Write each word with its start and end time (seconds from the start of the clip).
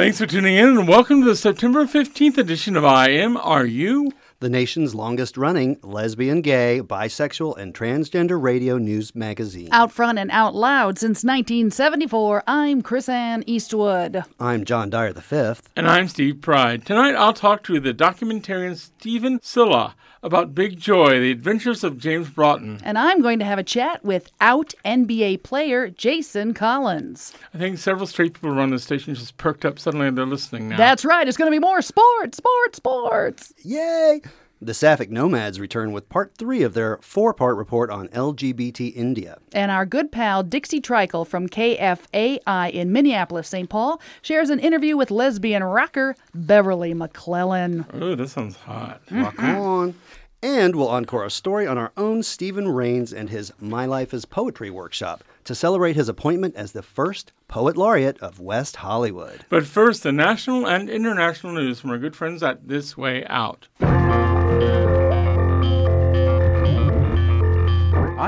Thanks 0.00 0.16
for 0.16 0.24
tuning 0.24 0.56
in 0.56 0.78
and 0.78 0.88
welcome 0.88 1.20
to 1.20 1.26
the 1.26 1.36
September 1.36 1.84
15th 1.84 2.38
edition 2.38 2.74
of 2.74 2.86
I 2.86 3.10
Am 3.10 3.36
Are 3.36 3.66
You? 3.66 4.10
the 4.40 4.48
nation's 4.48 4.94
longest 4.94 5.36
running 5.36 5.78
lesbian, 5.82 6.40
gay, 6.40 6.80
bisexual, 6.82 7.58
and 7.58 7.74
transgender 7.74 8.42
radio 8.42 8.78
news 8.78 9.14
magazine. 9.14 9.68
Out 9.70 9.92
front 9.92 10.18
and 10.18 10.30
out 10.30 10.54
loud 10.54 10.98
since 10.98 11.22
1974, 11.22 12.44
I'm 12.46 12.80
Chris 12.80 13.10
Ann 13.10 13.44
Eastwood. 13.46 14.24
I'm 14.40 14.64
John 14.64 14.88
Dyer 14.88 15.12
V. 15.12 15.60
And 15.76 15.86
I'm 15.86 16.08
Steve 16.08 16.40
Pride. 16.40 16.86
Tonight 16.86 17.14
I'll 17.14 17.34
talk 17.34 17.62
to 17.64 17.78
the 17.78 17.92
documentarian 17.92 18.78
Stephen 18.78 19.40
Silha 19.40 19.92
about 20.22 20.54
Big 20.54 20.78
Joy, 20.78 21.18
the 21.20 21.30
adventures 21.30 21.82
of 21.82 21.98
James 21.98 22.28
Broughton. 22.28 22.80
And 22.84 22.98
I'm 22.98 23.22
going 23.22 23.38
to 23.38 23.44
have 23.44 23.58
a 23.58 23.64
chat 23.64 24.04
with 24.04 24.30
out 24.40 24.74
NBA 24.84 25.42
player 25.42 25.88
Jason 25.88 26.52
Collins. 26.54 27.32
I 27.54 27.58
think 27.58 27.78
several 27.78 28.06
straight 28.06 28.34
people 28.34 28.50
around 28.50 28.70
the 28.70 28.78
station 28.78 29.14
just 29.14 29.36
perked 29.36 29.64
up 29.64 29.78
suddenly 29.78 30.08
and 30.08 30.18
they're 30.18 30.26
listening 30.26 30.68
now. 30.68 30.76
That's 30.76 31.04
right, 31.04 31.26
it's 31.26 31.36
going 31.36 31.50
to 31.50 31.54
be 31.54 31.60
more 31.60 31.82
sports, 31.82 32.38
sports, 32.38 32.76
sports. 32.76 33.54
Yay! 33.62 34.20
The 34.62 34.74
Sapphic 34.74 35.08
Nomads 35.08 35.58
return 35.58 35.90
with 35.90 36.10
part 36.10 36.34
three 36.36 36.62
of 36.62 36.74
their 36.74 36.98
four 37.00 37.32
part 37.32 37.56
report 37.56 37.88
on 37.90 38.08
LGBT 38.08 38.94
India. 38.94 39.38
And 39.54 39.70
our 39.70 39.86
good 39.86 40.12
pal 40.12 40.42
Dixie 40.42 40.82
Treichel 40.82 41.26
from 41.26 41.48
KFAI 41.48 42.70
in 42.70 42.92
Minneapolis, 42.92 43.48
St. 43.48 43.70
Paul, 43.70 44.02
shares 44.20 44.50
an 44.50 44.58
interview 44.58 44.98
with 44.98 45.10
lesbian 45.10 45.64
rocker 45.64 46.14
Beverly 46.34 46.92
McClellan. 46.92 47.86
Oh, 47.94 48.14
this 48.14 48.32
sounds 48.32 48.56
hot. 48.56 49.00
Mm-hmm. 49.06 49.22
Rock 49.22 49.42
on! 49.42 49.94
And 50.42 50.76
we'll 50.76 50.88
encore 50.88 51.24
a 51.24 51.30
story 51.30 51.66
on 51.66 51.78
our 51.78 51.92
own 51.96 52.22
Steven 52.22 52.68
Reigns 52.68 53.14
and 53.14 53.30
his 53.30 53.54
My 53.60 53.86
Life 53.86 54.12
is 54.12 54.26
Poetry 54.26 54.68
workshop 54.68 55.24
to 55.44 55.54
celebrate 55.54 55.96
his 55.96 56.10
appointment 56.10 56.54
as 56.54 56.72
the 56.72 56.82
first 56.82 57.32
Poet 57.48 57.78
Laureate 57.78 58.18
of 58.20 58.40
West 58.40 58.76
Hollywood. 58.76 59.46
But 59.48 59.64
first, 59.64 60.02
the 60.02 60.12
national 60.12 60.66
and 60.66 60.90
international 60.90 61.54
news 61.54 61.80
from 61.80 61.90
our 61.90 61.98
good 61.98 62.14
friends 62.14 62.42
at 62.42 62.68
This 62.68 62.94
Way 62.98 63.24
Out. 63.26 63.68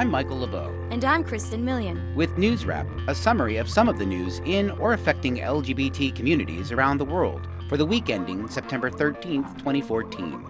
I'm 0.02 0.10
Michael 0.10 0.40
LeBeau. 0.40 0.74
And 0.90 1.04
I'm 1.04 1.22
Kristen 1.22 1.64
Million. 1.64 2.14
With 2.16 2.36
News 2.36 2.66
Wrap, 2.66 2.88
a 3.06 3.14
summary 3.14 3.56
of 3.56 3.68
some 3.68 3.88
of 3.88 3.98
the 3.98 4.04
news 4.04 4.40
in 4.44 4.70
or 4.72 4.94
affecting 4.94 5.36
LGBT 5.36 6.16
communities 6.16 6.72
around 6.72 6.98
the 6.98 7.04
world 7.04 7.46
for 7.68 7.76
the 7.76 7.86
week 7.86 8.10
ending 8.10 8.48
September 8.48 8.90
13th, 8.90 9.58
2014. 9.58 10.44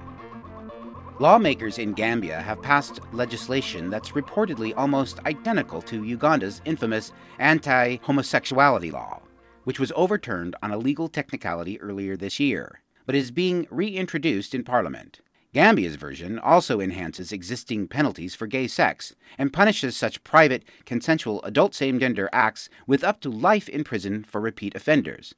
Lawmakers 1.19 1.79
in 1.79 1.93
Gambia 1.93 2.41
have 2.41 2.63
passed 2.63 3.01
legislation 3.13 3.91
that's 3.91 4.13
reportedly 4.13 4.73
almost 4.77 5.21
identical 5.27 5.83
to 5.83 6.03
Uganda's 6.03 6.63
infamous 6.65 7.13
anti 7.39 7.97
homosexuality 7.97 8.91
law, 8.91 9.21
which 9.65 9.79
was 9.79 9.93
overturned 9.97 10.57
on 10.63 10.71
a 10.71 10.79
legal 10.79 11.09
technicality 11.09 11.81
earlier 11.81 12.17
this 12.17 12.41
year, 12.41 12.81
but 13.05 13.15
is 13.15 13.31
being 13.31 13.67
reintroduced 13.71 14.55
in 14.55 14.65
Parliament. 14.65 15.21
Gambia's 15.55 15.97
version 15.97 16.39
also 16.39 16.81
enhances 16.81 17.31
existing 17.31 17.87
penalties 17.87 18.35
for 18.35 18.47
gay 18.47 18.67
sex 18.67 19.15
and 19.37 19.53
punishes 19.53 19.95
such 19.95 20.25
private, 20.25 20.65
consensual 20.87 21.43
adult 21.43 21.75
same 21.75 22.01
gender 22.01 22.31
acts 22.33 22.71
with 22.87 23.05
up 23.05 23.21
to 23.21 23.29
life 23.29 23.69
in 23.69 23.85
prison 23.85 24.25
for 24.25 24.41
repeat 24.41 24.75
offenders, 24.75 25.35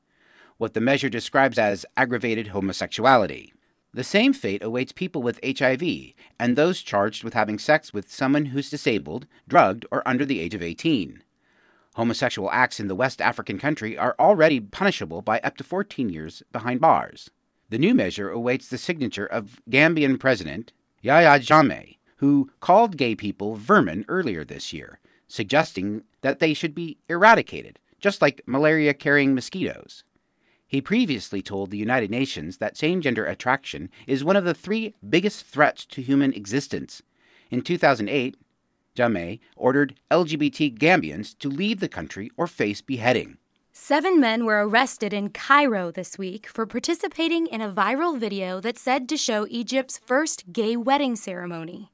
what 0.56 0.72
the 0.72 0.80
measure 0.80 1.08
describes 1.08 1.58
as 1.58 1.84
aggravated 1.96 2.48
homosexuality. 2.48 3.52
The 3.92 4.04
same 4.04 4.32
fate 4.32 4.62
awaits 4.62 4.92
people 4.92 5.20
with 5.20 5.40
HIV 5.44 5.82
and 6.38 6.54
those 6.54 6.80
charged 6.80 7.24
with 7.24 7.34
having 7.34 7.58
sex 7.58 7.92
with 7.92 8.10
someone 8.10 8.46
who's 8.46 8.70
disabled, 8.70 9.26
drugged, 9.48 9.84
or 9.90 10.06
under 10.06 10.24
the 10.24 10.38
age 10.38 10.54
of 10.54 10.62
18. 10.62 11.24
Homosexual 11.94 12.50
acts 12.52 12.78
in 12.78 12.86
the 12.86 12.96
West 12.96 13.20
African 13.20 13.58
country 13.58 13.98
are 13.98 14.14
already 14.20 14.60
punishable 14.60 15.22
by 15.22 15.40
up 15.40 15.56
to 15.56 15.64
14 15.64 16.08
years 16.08 16.44
behind 16.52 16.80
bars. 16.80 17.30
The 17.74 17.80
new 17.80 17.92
measure 17.92 18.30
awaits 18.30 18.68
the 18.68 18.78
signature 18.78 19.26
of 19.26 19.60
Gambian 19.68 20.20
President 20.20 20.72
Yahya 21.02 21.40
Jammeh, 21.40 21.96
who 22.18 22.48
called 22.60 22.96
gay 22.96 23.16
people 23.16 23.56
vermin 23.56 24.04
earlier 24.06 24.44
this 24.44 24.72
year, 24.72 25.00
suggesting 25.26 26.04
that 26.20 26.38
they 26.38 26.54
should 26.54 26.72
be 26.72 26.98
eradicated, 27.08 27.80
just 27.98 28.22
like 28.22 28.42
malaria 28.46 28.94
carrying 28.94 29.34
mosquitoes. 29.34 30.04
He 30.68 30.80
previously 30.80 31.42
told 31.42 31.72
the 31.72 31.76
United 31.76 32.12
Nations 32.12 32.58
that 32.58 32.76
same 32.76 33.00
gender 33.00 33.26
attraction 33.26 33.90
is 34.06 34.22
one 34.22 34.36
of 34.36 34.44
the 34.44 34.54
three 34.54 34.94
biggest 35.10 35.44
threats 35.44 35.84
to 35.86 36.00
human 36.00 36.32
existence. 36.32 37.02
In 37.50 37.60
2008, 37.60 38.36
Jammeh 38.94 39.40
ordered 39.56 39.98
LGBT 40.12 40.78
Gambians 40.78 41.36
to 41.38 41.48
leave 41.48 41.80
the 41.80 41.88
country 41.88 42.30
or 42.36 42.46
face 42.46 42.80
beheading. 42.80 43.38
Seven 43.76 44.20
men 44.20 44.44
were 44.44 44.66
arrested 44.66 45.12
in 45.12 45.30
Cairo 45.30 45.90
this 45.90 46.16
week 46.16 46.46
for 46.46 46.64
participating 46.64 47.48
in 47.48 47.60
a 47.60 47.72
viral 47.72 48.16
video 48.16 48.60
that's 48.60 48.80
said 48.80 49.08
to 49.08 49.16
show 49.16 49.48
Egypt's 49.50 49.98
first 49.98 50.52
gay 50.52 50.76
wedding 50.76 51.16
ceremony. 51.16 51.90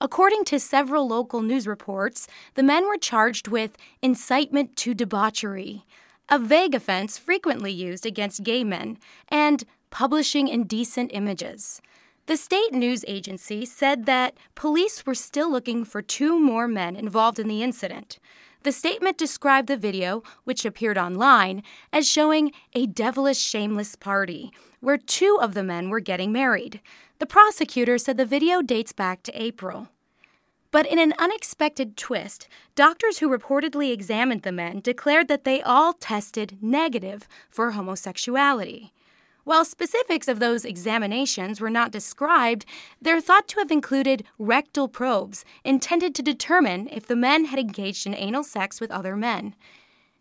According 0.00 0.44
to 0.46 0.58
several 0.58 1.06
local 1.06 1.40
news 1.40 1.68
reports, 1.68 2.26
the 2.54 2.64
men 2.64 2.88
were 2.88 2.98
charged 2.98 3.46
with 3.46 3.78
incitement 4.02 4.74
to 4.78 4.92
debauchery, 4.92 5.84
a 6.28 6.36
vague 6.36 6.74
offense 6.74 7.16
frequently 7.16 7.70
used 7.70 8.04
against 8.04 8.42
gay 8.42 8.64
men, 8.64 8.98
and 9.28 9.62
publishing 9.90 10.48
indecent 10.48 11.12
images. 11.14 11.80
The 12.26 12.36
state 12.36 12.72
news 12.72 13.04
agency 13.06 13.64
said 13.66 14.04
that 14.06 14.36
police 14.56 15.06
were 15.06 15.14
still 15.14 15.50
looking 15.50 15.84
for 15.84 16.02
two 16.02 16.40
more 16.40 16.66
men 16.66 16.96
involved 16.96 17.38
in 17.38 17.46
the 17.46 17.62
incident. 17.62 18.18
The 18.62 18.72
statement 18.72 19.16
described 19.16 19.68
the 19.68 19.76
video, 19.76 20.22
which 20.44 20.64
appeared 20.64 20.98
online, 20.98 21.62
as 21.92 22.08
showing 22.08 22.52
a 22.74 22.86
devilish, 22.86 23.38
shameless 23.38 23.96
party 23.96 24.52
where 24.80 24.98
two 24.98 25.38
of 25.40 25.54
the 25.54 25.62
men 25.62 25.90
were 25.90 26.00
getting 26.00 26.32
married. 26.32 26.80
The 27.18 27.26
prosecutor 27.26 27.98
said 27.98 28.16
the 28.16 28.24
video 28.24 28.62
dates 28.62 28.92
back 28.92 29.22
to 29.24 29.42
April. 29.42 29.88
But 30.70 30.86
in 30.86 30.98
an 30.98 31.14
unexpected 31.18 31.96
twist, 31.96 32.48
doctors 32.74 33.18
who 33.18 33.28
reportedly 33.28 33.92
examined 33.92 34.42
the 34.42 34.52
men 34.52 34.80
declared 34.80 35.28
that 35.28 35.44
they 35.44 35.60
all 35.62 35.92
tested 35.92 36.58
negative 36.62 37.28
for 37.50 37.72
homosexuality. 37.72 38.92
While 39.44 39.64
specifics 39.64 40.28
of 40.28 40.38
those 40.38 40.64
examinations 40.64 41.60
were 41.60 41.70
not 41.70 41.90
described, 41.90 42.66
they're 43.00 43.20
thought 43.20 43.48
to 43.48 43.58
have 43.60 43.70
included 43.70 44.24
rectal 44.38 44.88
probes 44.88 45.44
intended 45.64 46.14
to 46.16 46.22
determine 46.22 46.88
if 46.90 47.06
the 47.06 47.16
men 47.16 47.46
had 47.46 47.58
engaged 47.58 48.06
in 48.06 48.14
anal 48.14 48.44
sex 48.44 48.80
with 48.80 48.90
other 48.90 49.16
men. 49.16 49.54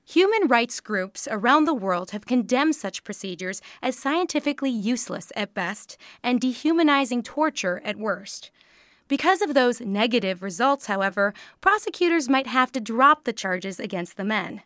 Human 0.06 0.48
rights 0.48 0.80
groups 0.80 1.28
around 1.30 1.66
the 1.66 1.74
world 1.74 2.12
have 2.12 2.26
condemned 2.26 2.76
such 2.76 3.04
procedures 3.04 3.62
as 3.82 3.96
scientifically 3.96 4.72
useless 4.72 5.32
at 5.36 5.54
best 5.54 5.98
and 6.24 6.42
dehumanizing 6.42 7.22
torture 7.22 7.80
at 7.86 7.98
worst. 7.98 8.50
Because 9.08 9.42
of 9.42 9.54
those 9.54 9.82
negative 9.82 10.42
results, 10.42 10.86
however, 10.86 11.34
prosecutors 11.62 12.30
might 12.30 12.48
have 12.48 12.72
to 12.72 12.80
drop 12.80 13.24
the 13.24 13.34
charges 13.34 13.80
against 13.80 14.18
the 14.18 14.24
men. 14.24 14.62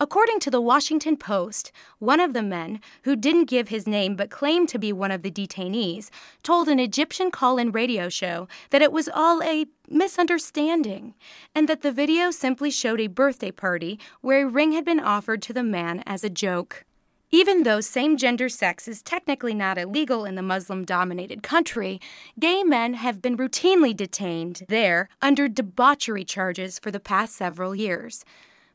According 0.00 0.40
to 0.40 0.50
the 0.50 0.60
Washington 0.60 1.16
Post, 1.16 1.70
one 2.00 2.18
of 2.18 2.32
the 2.32 2.42
men, 2.42 2.80
who 3.04 3.14
didn't 3.14 3.44
give 3.44 3.68
his 3.68 3.86
name 3.86 4.16
but 4.16 4.28
claimed 4.28 4.68
to 4.70 4.78
be 4.78 4.92
one 4.92 5.12
of 5.12 5.22
the 5.22 5.30
detainees, 5.30 6.10
told 6.42 6.68
an 6.68 6.80
Egyptian 6.80 7.30
call 7.30 7.58
in 7.58 7.70
radio 7.70 8.08
show 8.08 8.48
that 8.70 8.82
it 8.82 8.90
was 8.90 9.08
all 9.08 9.40
a 9.44 9.66
misunderstanding 9.88 11.14
and 11.54 11.68
that 11.68 11.82
the 11.82 11.92
video 11.92 12.32
simply 12.32 12.72
showed 12.72 13.00
a 13.00 13.06
birthday 13.06 13.52
party 13.52 14.00
where 14.20 14.44
a 14.44 14.50
ring 14.50 14.72
had 14.72 14.84
been 14.84 14.98
offered 14.98 15.40
to 15.42 15.52
the 15.52 15.62
man 15.62 16.02
as 16.06 16.24
a 16.24 16.30
joke. 16.30 16.84
Even 17.30 17.62
though 17.62 17.80
same 17.80 18.16
gender 18.16 18.48
sex 18.48 18.88
is 18.88 19.00
technically 19.00 19.54
not 19.54 19.78
illegal 19.78 20.24
in 20.24 20.34
the 20.34 20.42
Muslim 20.42 20.84
dominated 20.84 21.44
country, 21.44 22.00
gay 22.38 22.64
men 22.64 22.94
have 22.94 23.22
been 23.22 23.36
routinely 23.36 23.96
detained 23.96 24.64
there 24.68 25.08
under 25.22 25.46
debauchery 25.46 26.24
charges 26.24 26.80
for 26.80 26.90
the 26.90 27.00
past 27.00 27.36
several 27.36 27.76
years. 27.76 28.24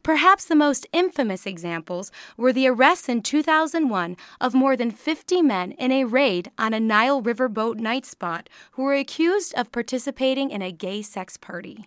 Perhaps 0.04 0.46
the 0.46 0.56
most 0.56 0.88
infamous 0.94 1.46
examples 1.46 2.12
were 2.38 2.54
the 2.54 2.68
arrests 2.68 3.10
in 3.10 3.22
2001 3.22 4.16
of 4.40 4.54
more 4.54 4.78
than 4.78 4.92
50 4.92 5.42
men 5.42 5.74
in 5.74 5.92
a 5.92 6.06
raid 6.06 6.52
on 6.58 6.74
a 6.74 6.80
Nile 6.80 7.22
River 7.22 7.50
boat 7.50 7.78
night 7.78 8.06
spot 8.06 8.50
who 8.72 8.84
were 8.84 8.96
accused 8.96 9.54
of 9.56 9.72
participating 9.72 10.52
in 10.52 10.62
a 10.62 10.72
gay 10.72 11.02
sex 11.02 11.38
party. 11.38 11.86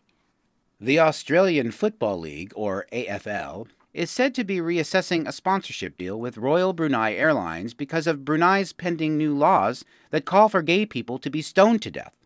The 0.80 0.98
Australian 0.98 1.70
Football 1.70 2.18
League, 2.18 2.52
or 2.56 2.86
AFL, 2.92 3.68
is 3.94 4.10
said 4.10 4.34
to 4.34 4.44
be 4.44 4.56
reassessing 4.56 5.26
a 5.26 5.32
sponsorship 5.32 5.96
deal 5.96 6.18
with 6.18 6.38
Royal 6.38 6.72
Brunei 6.72 7.14
Airlines 7.14 7.74
because 7.74 8.06
of 8.06 8.24
Brunei's 8.24 8.72
pending 8.72 9.16
new 9.16 9.34
laws 9.34 9.84
that 10.10 10.24
call 10.24 10.48
for 10.48 10.62
gay 10.62 10.86
people 10.86 11.18
to 11.18 11.30
be 11.30 11.42
stoned 11.42 11.82
to 11.82 11.90
death. 11.90 12.21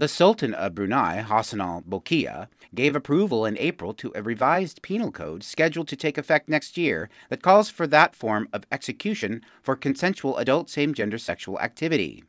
The 0.00 0.08
Sultan 0.08 0.54
of 0.54 0.74
Brunei, 0.74 1.20
Hassanal 1.20 1.82
Bolkiah, 1.86 2.48
gave 2.74 2.96
approval 2.96 3.44
in 3.44 3.58
April 3.58 3.92
to 3.92 4.10
a 4.14 4.22
revised 4.22 4.80
penal 4.80 5.12
code 5.12 5.44
scheduled 5.44 5.88
to 5.88 5.94
take 5.94 6.16
effect 6.16 6.48
next 6.48 6.78
year 6.78 7.10
that 7.28 7.42
calls 7.42 7.68
for 7.68 7.86
that 7.86 8.16
form 8.16 8.48
of 8.50 8.64
execution 8.72 9.42
for 9.62 9.76
consensual 9.76 10.38
adult 10.38 10.70
same 10.70 10.94
gender 10.94 11.18
sexual 11.18 11.60
activity. 11.60 12.24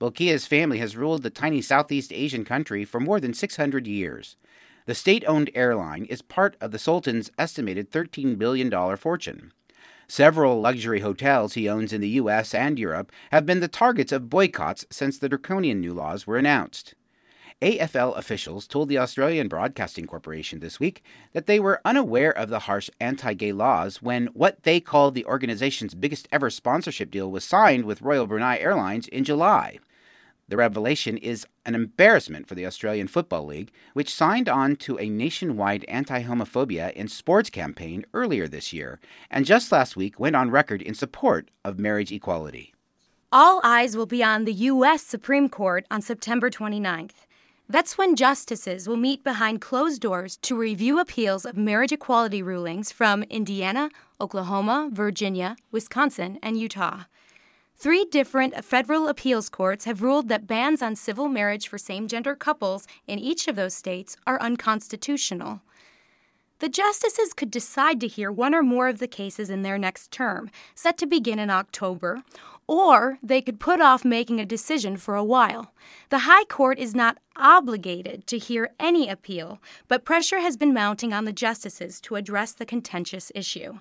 Bolkiah's 0.00 0.48
family 0.48 0.78
has 0.78 0.96
ruled 0.96 1.22
the 1.22 1.30
tiny 1.30 1.62
Southeast 1.62 2.12
Asian 2.12 2.44
country 2.44 2.84
for 2.84 2.98
more 2.98 3.20
than 3.20 3.32
600 3.32 3.86
years. 3.86 4.34
The 4.86 4.94
state 4.96 5.22
owned 5.28 5.52
airline 5.54 6.04
is 6.06 6.20
part 6.20 6.56
of 6.60 6.72
the 6.72 6.80
Sultan's 6.80 7.30
estimated 7.38 7.92
$13 7.92 8.36
billion 8.36 8.96
fortune. 8.96 9.52
Several 10.10 10.58
luxury 10.58 11.00
hotels 11.00 11.52
he 11.52 11.68
owns 11.68 11.92
in 11.92 12.00
the 12.00 12.08
U.S. 12.08 12.54
and 12.54 12.78
Europe 12.78 13.12
have 13.30 13.44
been 13.44 13.60
the 13.60 13.68
targets 13.68 14.10
of 14.10 14.30
boycotts 14.30 14.86
since 14.90 15.18
the 15.18 15.28
draconian 15.28 15.80
new 15.80 15.92
laws 15.92 16.26
were 16.26 16.38
announced. 16.38 16.94
AFL 17.60 18.16
officials 18.16 18.66
told 18.66 18.88
the 18.88 18.96
Australian 18.96 19.48
Broadcasting 19.48 20.06
Corporation 20.06 20.60
this 20.60 20.80
week 20.80 21.02
that 21.34 21.46
they 21.46 21.60
were 21.60 21.82
unaware 21.84 22.30
of 22.30 22.48
the 22.48 22.60
harsh 22.60 22.88
anti 23.00 23.34
gay 23.34 23.52
laws 23.52 24.00
when 24.00 24.28
what 24.28 24.62
they 24.62 24.80
called 24.80 25.14
the 25.14 25.26
organization's 25.26 25.94
biggest 25.94 26.26
ever 26.32 26.48
sponsorship 26.48 27.10
deal 27.10 27.30
was 27.30 27.44
signed 27.44 27.84
with 27.84 28.00
Royal 28.00 28.26
Brunei 28.26 28.58
Airlines 28.58 29.08
in 29.08 29.24
July. 29.24 29.78
The 30.48 30.56
revelation 30.56 31.18
is 31.18 31.46
an 31.66 31.74
embarrassment 31.74 32.48
for 32.48 32.54
the 32.54 32.64
Australian 32.64 33.06
Football 33.08 33.44
League, 33.44 33.70
which 33.92 34.12
signed 34.12 34.48
on 34.48 34.76
to 34.76 34.98
a 34.98 35.10
nationwide 35.10 35.84
anti 35.88 36.22
homophobia 36.22 36.90
in 36.94 37.08
sports 37.08 37.50
campaign 37.50 38.06
earlier 38.14 38.48
this 38.48 38.72
year, 38.72 38.98
and 39.30 39.44
just 39.44 39.70
last 39.70 39.94
week 39.94 40.18
went 40.18 40.36
on 40.36 40.50
record 40.50 40.80
in 40.80 40.94
support 40.94 41.50
of 41.66 41.78
marriage 41.78 42.10
equality. 42.12 42.72
All 43.30 43.60
eyes 43.62 43.94
will 43.94 44.06
be 44.06 44.24
on 44.24 44.46
the 44.46 44.54
U.S. 44.54 45.02
Supreme 45.02 45.50
Court 45.50 45.84
on 45.90 46.00
September 46.00 46.48
29th. 46.48 47.26
That's 47.68 47.98
when 47.98 48.16
justices 48.16 48.88
will 48.88 48.96
meet 48.96 49.22
behind 49.22 49.60
closed 49.60 50.00
doors 50.00 50.38
to 50.38 50.56
review 50.56 50.98
appeals 50.98 51.44
of 51.44 51.58
marriage 51.58 51.92
equality 51.92 52.42
rulings 52.42 52.90
from 52.90 53.24
Indiana, 53.24 53.90
Oklahoma, 54.18 54.88
Virginia, 54.90 55.56
Wisconsin, 55.70 56.38
and 56.42 56.58
Utah. 56.58 57.02
Three 57.80 58.06
different 58.06 58.64
federal 58.64 59.06
appeals 59.06 59.48
courts 59.48 59.84
have 59.84 60.02
ruled 60.02 60.28
that 60.28 60.48
bans 60.48 60.82
on 60.82 60.96
civil 60.96 61.28
marriage 61.28 61.68
for 61.68 61.78
same 61.78 62.08
gender 62.08 62.34
couples 62.34 62.88
in 63.06 63.20
each 63.20 63.46
of 63.46 63.54
those 63.54 63.72
states 63.72 64.16
are 64.26 64.40
unconstitutional. 64.40 65.60
The 66.58 66.68
justices 66.68 67.32
could 67.32 67.52
decide 67.52 68.00
to 68.00 68.08
hear 68.08 68.32
one 68.32 68.52
or 68.52 68.64
more 68.64 68.88
of 68.88 68.98
the 68.98 69.06
cases 69.06 69.48
in 69.48 69.62
their 69.62 69.78
next 69.78 70.10
term, 70.10 70.50
set 70.74 70.98
to 70.98 71.06
begin 71.06 71.38
in 71.38 71.50
October, 71.50 72.24
or 72.66 73.20
they 73.22 73.40
could 73.40 73.60
put 73.60 73.80
off 73.80 74.04
making 74.04 74.40
a 74.40 74.44
decision 74.44 74.96
for 74.96 75.14
a 75.14 75.22
while. 75.22 75.72
The 76.08 76.26
High 76.26 76.46
Court 76.46 76.80
is 76.80 76.96
not 76.96 77.18
obligated 77.36 78.26
to 78.26 78.38
hear 78.38 78.72
any 78.80 79.08
appeal, 79.08 79.60
but 79.86 80.04
pressure 80.04 80.40
has 80.40 80.56
been 80.56 80.74
mounting 80.74 81.12
on 81.12 81.26
the 81.26 81.32
justices 81.32 82.00
to 82.00 82.16
address 82.16 82.50
the 82.50 82.66
contentious 82.66 83.30
issue. 83.36 83.78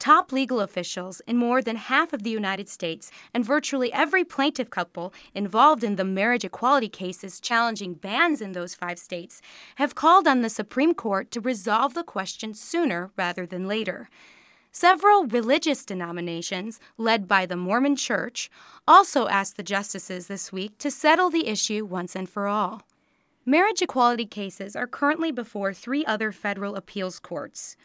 Top 0.00 0.32
legal 0.32 0.60
officials 0.60 1.20
in 1.26 1.36
more 1.36 1.60
than 1.60 1.76
half 1.76 2.14
of 2.14 2.22
the 2.22 2.30
United 2.30 2.70
States 2.70 3.12
and 3.34 3.44
virtually 3.44 3.92
every 3.92 4.24
plaintiff 4.24 4.70
couple 4.70 5.12
involved 5.34 5.84
in 5.84 5.96
the 5.96 6.04
marriage 6.04 6.42
equality 6.42 6.88
cases 6.88 7.38
challenging 7.38 7.92
bans 7.92 8.40
in 8.40 8.52
those 8.52 8.74
five 8.74 8.98
states 8.98 9.42
have 9.74 9.94
called 9.94 10.26
on 10.26 10.40
the 10.40 10.48
Supreme 10.48 10.94
Court 10.94 11.30
to 11.32 11.40
resolve 11.42 11.92
the 11.92 12.02
question 12.02 12.54
sooner 12.54 13.10
rather 13.18 13.44
than 13.44 13.68
later. 13.68 14.08
Several 14.72 15.26
religious 15.26 15.84
denominations, 15.84 16.80
led 16.96 17.28
by 17.28 17.44
the 17.44 17.56
Mormon 17.56 17.94
Church, 17.94 18.50
also 18.88 19.28
asked 19.28 19.58
the 19.58 19.62
justices 19.62 20.28
this 20.28 20.50
week 20.50 20.78
to 20.78 20.90
settle 20.90 21.28
the 21.28 21.46
issue 21.46 21.84
once 21.84 22.16
and 22.16 22.26
for 22.26 22.46
all. 22.46 22.80
Marriage 23.44 23.82
equality 23.82 24.26
cases 24.26 24.76
are 24.76 24.86
currently 24.86 25.32
before 25.32 25.74
three 25.74 26.04
other 26.04 26.30
federal 26.30 26.76
appeals 26.76 27.18
courts. 27.18 27.76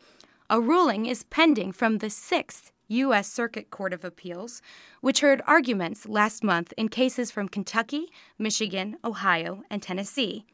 A 0.47 0.61
ruling 0.61 1.07
is 1.07 1.23
pending 1.23 1.71
from 1.71 1.97
the 1.97 2.09
Sixth 2.11 2.71
U.S. 2.87 3.27
Circuit 3.27 3.71
Court 3.71 3.93
of 3.93 4.05
Appeals, 4.05 4.61
which 5.01 5.21
heard 5.21 5.41
arguments 5.47 6.07
last 6.07 6.43
month 6.43 6.71
in 6.77 6.87
cases 6.87 7.31
from 7.31 7.49
Kentucky, 7.49 8.11
Michigan, 8.37 8.97
Ohio, 9.03 9.63
and 9.71 9.81
Tennessee. 9.81 10.45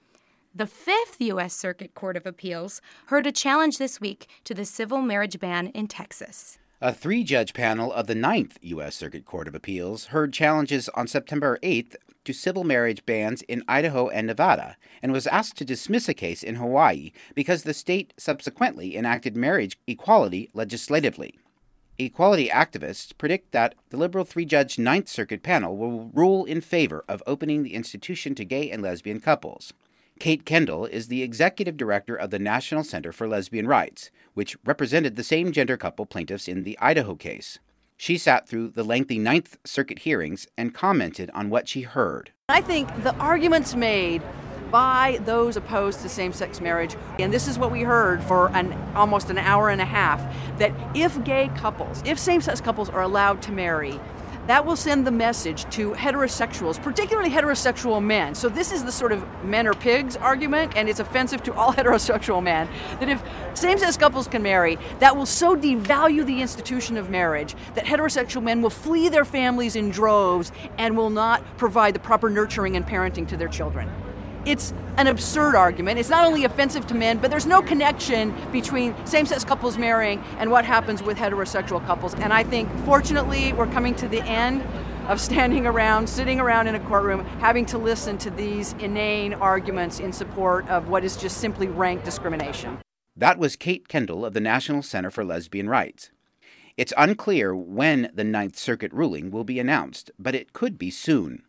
The 0.55 0.65
Fifth 0.65 1.17
U.S. 1.19 1.53
Circuit 1.53 1.93
Court 1.93 2.15
of 2.15 2.25
Appeals 2.25 2.79
heard 3.07 3.27
a 3.27 3.33
challenge 3.33 3.79
this 3.79 3.99
week 3.99 4.29
to 4.45 4.53
the 4.53 4.63
civil 4.63 5.01
marriage 5.01 5.41
ban 5.41 5.67
in 5.67 5.89
Texas. 5.89 6.57
A 6.83 6.91
three 6.91 7.23
judge 7.23 7.53
panel 7.53 7.93
of 7.93 8.07
the 8.07 8.15
Ninth 8.15 8.57
U.S. 8.63 8.95
Circuit 8.95 9.23
Court 9.23 9.47
of 9.47 9.53
Appeals 9.53 10.05
heard 10.05 10.33
challenges 10.33 10.89
on 10.95 11.05
September 11.05 11.59
8th 11.61 11.95
to 12.25 12.33
civil 12.33 12.63
marriage 12.63 13.05
bans 13.05 13.43
in 13.43 13.63
Idaho 13.67 14.09
and 14.09 14.25
Nevada 14.25 14.77
and 15.03 15.11
was 15.11 15.27
asked 15.27 15.57
to 15.57 15.63
dismiss 15.63 16.09
a 16.09 16.15
case 16.15 16.41
in 16.41 16.55
Hawaii 16.55 17.11
because 17.35 17.61
the 17.61 17.75
state 17.75 18.15
subsequently 18.17 18.97
enacted 18.97 19.35
marriage 19.35 19.77
equality 19.85 20.49
legislatively. 20.55 21.37
Equality 21.99 22.49
activists 22.49 23.15
predict 23.15 23.51
that 23.51 23.75
the 23.91 23.97
liberal 23.97 24.25
three 24.25 24.45
judge 24.45 24.79
Ninth 24.79 25.07
Circuit 25.07 25.43
panel 25.43 25.77
will 25.77 26.09
rule 26.15 26.45
in 26.45 26.61
favor 26.61 27.05
of 27.07 27.21
opening 27.27 27.61
the 27.61 27.75
institution 27.75 28.33
to 28.33 28.43
gay 28.43 28.71
and 28.71 28.81
lesbian 28.81 29.19
couples. 29.19 29.71
Kate 30.21 30.45
Kendell 30.45 30.87
is 30.87 31.07
the 31.07 31.23
executive 31.23 31.75
director 31.75 32.15
of 32.15 32.29
the 32.29 32.37
National 32.37 32.83
Center 32.83 33.11
for 33.11 33.27
Lesbian 33.27 33.65
Rights, 33.65 34.11
which 34.35 34.55
represented 34.63 35.15
the 35.15 35.23
same 35.23 35.51
gender 35.51 35.77
couple 35.77 36.05
plaintiffs 36.05 36.47
in 36.47 36.61
the 36.61 36.77
Idaho 36.79 37.15
case. 37.15 37.57
She 37.97 38.19
sat 38.19 38.47
through 38.47 38.67
the 38.67 38.83
lengthy 38.83 39.17
Ninth 39.17 39.57
Circuit 39.65 39.97
hearings 39.97 40.45
and 40.55 40.75
commented 40.75 41.31
on 41.33 41.49
what 41.49 41.67
she 41.67 41.81
heard. 41.81 42.31
I 42.49 42.61
think 42.61 42.87
the 43.01 43.15
arguments 43.15 43.73
made 43.73 44.21
by 44.69 45.19
those 45.25 45.57
opposed 45.57 46.01
to 46.01 46.09
same-sex 46.09 46.61
marriage 46.61 46.95
and 47.17 47.33
this 47.33 47.47
is 47.47 47.57
what 47.57 47.71
we 47.71 47.81
heard 47.81 48.23
for 48.23 48.55
an 48.55 48.73
almost 48.93 49.31
an 49.31 49.39
hour 49.39 49.69
and 49.69 49.81
a 49.81 49.85
half 49.85 50.21
that 50.59 50.71
if 50.95 51.21
gay 51.23 51.49
couples 51.57 52.03
if 52.05 52.17
same-sex 52.19 52.61
couples 52.61 52.89
are 52.89 53.01
allowed 53.01 53.41
to 53.41 53.51
marry 53.51 53.99
that 54.47 54.65
will 54.65 54.75
send 54.75 55.05
the 55.05 55.11
message 55.11 55.69
to 55.71 55.91
heterosexuals, 55.91 56.81
particularly 56.81 57.29
heterosexual 57.29 58.03
men. 58.03 58.35
So, 58.35 58.49
this 58.49 58.71
is 58.71 58.83
the 58.83 58.91
sort 58.91 59.11
of 59.11 59.25
men 59.43 59.67
are 59.67 59.73
pigs 59.73 60.15
argument, 60.15 60.73
and 60.75 60.89
it's 60.89 60.99
offensive 60.99 61.43
to 61.43 61.53
all 61.53 61.73
heterosexual 61.73 62.41
men. 62.41 62.67
That 62.99 63.09
if 63.09 63.23
same 63.53 63.77
sex 63.77 63.97
couples 63.97 64.27
can 64.27 64.41
marry, 64.41 64.77
that 64.99 65.15
will 65.15 65.25
so 65.25 65.55
devalue 65.55 66.25
the 66.25 66.41
institution 66.41 66.97
of 66.97 67.09
marriage 67.09 67.55
that 67.75 67.85
heterosexual 67.85 68.43
men 68.43 68.61
will 68.61 68.69
flee 68.69 69.09
their 69.09 69.25
families 69.25 69.75
in 69.75 69.89
droves 69.89 70.51
and 70.77 70.97
will 70.97 71.09
not 71.09 71.43
provide 71.57 71.93
the 71.93 71.99
proper 71.99 72.29
nurturing 72.29 72.75
and 72.75 72.85
parenting 72.85 73.27
to 73.27 73.37
their 73.37 73.47
children 73.47 73.89
it's 74.45 74.73
an 74.97 75.07
absurd 75.07 75.55
argument. 75.55 75.99
It's 75.99 76.09
not 76.09 76.25
only 76.25 76.43
offensive 76.45 76.87
to 76.87 76.93
men, 76.93 77.17
but 77.17 77.31
there's 77.31 77.45
no 77.45 77.61
connection 77.61 78.35
between 78.51 78.95
same 79.05 79.25
sex 79.25 79.43
couples 79.43 79.77
marrying 79.77 80.23
and 80.37 80.51
what 80.51 80.65
happens 80.65 81.01
with 81.01 81.17
heterosexual 81.17 81.85
couples. 81.85 82.13
And 82.15 82.33
I 82.33 82.43
think, 82.43 82.69
fortunately, 82.85 83.53
we're 83.53 83.67
coming 83.67 83.95
to 83.95 84.07
the 84.07 84.21
end 84.23 84.63
of 85.07 85.19
standing 85.19 85.65
around, 85.65 86.07
sitting 86.07 86.39
around 86.39 86.67
in 86.67 86.75
a 86.75 86.79
courtroom, 86.81 87.25
having 87.39 87.65
to 87.67 87.77
listen 87.77 88.17
to 88.19 88.29
these 88.29 88.73
inane 88.73 89.33
arguments 89.33 89.99
in 89.99 90.13
support 90.13 90.67
of 90.69 90.89
what 90.89 91.03
is 91.03 91.15
just 91.15 91.37
simply 91.37 91.67
rank 91.67 92.03
discrimination. 92.03 92.79
That 93.15 93.37
was 93.37 93.55
Kate 93.55 93.87
Kendell 93.87 94.25
of 94.25 94.33
the 94.33 94.39
National 94.39 94.81
Center 94.81 95.11
for 95.11 95.23
Lesbian 95.23 95.67
Rights. 95.67 96.11
It's 96.77 96.93
unclear 96.97 97.53
when 97.55 98.09
the 98.13 98.23
Ninth 98.23 98.57
Circuit 98.57 98.93
ruling 98.93 99.29
will 99.31 99.43
be 99.43 99.59
announced, 99.59 100.11
but 100.17 100.33
it 100.33 100.53
could 100.53 100.77
be 100.77 100.89
soon. 100.89 101.43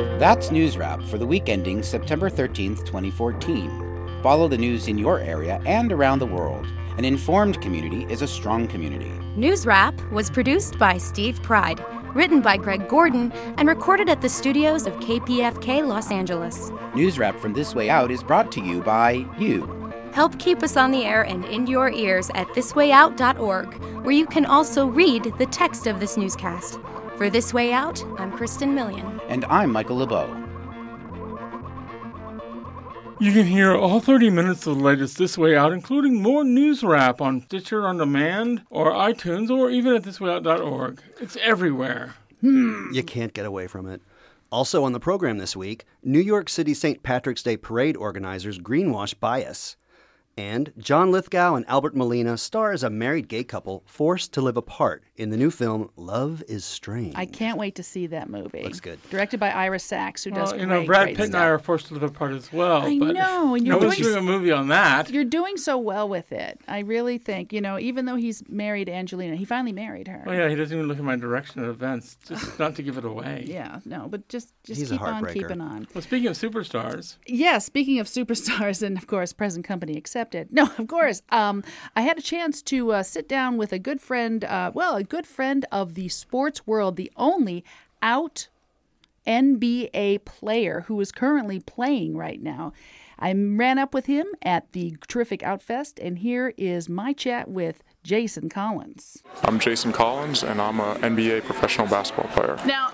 That's 0.00 0.50
News 0.50 0.78
Wrap 0.78 1.02
for 1.04 1.18
the 1.18 1.26
week 1.26 1.50
ending 1.50 1.82
September 1.82 2.30
13th, 2.30 2.86
2014. 2.86 4.20
Follow 4.22 4.48
the 4.48 4.56
news 4.56 4.88
in 4.88 4.96
your 4.96 5.20
area 5.20 5.60
and 5.66 5.92
around 5.92 6.20
the 6.20 6.26
world. 6.26 6.66
An 6.96 7.04
informed 7.04 7.60
community 7.60 8.06
is 8.10 8.22
a 8.22 8.26
strong 8.26 8.66
community. 8.66 9.10
News 9.36 9.66
Wrap 9.66 10.00
was 10.10 10.30
produced 10.30 10.78
by 10.78 10.96
Steve 10.96 11.42
Pride, 11.42 11.84
written 12.14 12.40
by 12.40 12.56
Greg 12.56 12.88
Gordon, 12.88 13.30
and 13.58 13.68
recorded 13.68 14.08
at 14.08 14.22
the 14.22 14.28
studios 14.30 14.86
of 14.86 14.94
KPFK 15.00 15.86
Los 15.86 16.10
Angeles. 16.10 16.70
News 16.94 17.18
Wrap 17.18 17.38
from 17.38 17.52
This 17.52 17.74
Way 17.74 17.90
Out 17.90 18.10
is 18.10 18.22
brought 18.22 18.50
to 18.52 18.62
you 18.62 18.80
by 18.80 19.26
you. 19.38 19.92
Help 20.12 20.38
keep 20.38 20.62
us 20.62 20.78
on 20.78 20.92
the 20.92 21.04
air 21.04 21.22
and 21.22 21.44
in 21.44 21.66
your 21.66 21.90
ears 21.90 22.30
at 22.34 22.48
thiswayout.org, 22.48 23.74
where 24.02 24.14
you 24.14 24.24
can 24.24 24.46
also 24.46 24.86
read 24.86 25.24
the 25.36 25.46
text 25.46 25.86
of 25.86 26.00
this 26.00 26.16
newscast. 26.16 26.80
For 27.20 27.28
This 27.28 27.52
Way 27.52 27.74
Out, 27.74 28.02
I'm 28.18 28.32
Kristen 28.32 28.74
Million. 28.74 29.20
And 29.28 29.44
I'm 29.44 29.70
Michael 29.70 29.98
LeBeau. 29.98 30.26
You 33.20 33.30
can 33.34 33.44
hear 33.44 33.76
all 33.76 34.00
30 34.00 34.30
minutes 34.30 34.66
of 34.66 34.78
the 34.78 34.82
latest 34.82 35.18
This 35.18 35.36
Way 35.36 35.54
Out, 35.54 35.74
including 35.74 36.22
more 36.22 36.44
news 36.44 36.82
wrap 36.82 37.20
on 37.20 37.42
Stitcher 37.42 37.86
On 37.86 37.98
Demand 37.98 38.62
or 38.70 38.92
iTunes 38.92 39.50
or 39.50 39.68
even 39.68 39.94
at 39.94 40.04
thiswayout.org. 40.04 41.02
It's 41.20 41.36
everywhere. 41.42 42.14
Hmm. 42.40 42.90
You 42.90 43.02
can't 43.02 43.34
get 43.34 43.44
away 43.44 43.66
from 43.66 43.86
it. 43.86 44.00
Also 44.50 44.82
on 44.84 44.92
the 44.92 44.98
program 44.98 45.36
this 45.36 45.54
week, 45.54 45.84
New 46.02 46.20
York 46.20 46.48
City 46.48 46.72
St. 46.72 47.02
Patrick's 47.02 47.42
Day 47.42 47.58
parade 47.58 47.98
organizers 47.98 48.58
greenwash 48.58 49.12
bias. 49.20 49.76
And 50.40 50.72
John 50.78 51.10
Lithgow 51.10 51.54
and 51.54 51.66
Albert 51.68 51.94
Molina 51.94 52.38
star 52.38 52.72
as 52.72 52.82
a 52.82 52.88
married 52.88 53.28
gay 53.28 53.44
couple 53.44 53.82
forced 53.84 54.32
to 54.32 54.40
live 54.40 54.56
apart 54.56 55.02
in 55.16 55.28
the 55.28 55.36
new 55.36 55.50
film 55.50 55.90
Love 55.96 56.42
is 56.48 56.64
Strange. 56.64 57.12
I 57.14 57.26
can't 57.26 57.58
wait 57.58 57.74
to 57.74 57.82
see 57.82 58.06
that 58.06 58.30
movie. 58.30 58.62
Looks 58.62 58.80
good. 58.80 58.98
Directed 59.10 59.38
by 59.38 59.50
Ira 59.50 59.78
Sachs, 59.78 60.24
who 60.24 60.30
does 60.30 60.52
Well, 60.52 60.60
you 60.60 60.66
great, 60.66 60.80
know, 60.80 60.86
Brad 60.86 61.04
great 61.08 61.16
Pitt 61.18 61.26
and. 61.26 61.36
I 61.36 61.44
are 61.44 61.58
forced 61.58 61.88
to 61.88 61.94
live 61.94 62.04
apart 62.04 62.32
as 62.32 62.50
well. 62.54 62.80
I 62.86 62.98
but 62.98 63.12
know, 63.16 63.54
and 63.54 63.66
you're 63.66 63.78
no 63.78 63.86
one's 63.86 63.98
doing- 63.98 64.14
doing 64.14 64.18
a 64.18 64.22
movie 64.26 64.50
on 64.50 64.68
that. 64.68 65.10
You're 65.10 65.24
doing 65.24 65.58
so 65.58 65.76
well 65.76 66.08
with 66.08 66.32
it. 66.32 66.58
I 66.66 66.78
really 66.78 67.18
think, 67.18 67.52
you 67.52 67.60
know, 67.60 67.78
even 67.78 68.06
though 68.06 68.16
he's 68.16 68.42
married 68.48 68.88
Angelina, 68.88 69.36
he 69.36 69.44
finally 69.44 69.72
married 69.72 70.08
her. 70.08 70.24
Oh 70.26 70.32
yeah, 70.32 70.48
he 70.48 70.54
doesn't 70.54 70.74
even 70.74 70.88
look 70.88 70.98
in 70.98 71.04
my 71.04 71.16
direction 71.16 71.62
at 71.62 71.68
events, 71.68 72.16
just 72.26 72.58
not 72.58 72.76
to 72.76 72.82
give 72.82 72.96
it 72.96 73.04
away. 73.04 73.44
Yeah, 73.46 73.80
no, 73.84 74.08
but 74.08 74.26
just 74.30 74.54
just 74.64 74.80
He's 74.80 74.90
keep 74.90 75.02
on 75.02 75.22
keeping 75.26 75.60
on. 75.60 75.86
Well, 75.94 76.00
speaking 76.00 76.28
of 76.28 76.36
superstars, 76.38 77.16
Yeah, 77.26 77.58
speaking 77.58 78.00
of 78.00 78.06
superstars 78.06 78.82
and 78.86 78.96
of 78.96 79.06
course 79.06 79.34
present 79.34 79.66
company 79.66 79.98
accepted. 80.30 80.52
No, 80.60 80.70
of 80.78 80.88
course. 80.88 81.22
Um, 81.30 81.62
I 81.96 82.02
had 82.02 82.18
a 82.18 82.22
chance 82.22 82.62
to 82.62 82.92
uh, 82.92 83.02
sit 83.02 83.28
down 83.28 83.56
with 83.56 83.72
a 83.72 83.78
good 83.78 84.00
friend, 84.00 84.44
uh, 84.44 84.70
well, 84.74 84.96
a 84.96 85.04
good 85.04 85.26
friend 85.26 85.64
of 85.72 85.94
the 85.94 86.08
sports 86.08 86.66
world, 86.66 86.96
the 86.96 87.10
only 87.16 87.64
out 88.02 88.48
NBA 89.26 90.24
player 90.24 90.84
who 90.86 91.00
is 91.00 91.12
currently 91.12 91.60
playing 91.60 92.16
right 92.16 92.42
now. 92.42 92.72
I 93.18 93.32
ran 93.32 93.78
up 93.78 93.92
with 93.92 94.06
him 94.06 94.26
at 94.42 94.72
the 94.72 94.96
terrific 95.08 95.40
Outfest, 95.40 95.98
and 96.02 96.18
here 96.18 96.54
is 96.56 96.88
my 96.88 97.12
chat 97.12 97.48
with 97.48 97.82
Jason 98.02 98.48
Collins. 98.48 99.22
I'm 99.42 99.58
Jason 99.60 99.92
Collins, 99.92 100.42
and 100.42 100.60
I'm 100.60 100.80
an 100.80 100.96
NBA 101.02 101.44
professional 101.44 101.86
basketball 101.86 102.28
player. 102.28 102.58
Now, 102.64 102.90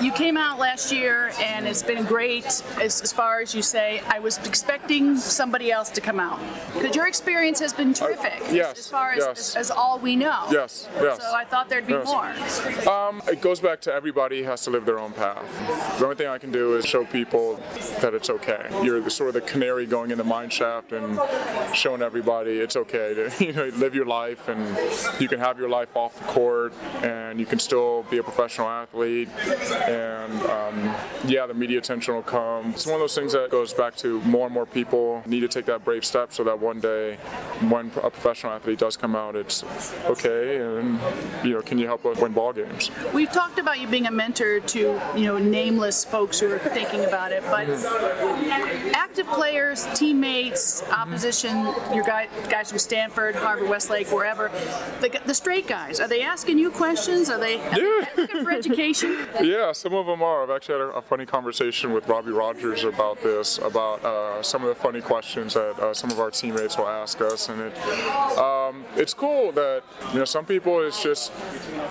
you 0.00 0.12
came 0.12 0.36
out 0.36 0.60
last 0.60 0.92
year 0.92 1.32
and 1.40 1.66
it's 1.66 1.82
been 1.82 2.04
great 2.04 2.44
as, 2.44 3.00
as 3.02 3.12
far 3.12 3.40
as 3.40 3.52
you 3.52 3.62
say. 3.62 4.00
I 4.08 4.20
was 4.20 4.38
expecting 4.46 5.16
somebody 5.16 5.72
else 5.72 5.90
to 5.90 6.00
come 6.00 6.20
out 6.20 6.38
because 6.72 6.94
your 6.94 7.08
experience 7.08 7.58
has 7.58 7.72
been 7.72 7.92
terrific 7.92 8.40
yes, 8.52 8.78
as 8.78 8.88
far 8.88 9.12
as, 9.12 9.18
yes. 9.18 9.56
as, 9.56 9.56
as 9.56 9.70
all 9.72 9.98
we 9.98 10.14
know. 10.14 10.46
Yes, 10.50 10.88
yes. 11.00 11.20
So 11.20 11.34
I 11.34 11.44
thought 11.44 11.68
there'd 11.68 11.86
be 11.86 11.94
Yes. 11.94 12.06
more. 12.06 12.92
Um, 12.92 13.22
it 13.28 13.40
goes 13.40 13.60
back 13.60 13.80
to 13.82 13.92
everybody 13.92 14.42
has 14.44 14.62
to 14.64 14.70
live 14.70 14.84
their 14.84 14.98
own 14.98 15.12
path. 15.12 15.44
The 15.98 16.04
only 16.04 16.16
thing 16.16 16.26
I 16.28 16.38
can 16.38 16.50
do 16.52 16.76
is 16.76 16.84
show 16.84 17.04
people 17.04 17.60
that 18.00 18.14
it's 18.14 18.30
okay. 18.30 18.68
You're 18.82 19.00
the, 19.00 19.10
sort 19.10 19.28
of 19.28 19.34
the 19.34 19.40
canary 19.40 19.86
going 19.86 20.10
in 20.10 20.18
the 20.18 20.24
mine 20.24 20.50
shaft 20.50 20.92
and 20.92 21.18
showing 21.74 22.02
everybody 22.02 22.58
it's 22.58 22.76
okay 22.76 23.14
to 23.14 23.32
you 23.44 23.52
know 23.52 23.66
live 23.76 23.94
your 23.94 24.06
life 24.06 24.43
and 24.48 24.76
you 25.20 25.28
can 25.28 25.38
have 25.38 25.58
your 25.58 25.68
life 25.68 25.96
off 25.96 26.18
the 26.18 26.24
court 26.24 26.72
and 27.02 27.38
you 27.38 27.46
can 27.46 27.58
still 27.58 28.04
be 28.10 28.18
a 28.18 28.22
professional 28.22 28.68
athlete. 28.68 29.28
And 29.88 30.42
um, 30.42 30.94
yeah 31.26 31.46
the 31.46 31.54
media 31.54 31.78
attention 31.78 32.14
will 32.14 32.22
come. 32.22 32.70
It's 32.70 32.86
one 32.86 32.94
of 32.94 33.00
those 33.00 33.14
things 33.14 33.32
that 33.32 33.50
goes 33.50 33.72
back 33.72 33.96
to 33.96 34.20
more 34.22 34.46
and 34.46 34.54
more 34.54 34.66
people 34.66 35.22
need 35.26 35.40
to 35.40 35.48
take 35.48 35.66
that 35.66 35.84
brave 35.84 36.04
step 36.04 36.32
so 36.32 36.44
that 36.44 36.58
one 36.58 36.80
day 36.80 37.16
when 37.68 37.86
a 38.02 38.10
professional 38.10 38.52
athlete 38.52 38.78
does 38.78 38.96
come 38.96 39.14
out 39.14 39.36
it's 39.36 39.64
okay 40.04 40.56
and 40.56 40.98
you 41.44 41.54
know 41.54 41.62
can 41.62 41.78
you 41.78 41.86
help 41.86 42.04
us 42.06 42.18
win 42.18 42.32
ball 42.32 42.52
games? 42.52 42.90
We've 43.12 43.30
talked 43.30 43.58
about 43.58 43.80
you 43.80 43.86
being 43.86 44.06
a 44.06 44.10
mentor 44.10 44.60
to 44.60 44.78
you 45.16 45.24
know 45.24 45.38
nameless 45.38 46.04
folks 46.04 46.40
who 46.40 46.50
are 46.52 46.58
thinking 46.58 47.04
about 47.04 47.32
it, 47.32 47.42
but 47.44 47.68
active 48.94 49.26
players, 49.28 49.86
teammates, 49.94 50.82
opposition, 50.90 51.64
your 51.92 52.04
guy, 52.04 52.28
guys 52.48 52.70
from 52.70 52.78
Stanford, 52.78 53.34
Harvard, 53.34 53.68
Westlake, 53.68 54.08
wherever, 54.08 54.33
the, 55.00 55.20
the 55.26 55.34
straight 55.34 55.66
guys, 55.66 56.00
are 56.00 56.08
they 56.08 56.22
asking 56.22 56.58
you 56.58 56.70
questions? 56.70 57.30
Are 57.30 57.38
they, 57.38 57.60
are 57.60 57.74
they 57.74 58.06
looking 58.16 58.44
for 58.44 58.52
education? 58.52 59.16
Yeah, 59.44 59.72
some 59.72 59.94
of 59.94 60.06
them 60.06 60.22
are. 60.22 60.42
I've 60.42 60.50
actually 60.50 60.80
had 60.80 60.88
a, 60.88 60.98
a 60.98 61.02
funny 61.02 61.26
conversation 61.26 61.92
with 61.92 62.08
Robbie 62.08 62.30
Rogers 62.30 62.84
about 62.84 63.22
this, 63.22 63.58
about 63.58 64.02
uh, 64.04 64.42
some 64.42 64.62
of 64.62 64.68
the 64.68 64.74
funny 64.74 65.00
questions 65.00 65.54
that 65.54 65.78
uh, 65.78 65.92
some 65.92 66.10
of 66.10 66.18
our 66.18 66.30
teammates 66.30 66.78
will 66.78 66.88
ask 66.88 67.20
us, 67.20 67.48
and 67.48 67.60
it, 67.60 67.76
um, 68.38 68.84
it's 68.96 69.12
cool 69.12 69.52
that 69.52 69.82
you 70.12 70.18
know 70.18 70.24
some 70.24 70.46
people 70.46 70.80
it's 70.86 71.02
just 71.02 71.32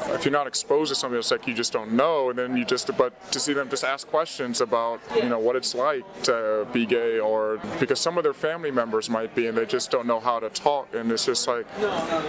if 0.09 0.25
you're 0.25 0.31
not 0.31 0.47
exposed 0.47 0.89
to 0.89 0.95
something, 0.95 1.19
it's 1.19 1.31
like 1.31 1.47
you 1.47 1.53
just 1.53 1.73
don't 1.73 1.91
know, 1.91 2.29
and 2.29 2.39
then 2.39 2.57
you 2.57 2.65
just 2.65 2.89
but 2.97 3.31
to 3.31 3.39
see 3.39 3.53
them 3.53 3.69
just 3.69 3.83
ask 3.83 4.07
questions 4.07 4.61
about 4.61 4.99
you 5.15 5.29
know 5.29 5.39
what 5.39 5.55
it's 5.55 5.75
like 5.75 6.03
to 6.23 6.67
be 6.73 6.85
gay, 6.85 7.19
or 7.19 7.59
because 7.79 7.99
some 7.99 8.17
of 8.17 8.23
their 8.23 8.33
family 8.33 8.71
members 8.71 9.09
might 9.09 9.35
be, 9.35 9.47
and 9.47 9.57
they 9.57 9.65
just 9.65 9.91
don't 9.91 10.07
know 10.07 10.19
how 10.19 10.39
to 10.39 10.49
talk, 10.49 10.93
and 10.95 11.11
it's 11.11 11.25
just 11.25 11.47
like 11.47 11.65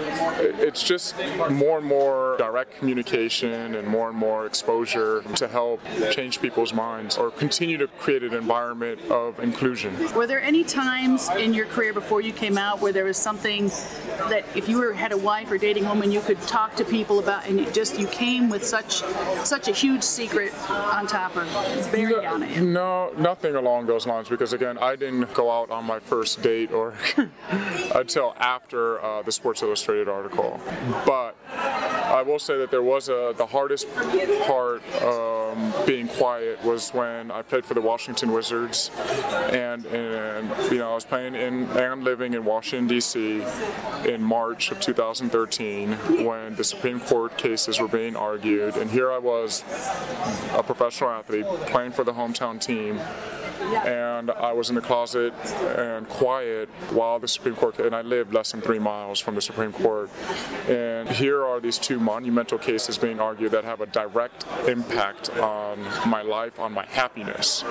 it's 0.07 0.83
just 0.83 1.15
more 1.51 1.79
and 1.79 1.87
more 1.87 2.37
direct 2.39 2.79
communication 2.79 3.75
and 3.75 3.87
more 3.87 4.09
and 4.09 4.19
more 4.19 4.47
exposure 4.47 5.23
to 5.37 5.49
help 5.49 5.81
change 6.11 6.41
people's 6.41 6.73
minds 6.73 7.17
or 7.17 7.31
continue 7.31 7.77
to 7.77 7.87
create 7.87 8.23
an 8.23 8.35
environment 8.35 9.01
of 9.11 9.39
inclusion. 9.41 9.95
Were 10.15 10.27
there 10.27 10.43
any 10.43 10.65
times 10.65 11.29
in 11.31 11.55
your 11.55 11.67
career 11.67 11.93
before 11.93 12.21
you 12.21 12.33
came 12.33 12.59
out 12.59 12.81
where 12.81 12.93
there 12.93 13.05
was 13.05 13.17
something 13.17 13.69
that 14.29 14.45
if 14.55 14.69
you 14.69 14.79
were 14.79 14.93
had 14.93 15.13
a 15.13 15.17
wife 15.17 15.51
or 15.51 15.59
dating 15.59 15.85
woman 15.85 16.11
you 16.11 16.21
could 16.21 16.41
talk 16.43 16.75
to 16.77 16.85
people 16.85 17.19
about 17.19 17.47
and 17.47 17.59
you 17.59 17.71
just 17.71 17.99
you 17.99 18.07
came 18.09 18.49
with 18.49 18.65
such 18.65 19.03
such 19.45 19.69
a 19.69 19.73
huge 19.73 20.03
secret 20.03 20.53
on 20.71 21.07
top 21.07 21.37
of 21.37 21.47
bearing 21.93 22.21
down 22.21 22.43
at 22.43 22.57
you? 22.57 22.65
No, 22.65 23.13
nothing 23.17 23.55
along 23.55 23.87
those 23.87 24.07
lines 24.07 24.29
because 24.29 24.53
again, 24.53 24.79
I 24.79 24.97
didn't 24.97 25.33
go 25.35 25.51
out 25.51 25.71
on 25.71 25.85
my 25.85 26.01
first 26.01 26.43
date 26.43 26.73
or 26.73 26.95
until 27.95 28.35
after 28.39 29.03
uh, 29.03 29.23
the 29.23 29.33
Sports 29.33 29.63
Illustrated 29.63 29.94
article. 30.03 30.61
But 31.07 31.37
I 32.15 32.23
will 32.23 32.39
say 32.39 32.57
that 32.59 32.71
there 32.71 32.83
was 32.83 33.09
a 33.09 33.35
the 33.37 33.47
hardest 33.47 33.93
part 34.47 34.83
um, 35.03 35.73
being 35.87 36.07
quiet 36.07 36.63
was 36.63 36.91
when 36.91 37.31
I 37.31 37.43
played 37.43 37.65
for 37.65 37.75
the 37.75 37.81
Washington 37.81 38.33
Wizards, 38.33 38.91
and, 39.51 39.85
and 39.87 40.71
you 40.71 40.79
know 40.79 40.93
I 40.93 40.95
was 40.95 41.05
playing 41.05 41.35
in 41.35 41.65
and 41.71 42.05
living 42.05 42.35
in 42.35 42.45
Washington 42.45 42.87
D.C. 42.87 43.43
in 44.07 44.23
March 44.23 44.71
of 44.71 44.81
2013 44.81 45.93
when 46.25 46.55
the 46.57 46.65
Supreme 46.65 47.01
Court 47.01 47.37
cases 47.37 47.81
were 47.81 47.89
being 47.89 48.17
argued, 48.17 48.77
and 48.77 48.91
here 48.91 49.11
I 49.11 49.19
was 49.19 49.63
a 50.53 50.63
professional 50.63 51.11
athlete 51.11 51.47
playing 51.67 51.93
for 51.93 52.05
the 52.05 52.13
hometown 52.13 52.61
team 52.61 53.01
and 53.73 54.31
I 54.31 54.53
was 54.53 54.69
in 54.69 54.75
the 54.75 54.81
closet 54.81 55.33
and 55.77 56.09
quiet 56.09 56.69
while 56.91 57.19
the 57.19 57.29
Supreme 57.29 57.57
Court, 57.57 57.79
and 57.79 57.95
I 57.95 58.03
lived 58.03 58.33
less 58.33 58.53
than 58.53 58.61
three 58.61 58.79
miles 58.79 59.21
from 59.21 59.35
the 59.35 59.41
Supreme 59.41 59.73
Court. 59.85 60.09
And 60.67 61.11
here 61.11 61.45
are 61.45 61.61
these 61.61 61.77
two 61.77 62.01
monumental 62.01 62.57
cases 62.57 62.97
being 62.97 63.21
argued 63.21 63.53
that 63.53 63.65
have 63.65 63.83
a 63.83 63.87
direct 63.87 64.47
impact 64.67 65.29
on 65.37 65.79
my 66.09 66.23
life, 66.23 66.59
on 66.59 66.73
my 66.73 66.87
happiness. 66.87 67.63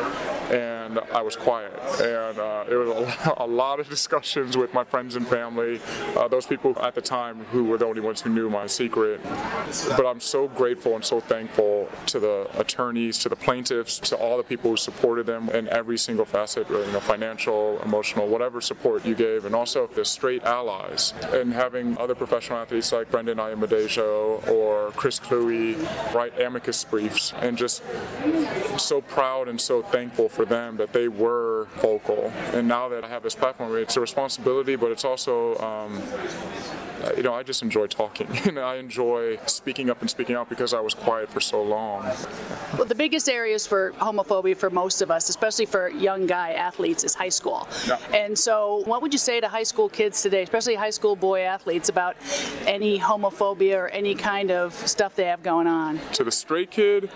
And 0.51 1.00
I 1.12 1.24
was 1.24 1.36
quiet. 1.36 1.74
And 2.00 2.38
uh, 2.38 2.65
it 2.70 2.75
was 2.75 2.89
a, 2.89 3.34
a 3.38 3.48
lot 3.48 3.79
of 3.79 3.89
discussions 3.89 4.55
with 4.55 4.75
my 4.75 4.84
friends 4.84 5.15
and 5.15 5.27
family, 5.27 5.82
uh, 6.15 6.27
those 6.27 6.46
people 6.46 6.77
at 6.82 6.93
the 6.93 7.01
time 7.01 7.46
who 7.46 7.63
were 7.63 7.79
the 7.79 7.88
only 7.88 8.01
ones 8.01 8.22
who 8.22 8.29
knew 8.29 8.48
my 8.48 8.67
secret. 8.67 9.20
But 9.24 10.05
I'm 10.05 10.20
so 10.20 10.48
grateful 10.48 10.93
and 10.93 11.03
so 11.03 11.20
thankful 11.20 11.89
to 12.08 12.20
the 12.20 12.48
attorneys, 12.60 13.17
to 13.20 13.29
the 13.29 13.36
plaintiffs, 13.36 13.98
to 14.01 14.15
all 14.15 14.38
the 14.38 14.43
people 14.43 14.70
who 14.70 14.77
supported 14.77 15.25
them 15.25 15.50
in 15.50 15.67
every 15.70 15.98
single 15.98 16.25
facet, 16.25 16.70
you 16.70 16.86
know, 16.91 17.00
financial, 17.00 17.82
emotional, 17.82 18.27
whatever 18.27 18.62
support 18.62 19.03
you 19.03 19.15
gave, 19.15 19.46
and 19.46 19.55
also 19.55 19.88
the 19.88 20.05
straight 20.05 20.43
allies. 20.43 21.13
And 21.34 21.53
having 21.53 21.98
other 22.03 22.15
professional 22.15 22.60
athletes 22.60 22.91
like 22.91 23.10
Brendon 23.10 23.38
Ayanbadejo 23.38 24.45
or 24.50 24.91
Chris 24.91 25.19
Kluwe 25.22 26.13
write 26.13 26.38
amicus 26.39 26.83
briefs, 26.83 27.33
and 27.39 27.57
just 27.57 27.81
so 28.77 29.01
proud 29.01 29.48
and 29.48 29.60
so 29.60 29.81
thankful 29.81 30.27
for 30.27 30.43
them 30.43 30.75
that 30.77 30.91
they 30.91 31.07
were 31.07 31.67
vocal. 31.77 32.31
And 32.51 32.67
now 32.67 32.89
that 32.89 33.05
I 33.05 33.07
have 33.07 33.24
this 33.24 33.36
platform, 33.36 33.75
it's 33.77 33.95
a 33.95 34.01
responsibility, 34.01 34.75
but 34.75 34.91
it's 34.91 35.05
also, 35.05 35.57
um, 35.60 36.01
you 37.15 37.24
know, 37.24 37.33
I 37.33 37.43
just 37.43 37.62
enjoy 37.62 37.88
talking 37.88 38.27
and 38.45 38.60
I 38.60 38.75
enjoy 38.75 39.38
speaking 39.45 39.89
up 39.89 40.01
and 40.01 40.10
speaking 40.10 40.36
out 40.36 40.50
because 40.50 40.74
I 40.74 40.81
was 40.81 40.93
quiet 40.93 41.29
for 41.29 41.39
so 41.39 41.63
long. 41.63 42.03
Well, 42.75 42.86
the 42.86 42.95
biggest 42.95 43.29
areas 43.29 43.65
for 43.65 43.93
homophobia 43.93 44.57
for 44.57 44.69
most 44.69 45.01
of 45.01 45.10
us, 45.10 45.29
especially 45.29 45.65
for 45.65 45.89
young 45.89 46.25
guy 46.27 46.51
athletes, 46.51 47.03
is 47.03 47.13
high 47.13 47.29
school. 47.29 47.67
Yeah. 47.88 47.98
And 48.13 48.38
so, 48.38 48.83
what 48.86 49.01
would 49.01 49.13
you 49.13 49.19
say 49.19 49.39
to 49.39 49.48
high 49.48 49.63
school 49.63 49.89
kids 49.89 50.22
today, 50.22 50.43
especially 50.43 50.75
high 50.75 50.89
school 50.89 51.15
boy 51.15 51.41
athletes, 51.41 51.89
about 51.93 52.17
any 52.65 53.00
homophobia 53.00 53.77
or 53.77 53.88
any 53.89 54.15
kind 54.15 54.50
of 54.50 54.73
stuff 54.73 55.15
they 55.15 55.25
have 55.25 55.43
going 55.43 55.67
on? 55.67 56.00
To 56.13 56.23
the 56.23 56.31
straight 56.31 56.71
kid, 56.71 57.12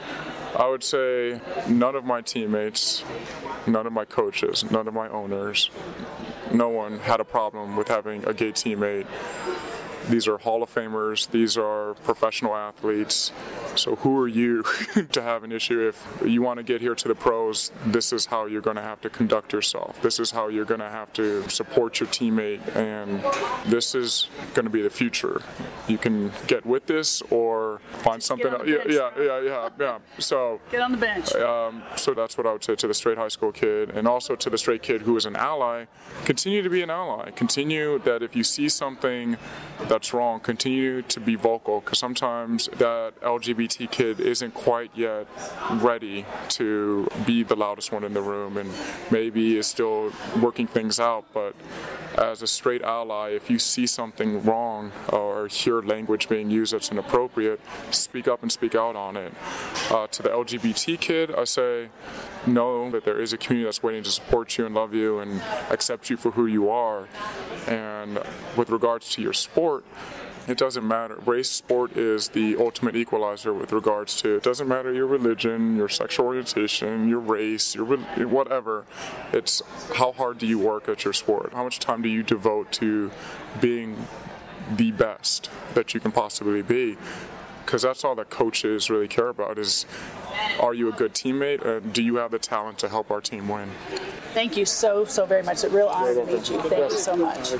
I 0.55 0.67
would 0.67 0.83
say 0.83 1.41
none 1.67 1.95
of 1.95 2.05
my 2.05 2.21
teammates, 2.21 3.03
none 3.65 3.87
of 3.87 3.93
my 3.93 4.05
coaches, 4.05 4.69
none 4.69 4.87
of 4.87 4.93
my 4.93 5.09
owners, 5.09 5.71
no 6.53 6.69
one 6.69 6.99
had 6.99 7.19
a 7.19 7.25
problem 7.25 7.75
with 7.75 7.87
having 7.87 8.23
a 8.27 8.33
gay 8.33 8.51
teammate. 8.51 9.07
These 10.09 10.27
are 10.27 10.37
Hall 10.37 10.63
of 10.63 10.73
Famers, 10.73 11.29
these 11.31 11.57
are 11.57 11.93
professional 12.03 12.55
athletes. 12.55 13.31
So, 13.75 13.95
who 13.97 14.17
are 14.19 14.27
you 14.27 14.63
to 15.11 15.21
have 15.21 15.43
an 15.43 15.51
issue? 15.51 15.87
If 15.87 16.05
you 16.25 16.41
want 16.41 16.57
to 16.57 16.63
get 16.63 16.81
here 16.81 16.95
to 16.95 17.07
the 17.07 17.15
pros, 17.15 17.71
this 17.85 18.13
is 18.13 18.27
how 18.27 18.45
you're 18.45 18.61
going 18.61 18.77
to 18.77 18.81
have 18.81 19.01
to 19.01 19.09
conduct 19.09 19.53
yourself. 19.53 20.01
This 20.01 20.19
is 20.19 20.31
how 20.31 20.47
you're 20.47 20.65
going 20.65 20.79
to 20.79 20.89
have 20.89 21.11
to 21.13 21.47
support 21.49 21.99
your 21.99 22.07
teammate, 22.09 22.75
and 22.75 23.21
this 23.69 23.93
is 23.95 24.29
going 24.53 24.65
to 24.65 24.71
be 24.71 24.81
the 24.81 24.89
future. 24.89 25.41
You 25.87 25.97
can 25.97 26.31
get 26.47 26.65
with 26.65 26.87
this 26.87 27.21
or 27.23 27.79
find 27.99 28.21
something 28.23 28.47
else. 28.51 28.63
Yeah, 28.65 28.77
yeah, 28.87 29.09
yeah, 29.19 29.41
yeah, 29.41 29.69
yeah. 29.79 29.99
So, 30.19 30.59
Get 30.71 30.81
on 30.81 30.91
the 30.91 30.97
bench. 30.97 31.33
um, 31.35 31.83
so 31.95 32.13
that's 32.13 32.37
what 32.37 32.47
I 32.47 32.53
would 32.53 32.63
say 32.63 32.75
to 32.75 32.87
the 32.87 32.93
straight 32.93 33.17
high 33.17 33.27
school 33.27 33.51
kid, 33.51 33.89
and 33.89 34.07
also 34.07 34.35
to 34.35 34.49
the 34.49 34.57
straight 34.57 34.81
kid 34.81 35.01
who 35.01 35.15
is 35.17 35.25
an 35.25 35.35
ally. 35.35 35.85
Continue 36.25 36.61
to 36.61 36.69
be 36.69 36.81
an 36.81 36.89
ally. 36.89 37.31
Continue 37.31 37.99
that 37.99 38.23
if 38.23 38.35
you 38.35 38.43
see 38.43 38.69
something 38.69 39.37
that's 39.97 40.13
wrong, 40.13 40.39
continue 40.39 41.01
to 41.01 41.19
be 41.19 41.33
vocal. 41.33 41.79
Because 41.79 41.97
sometimes 41.97 42.69
that 42.77 43.19
LGBT 43.21 43.89
kid 43.89 44.19
isn't 44.19 44.53
quite 44.53 44.91
yet 44.93 45.25
ready 45.71 46.23
to 46.49 47.09
be 47.25 47.41
the 47.41 47.55
loudest 47.55 47.91
one 47.91 48.03
in 48.03 48.13
the 48.13 48.21
room, 48.21 48.57
and 48.57 48.69
maybe 49.09 49.57
is 49.57 49.65
still 49.65 50.13
working 50.39 50.67
things 50.67 50.99
out. 50.99 51.25
But 51.33 51.55
as 52.15 52.43
a 52.43 52.47
straight 52.47 52.83
ally, 52.83 53.29
if 53.29 53.49
you 53.49 53.57
see 53.57 53.87
something 53.87 54.43
wrong 54.43 54.91
or 55.09 55.47
hear 55.47 55.81
language 55.81 56.29
being 56.29 56.51
used 56.51 56.73
that's 56.73 56.91
inappropriate, 56.91 57.59
speak 57.89 58.27
up 58.27 58.43
and 58.43 58.51
speak 58.51 58.75
out 58.75 58.95
on 58.95 59.17
it. 59.17 59.33
Uh, 59.89 60.05
to 60.07 60.21
the 60.21 60.29
LGBT 60.29 60.99
kid, 60.99 61.33
I 61.35 61.43
say, 61.45 61.89
know 62.45 62.89
that 62.91 63.03
there 63.05 63.19
is 63.19 63.33
a 63.33 63.37
community 63.37 63.65
that's 63.65 63.83
waiting 63.83 64.03
to 64.03 64.11
support 64.11 64.57
you 64.57 64.65
and 64.65 64.73
love 64.73 64.93
you 64.93 65.19
and 65.19 65.41
accept 65.69 66.09
you 66.09 66.17
for 66.17 66.31
who 66.31 66.45
you 66.45 66.69
are. 66.69 67.07
And 67.67 68.19
with 68.55 68.69
regards 68.69 69.09
to 69.11 69.21
your 69.21 69.33
sport, 69.33 69.85
it 70.47 70.57
doesn't 70.57 70.87
matter. 70.87 71.15
Race 71.25 71.49
sport 71.49 71.97
is 71.97 72.29
the 72.29 72.55
ultimate 72.55 72.95
equalizer 72.95 73.53
with 73.53 73.73
regards 73.73 74.15
to 74.21 74.37
it 74.37 74.43
doesn't 74.43 74.67
matter 74.67 74.93
your 74.93 75.05
religion, 75.05 75.75
your 75.75 75.89
sexual 75.89 76.25
orientation, 76.25 77.09
your 77.09 77.19
race, 77.19 77.75
your 77.75 77.85
whatever. 77.85 78.85
It's 79.33 79.61
how 79.95 80.13
hard 80.13 80.37
do 80.37 80.47
you 80.47 80.57
work 80.57 80.87
at 80.87 81.03
your 81.03 81.13
sport? 81.13 81.53
How 81.53 81.65
much 81.65 81.79
time 81.79 82.01
do 82.01 82.07
you 82.07 82.23
devote 82.23 82.71
to 82.73 83.11
being 83.59 84.07
the 84.73 84.91
best 84.91 85.49
that 85.73 85.93
you 85.93 85.99
can 85.99 86.13
possibly 86.13 86.61
be? 86.61 86.97
Because 87.65 87.81
that's 87.81 88.05
all 88.05 88.15
that 88.15 88.29
coaches 88.29 88.89
really 88.89 89.09
care 89.09 89.27
about 89.27 89.59
is 89.59 89.85
are 90.61 90.73
you 90.73 90.87
a 90.87 90.93
good 90.93 91.13
teammate? 91.13 91.65
Uh, 91.65 91.79
do 91.79 92.01
you 92.01 92.15
have 92.15 92.31
the 92.31 92.39
talent 92.39 92.79
to 92.79 92.87
help 92.87 93.11
our 93.11 93.19
team 93.19 93.49
win? 93.49 93.69
Thank 94.33 94.55
you 94.55 94.65
so, 94.65 95.03
so 95.03 95.25
very 95.25 95.43
much. 95.43 95.55
It's 95.55 95.63
a 95.65 95.69
real 95.69 95.87
honor 95.87 96.15
to 96.15 96.25
meet 96.25 96.49
you. 96.49 96.61
Thank 96.61 96.91
you 96.91 96.97
so 96.97 97.17
much. 97.17 97.51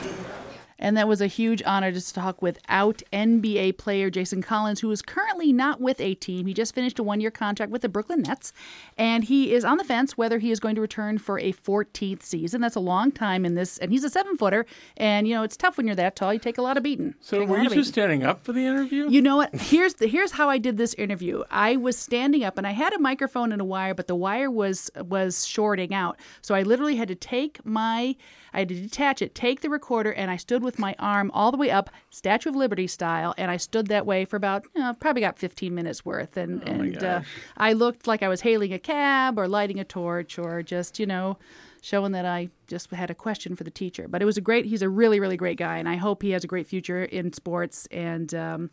And 0.80 0.96
that 0.98 1.08
was 1.08 1.22
a 1.22 1.28
huge 1.28 1.64
honor 1.66 1.92
to 1.92 2.14
talk 2.14 2.42
with 2.42 2.60
out 2.70 3.02
NBA 3.12 3.78
player 3.78 4.10
Jason 4.10 4.42
Collins, 4.42 4.80
who 4.80 4.92
is 4.92 5.02
currently 5.02 5.52
not 5.52 5.82
with 5.82 6.00
a 6.00 6.16
team. 6.16 6.46
He 6.46 6.54
just 6.54 6.76
finished 6.76 7.00
a 7.00 7.04
one 7.04 7.20
year 7.20 7.32
contract 7.32 7.72
with 7.72 7.82
the 7.82 7.90
Brooklyn 7.90 8.22
Nets, 8.22 8.54
and 8.98 9.24
he 9.24 9.54
is 9.54 9.66
on 9.66 9.78
the 9.78 9.84
fence 9.84 10.18
whether 10.18 10.40
he 10.40 10.52
is 10.52 10.60
going 10.60 10.76
to 10.76 10.82
return 10.82 11.18
for 11.18 11.40
a 11.40 11.52
14th 11.54 12.24
season. 12.24 12.62
That's 12.62 12.76
a 12.76 12.82
long 12.82 13.12
time 13.12 13.46
in 13.46 13.56
this, 13.56 13.78
and 13.78 13.92
he's 13.92 14.04
a 14.04 14.10
seven 14.10 14.38
footer, 14.38 14.66
and 14.96 15.28
you 15.28 15.34
know, 15.34 15.44
it's 15.44 15.58
tough 15.58 15.78
when 15.78 15.88
you're 15.88 15.96
that 15.96 16.16
tall. 16.16 16.34
You 16.34 16.40
take 16.40 16.58
a 16.58 16.62
lot 16.62 16.78
of 16.78 16.84
beating. 16.84 17.16
So 17.22 17.44
were 17.44 17.60
you 17.60 17.70
just 17.70 17.90
standing 17.90 18.24
up 18.24 18.44
for 18.44 18.54
the 18.54 18.66
interview? 18.66 19.10
You 19.10 19.22
know 19.22 19.38
what? 19.38 19.56
Here's 19.56 19.96
the 19.96 20.08
here's 20.08 20.32
how 20.32 20.50
I 20.50 20.58
did 20.58 20.78
this 20.78 20.94
interview. 20.96 21.44
I 21.50 21.76
was 21.78 21.98
standing 21.98 22.44
up 22.44 22.58
and 22.58 22.68
I 22.68 22.72
had 22.72 22.94
a 22.94 23.00
microphone 23.00 23.52
and 23.52 23.62
a 23.62 23.66
wire, 23.66 23.94
but 23.94 24.08
the 24.08 24.16
wire 24.16 24.52
was 24.52 24.92
was 24.98 25.46
shorting 25.46 25.94
out. 25.94 26.18
So 26.42 26.56
I 26.56 26.64
literally 26.64 26.96
had 26.96 27.08
to 27.08 27.16
take 27.16 27.64
my 27.66 28.16
I 28.54 28.60
had 28.60 28.70
to 28.70 28.76
detach 28.76 29.22
it, 29.22 29.36
take 29.36 29.62
the 29.62 29.70
recorder, 29.70 30.12
and 30.12 30.32
I 30.32 30.38
stood 30.38 30.64
with 30.64 30.80
my 30.80 30.96
arm 31.00 31.32
all 31.34 31.52
the 31.52 31.58
way 31.58 31.72
up, 31.72 31.90
Statue 32.10 32.50
of 32.50 32.56
Liberty 32.56 32.88
style, 32.88 33.34
and 33.38 33.52
I 33.52 33.58
stood 33.58 33.88
that 33.88 34.06
way 34.06 34.26
for 34.26 34.36
about 34.36 34.66
you 34.76 34.82
know, 34.82 34.94
probably 34.94 35.22
got 35.22 35.38
15 35.38 35.74
minutes 35.74 36.06
worth, 36.06 36.38
and 36.38 36.62
and 36.68 37.04
uh, 37.04 37.22
I 37.58 37.74
looked 37.74 38.08
like 38.08 38.24
I 38.24 38.28
was 38.28 38.42
hailing 38.42 38.74
a 38.74 38.80
cab 38.80 39.38
or 39.38 39.48
lighting 39.48 39.80
a 39.80 39.84
torch 39.84 40.40
or 40.40 40.64
just 40.64 41.00
you 41.00 41.06
know 41.06 41.38
showing 41.82 42.12
that 42.12 42.26
I 42.26 42.50
just 42.68 42.92
had 42.92 43.10
a 43.10 43.16
question 43.16 43.56
for 43.56 43.64
the 43.64 43.72
teacher. 43.72 44.08
But 44.08 44.22
it 44.22 44.26
was 44.26 44.38
a 44.38 44.42
great. 44.42 44.66
He's 44.66 44.82
a 44.82 44.90
really 44.90 45.20
really 45.20 45.38
great 45.38 45.58
guy, 45.58 45.78
and 45.78 45.88
I 45.88 45.96
hope 45.96 46.22
he 46.22 46.32
has 46.32 46.44
a 46.44 46.48
great 46.48 46.68
future 46.68 47.04
in 47.04 47.34
sports 47.34 47.88
and. 47.92 48.34
Um, 48.34 48.70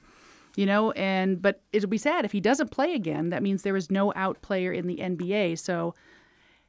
you 0.57 0.67
know 0.67 0.93
and 0.93 1.43
but 1.43 1.61
it'll 1.73 1.89
be 1.89 1.99
sad 1.99 2.25
if 2.25 2.31
he 2.31 2.41
doesn't 2.41 2.71
play 2.71 2.95
again 2.95 3.31
that 3.31 3.43
means 3.43 3.63
there 3.63 3.77
is 3.77 3.91
no 3.91 4.13
out 4.15 4.41
player 4.41 4.73
in 4.73 4.87
the 4.87 4.99
nba 4.99 5.59
so 5.59 5.97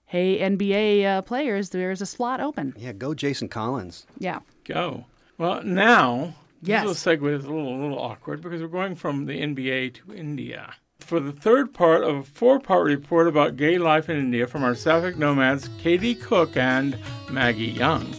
hey 0.06 0.40
nba 0.40 1.06
uh, 1.06 1.22
players 1.24 1.70
there's 1.72 2.02
a 2.02 2.06
slot 2.06 2.40
open 2.40 2.74
Yeah, 2.78 2.94
go 2.94 3.14
Jason 3.14 3.48
Collins. 3.50 4.06
yeah 4.20 4.40
Go. 4.66 5.06
Well, 5.38 5.62
now 5.64 6.34
Yes. 6.64 6.84
this 6.88 7.06
little 7.06 7.30
segue 7.30 7.38
is 7.40 7.46
a 7.46 7.50
little, 7.54 7.76
a 7.76 7.82
little 7.82 8.00
awkward 8.00 8.42
because 8.42 8.62
we're 8.62 8.68
going 8.68 8.96
from 8.96 9.26
the 9.28 9.40
NBA 9.42 9.94
to 9.96 10.14
India. 10.16 10.74
For 11.00 11.20
the 11.20 11.32
third 11.32 11.72
part 11.74 12.04
of 12.04 12.16
a 12.16 12.24
four-part 12.24 12.84
report 12.88 13.28
about 13.28 13.56
gay 13.58 13.78
life 13.78 14.10
in 14.10 14.18
India 14.18 14.48
from 14.48 14.64
our 14.64 14.74
Sapphic 14.74 15.18
nomads 15.18 15.70
Katie 15.78 16.16
Cook 16.16 16.58
and 16.58 16.98
Maggie 17.30 17.66
Young. 17.84 18.16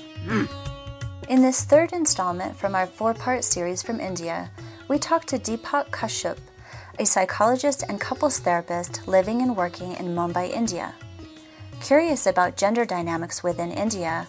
In 1.29 1.43
this 1.43 1.65
third 1.65 1.93
installment 1.93 2.57
from 2.57 2.77
our 2.77 2.87
four 2.87 3.15
part 3.15 3.43
series 3.43 3.83
from 3.83 3.99
India, 3.99 4.51
we 4.89 4.99
talked 4.99 5.27
to 5.29 5.39
Deepak 5.39 5.91
Kashyap, 5.91 6.39
a 7.01 7.07
psychologist 7.07 7.83
and 7.89 8.01
couples 8.01 8.39
therapist 8.39 9.09
living 9.09 9.43
and 9.43 9.57
working 9.57 9.93
in 9.97 10.15
Mumbai, 10.15 10.51
India. 10.51 10.95
Curious 11.81 12.27
about 12.27 12.57
gender 12.57 12.85
dynamics 12.85 13.43
within 13.43 13.71
India, 13.71 14.27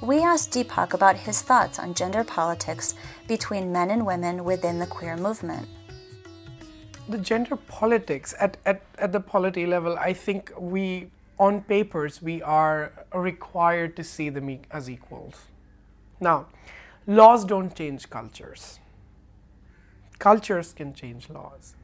we 0.00 0.22
asked 0.22 0.52
Deepak 0.52 0.94
about 0.94 1.16
his 1.16 1.42
thoughts 1.42 1.78
on 1.78 1.92
gender 1.94 2.24
politics 2.24 2.94
between 3.28 3.72
men 3.72 3.90
and 3.90 4.06
women 4.06 4.44
within 4.44 4.78
the 4.78 4.86
queer 4.86 5.16
movement. 5.16 5.68
the 7.10 7.18
gender 7.18 7.56
politics 7.56 8.34
at, 8.38 8.56
at, 8.64 8.82
at 8.98 9.12
the 9.12 9.20
polity 9.20 9.66
level, 9.66 9.98
I 9.98 10.12
think 10.12 10.52
we, 10.58 11.10
on 11.38 11.62
papers, 11.62 12.22
we 12.22 12.40
are 12.42 12.92
required 13.12 13.96
to 13.96 14.04
see 14.04 14.28
them 14.30 14.60
as 14.70 14.88
equals. 14.88 15.46
Now, 16.20 16.46
laws 17.06 17.44
don't 17.44 17.74
change 17.74 18.08
cultures. 18.10 18.78
Cultures 20.18 20.72
can 20.72 20.94
change 20.94 21.28
laws. 21.28 21.74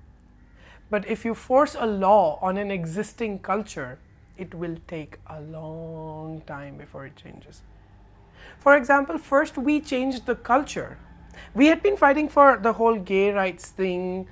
But 0.91 1.09
if 1.09 1.25
you 1.25 1.35
force 1.35 1.75
a 1.77 1.87
law 1.87 2.39
on 2.41 2.57
an 2.57 2.71
existing 2.71 3.41
culture, 3.41 3.99
it 4.39 4.55
will 4.55 4.77
take 4.87 5.19
a 5.27 5.41
long 5.41 6.43
time 6.47 6.77
before 6.77 7.07
it 7.07 7.17
changes. 7.17 7.63
For 8.59 8.77
example, 8.77 9.19
first 9.19 9.57
we 9.57 9.81
changed 9.81 10.27
the 10.27 10.35
culture. 10.35 10.99
We 11.55 11.67
had 11.67 11.83
been 11.83 11.97
fighting 11.97 12.29
for 12.29 12.59
the 12.59 12.73
whole 12.75 12.97
gay 12.97 13.31
rights 13.33 13.69
thing 13.69 14.27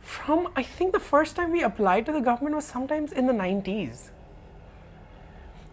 from 0.00 0.48
I 0.54 0.62
think 0.62 0.92
the 0.92 1.00
first 1.00 1.34
time 1.34 1.50
we 1.50 1.62
applied 1.62 2.06
to 2.06 2.12
the 2.12 2.20
government 2.20 2.54
was 2.54 2.64
sometimes 2.64 3.12
in 3.12 3.26
the 3.26 3.32
90s. 3.32 4.10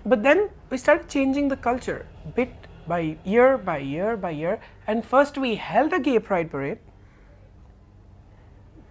But 0.06 0.24
then 0.24 0.50
we 0.70 0.78
started 0.78 1.08
changing 1.08 1.50
the 1.50 1.56
culture 1.56 2.08
bit 2.36 2.52
by 2.88 3.18
year 3.24 3.58
by 3.58 3.78
year 3.78 4.18
by 4.18 4.32
year. 4.32 4.60
And 4.88 5.06
first 5.06 5.38
we 5.38 5.56
held 5.56 5.94
a 5.94 6.00
gay 6.00 6.20
pride 6.20 6.50
parade. 6.50 6.80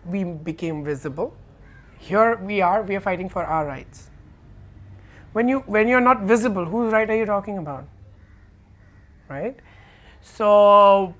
We 0.06 0.24
became 0.24 0.84
visible. 0.84 1.34
Here 1.98 2.36
we 2.36 2.60
are, 2.60 2.82
we 2.82 2.96
are 2.96 3.00
fighting 3.00 3.28
for 3.28 3.44
our 3.44 3.66
rights. 3.66 4.10
When 5.32 5.48
you 5.48 5.60
when 5.60 5.88
you're 5.88 6.00
not 6.00 6.22
visible, 6.22 6.64
whose 6.64 6.92
right 6.92 7.08
are 7.08 7.16
you 7.16 7.26
talking 7.26 7.58
about? 7.58 7.84
Right? 9.28 9.56
So 10.20 11.14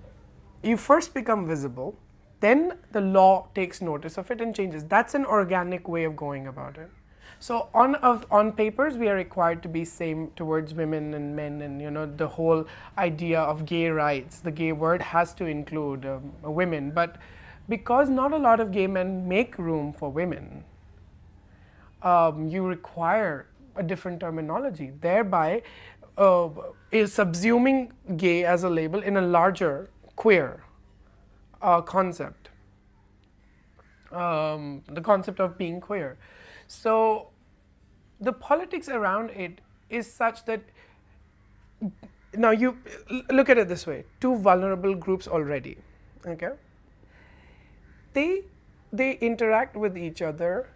you 0.62 0.76
first 0.76 1.14
become 1.14 1.46
visible, 1.46 1.96
then 2.40 2.78
the 2.92 3.00
law 3.00 3.48
takes 3.54 3.80
notice 3.80 4.18
of 4.18 4.30
it 4.30 4.40
and 4.40 4.54
changes. 4.54 4.84
That's 4.84 5.14
an 5.14 5.24
organic 5.24 5.88
way 5.88 6.04
of 6.04 6.16
going 6.16 6.46
about 6.46 6.76
it. 6.76 6.90
So 7.38 7.68
on 7.74 7.96
of, 7.96 8.24
on 8.30 8.52
papers, 8.52 8.96
we 8.96 9.08
are 9.08 9.16
required 9.16 9.62
to 9.64 9.68
be 9.68 9.84
same 9.84 10.30
towards 10.36 10.74
women 10.74 11.14
and 11.14 11.34
men, 11.34 11.62
and 11.62 11.82
you 11.82 11.90
know 11.90 12.06
the 12.06 12.28
whole 12.28 12.66
idea 12.98 13.40
of 13.40 13.64
gay 13.66 13.88
rights. 13.88 14.38
The 14.38 14.52
gay 14.52 14.72
word 14.72 15.02
has 15.02 15.34
to 15.34 15.46
include 15.46 16.06
um, 16.06 16.32
women, 16.42 16.92
but 16.92 17.16
because 17.68 18.08
not 18.08 18.32
a 18.32 18.36
lot 18.36 18.60
of 18.60 18.70
gay 18.70 18.86
men 18.86 19.26
make 19.26 19.58
room 19.58 19.92
for 19.92 20.08
women, 20.08 20.62
um, 22.02 22.46
you 22.46 22.64
require 22.64 23.46
a 23.76 23.82
different 23.82 24.20
terminology, 24.20 24.92
thereby 25.00 25.62
uh, 26.18 26.48
is 26.90 27.14
subsuming 27.14 27.90
gay 28.16 28.44
as 28.44 28.64
a 28.64 28.70
label 28.70 29.02
in 29.02 29.16
a 29.16 29.22
larger 29.22 29.90
queer 30.16 30.64
uh, 31.60 31.80
concept. 31.80 32.50
Um, 34.10 34.82
the 34.88 35.00
concept 35.00 35.40
of 35.40 35.56
being 35.56 35.80
queer. 35.80 36.18
So 36.68 37.28
the 38.20 38.32
politics 38.32 38.88
around 38.88 39.30
it 39.30 39.60
is 39.88 40.10
such 40.10 40.44
that 40.44 40.60
now 42.34 42.50
you 42.50 42.76
look 43.30 43.50
at 43.50 43.58
it 43.58 43.68
this 43.68 43.86
way 43.86 44.04
two 44.20 44.36
vulnerable 44.36 44.94
groups 44.94 45.28
already 45.28 45.76
okay 46.26 46.52
they 48.14 48.42
they 48.92 49.12
interact 49.30 49.76
with 49.76 49.98
each 49.98 50.22
other 50.22 50.68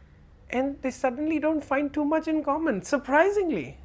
and 0.50 0.80
they 0.82 0.90
suddenly 0.90 1.38
don't 1.38 1.64
find 1.64 1.92
too 1.92 2.04
much 2.04 2.28
in 2.28 2.42
common 2.44 2.82
surprisingly. 2.82 3.78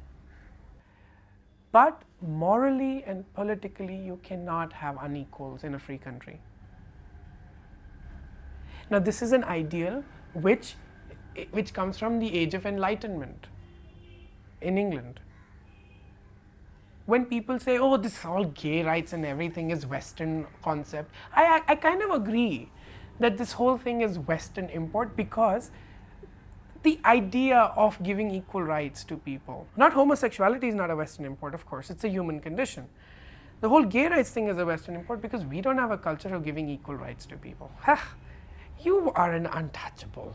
But 1.72 2.02
morally 2.20 3.02
and 3.06 3.32
politically 3.34 3.96
you 3.96 4.20
cannot 4.22 4.72
have 4.72 4.96
unequals 5.00 5.64
in 5.64 5.74
a 5.74 5.78
free 5.78 5.98
country. 5.98 6.40
Now 8.90 8.98
this 8.98 9.22
is 9.22 9.32
an 9.32 9.44
ideal 9.44 10.04
which 10.34 10.76
which 11.50 11.72
comes 11.72 11.98
from 11.98 12.18
the 12.18 12.36
age 12.38 12.52
of 12.52 12.66
enlightenment 12.66 13.46
in 14.60 14.76
england. 14.76 15.20
When 17.06 17.24
people 17.24 17.58
say, 17.58 17.78
oh, 17.78 17.96
this 17.96 18.18
is 18.18 18.24
all 18.24 18.44
gay 18.44 18.84
rights 18.84 19.12
and 19.12 19.24
everything 19.26 19.70
is 19.70 19.84
Western 19.86 20.46
concept, 20.62 21.10
I, 21.34 21.44
I, 21.44 21.72
I 21.72 21.74
kind 21.74 22.00
of 22.00 22.10
agree 22.10 22.70
that 23.18 23.38
this 23.38 23.52
whole 23.52 23.76
thing 23.76 24.02
is 24.02 24.18
Western 24.18 24.68
import 24.68 25.16
because 25.16 25.72
the 26.82 26.98
idea 27.04 27.58
of 27.76 28.02
giving 28.02 28.30
equal 28.30 28.62
rights 28.62 29.04
to 29.04 29.16
people, 29.16 29.66
not 29.76 29.92
homosexuality 29.92 30.68
is 30.68 30.74
not 30.74 30.90
a 30.90 30.96
Western 30.96 31.24
import, 31.24 31.54
of 31.54 31.66
course, 31.66 31.90
it's 31.90 32.04
a 32.04 32.08
human 32.08 32.40
condition. 32.40 32.88
The 33.60 33.68
whole 33.68 33.84
gay 33.84 34.08
rights 34.08 34.30
thing 34.30 34.48
is 34.48 34.58
a 34.58 34.66
Western 34.66 34.96
import 34.96 35.22
because 35.22 35.44
we 35.44 35.60
don't 35.60 35.78
have 35.78 35.92
a 35.92 35.98
culture 35.98 36.34
of 36.34 36.44
giving 36.44 36.68
equal 36.68 36.96
rights 36.96 37.26
to 37.26 37.36
people. 37.36 37.70
You 38.82 39.12
are 39.14 39.32
an 39.32 39.46
untouchable 39.46 40.34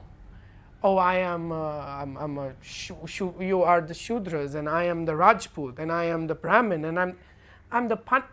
oh, 0.83 0.97
I 0.97 1.15
am, 1.15 1.51
uh, 1.51 1.55
I'm, 1.55 2.17
I'm 2.17 2.37
a, 2.37 2.53
sh- 2.61 2.91
sh- 3.05 3.21
you 3.39 3.63
are 3.63 3.81
the 3.81 3.93
Shudras, 3.93 4.55
and 4.55 4.69
I 4.69 4.83
am 4.83 5.05
the 5.05 5.15
Rajput, 5.15 5.79
and 5.79 5.91
I 5.91 6.05
am 6.05 6.27
the 6.27 6.35
Brahmin, 6.35 6.85
and 6.85 6.99
I'm, 6.99 7.17
I'm 7.71 7.87
the 7.87 7.97
Pan. 7.97 8.23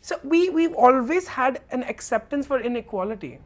So 0.00 0.18
we, 0.22 0.50
we've 0.50 0.74
always 0.74 1.28
had 1.28 1.60
an 1.70 1.82
acceptance 1.84 2.46
for 2.46 2.60
inequality. 2.60 3.38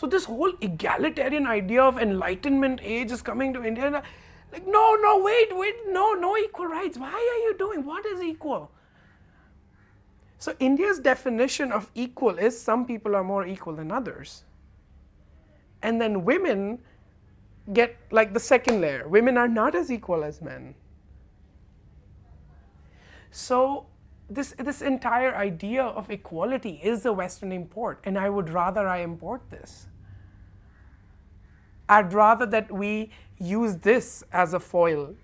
So 0.00 0.06
this 0.06 0.24
whole 0.24 0.54
egalitarian 0.62 1.46
idea 1.46 1.82
of 1.82 1.98
enlightenment 1.98 2.80
age 2.82 3.12
is 3.12 3.20
coming 3.20 3.52
to 3.52 3.62
India. 3.62 4.02
Like, 4.50 4.66
no, 4.66 4.94
no, 4.94 5.18
wait, 5.22 5.54
wait, 5.54 5.74
no, 5.88 6.14
no 6.14 6.38
equal 6.38 6.68
rights. 6.68 6.96
Why 6.96 7.12
are 7.12 7.40
you 7.46 7.54
doing? 7.58 7.84
What 7.84 8.06
is 8.06 8.22
equal? 8.22 8.70
So 10.38 10.54
India's 10.58 11.00
definition 11.00 11.70
of 11.70 11.90
equal 11.94 12.38
is 12.38 12.58
some 12.58 12.86
people 12.86 13.14
are 13.14 13.22
more 13.22 13.46
equal 13.46 13.74
than 13.74 13.92
others. 13.92 14.44
And 15.82 16.00
then 16.00 16.24
women 16.24 16.78
get 17.74 17.98
like 18.10 18.32
the 18.32 18.40
second 18.40 18.80
layer. 18.80 19.06
Women 19.06 19.36
are 19.36 19.48
not 19.48 19.74
as 19.74 19.92
equal 19.92 20.24
as 20.24 20.40
men. 20.40 20.74
So 23.30 23.84
this 24.30 24.54
this 24.58 24.80
entire 24.80 25.36
idea 25.36 25.84
of 25.84 26.10
equality 26.10 26.80
is 26.82 27.04
a 27.04 27.12
Western 27.12 27.52
import, 27.52 28.00
and 28.04 28.18
I 28.18 28.30
would 28.30 28.48
rather 28.48 28.88
I 28.88 29.00
import 29.00 29.50
this. 29.50 29.88
I'd 31.90 32.12
rather 32.12 32.46
that 32.46 32.72
we 32.72 33.10
use 33.38 33.76
this 33.76 34.24
as 34.32 34.54
a 34.54 34.60
foil, 34.60 35.14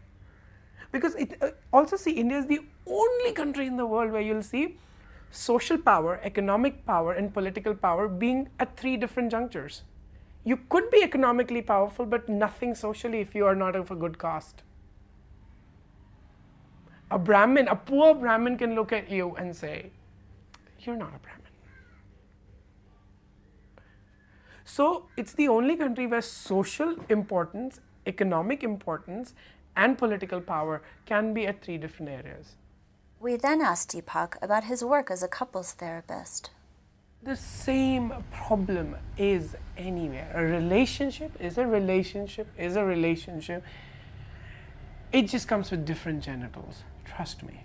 because 0.92 1.14
it 1.14 1.36
uh, 1.40 1.50
also 1.72 1.96
see 1.96 2.12
India 2.12 2.38
is 2.38 2.46
the 2.46 2.60
only 2.86 3.32
country 3.32 3.66
in 3.66 3.76
the 3.76 3.86
world 3.86 4.12
where 4.12 4.20
you'll 4.20 4.42
see 4.42 4.78
social 5.30 5.78
power, 5.78 6.20
economic 6.22 6.84
power, 6.86 7.12
and 7.12 7.32
political 7.32 7.74
power 7.74 8.08
being 8.08 8.48
at 8.58 8.76
three 8.76 8.96
different 8.96 9.30
junctures 9.30 9.82
you 10.46 10.56
could 10.68 10.90
be 10.92 11.02
economically 11.02 11.60
powerful, 11.60 12.06
but 12.06 12.28
nothing 12.28 12.76
socially 12.76 13.18
if 13.20 13.34
you 13.34 13.44
are 13.46 13.56
not 13.56 13.74
of 13.74 13.90
a 13.90 13.96
good 13.96 14.16
caste. 14.16 14.62
A 17.10 17.18
Brahmin, 17.18 17.66
a 17.66 17.74
poor 17.74 18.14
Brahmin 18.14 18.56
can 18.56 18.76
look 18.76 18.92
at 18.92 19.10
you 19.10 19.34
and 19.34 19.54
say, 19.54 19.90
You're 20.78 20.96
not 20.96 21.12
a 21.16 21.18
Brahmin. 21.18 21.45
So 24.66 25.06
it's 25.16 25.32
the 25.32 25.48
only 25.48 25.76
country 25.76 26.06
where 26.06 26.20
social 26.20 26.96
importance, 27.08 27.80
economic 28.06 28.62
importance, 28.62 29.32
and 29.74 29.96
political 29.96 30.42
power 30.42 30.82
can 31.06 31.32
be 31.32 31.46
at 31.46 31.62
three 31.62 31.78
different 31.78 32.10
areas. 32.10 32.56
We 33.18 33.36
then 33.36 33.62
asked 33.62 33.92
Deepak 33.92 34.36
about 34.42 34.64
his 34.64 34.84
work 34.84 35.10
as 35.10 35.22
a 35.22 35.28
couples 35.28 35.72
therapist 35.72 36.50
the 37.26 37.36
same 37.36 38.12
problem 38.32 38.94
is 39.18 39.56
anywhere. 39.76 40.30
A 40.32 40.44
relationship 40.44 41.32
is 41.40 41.58
a 41.58 41.66
relationship, 41.66 42.46
is 42.56 42.76
a 42.76 42.84
relationship. 42.84 43.64
It 45.12 45.22
just 45.22 45.48
comes 45.48 45.72
with 45.72 45.84
different 45.84 46.22
genitals. 46.22 46.84
Trust 47.04 47.42
me. 47.42 47.64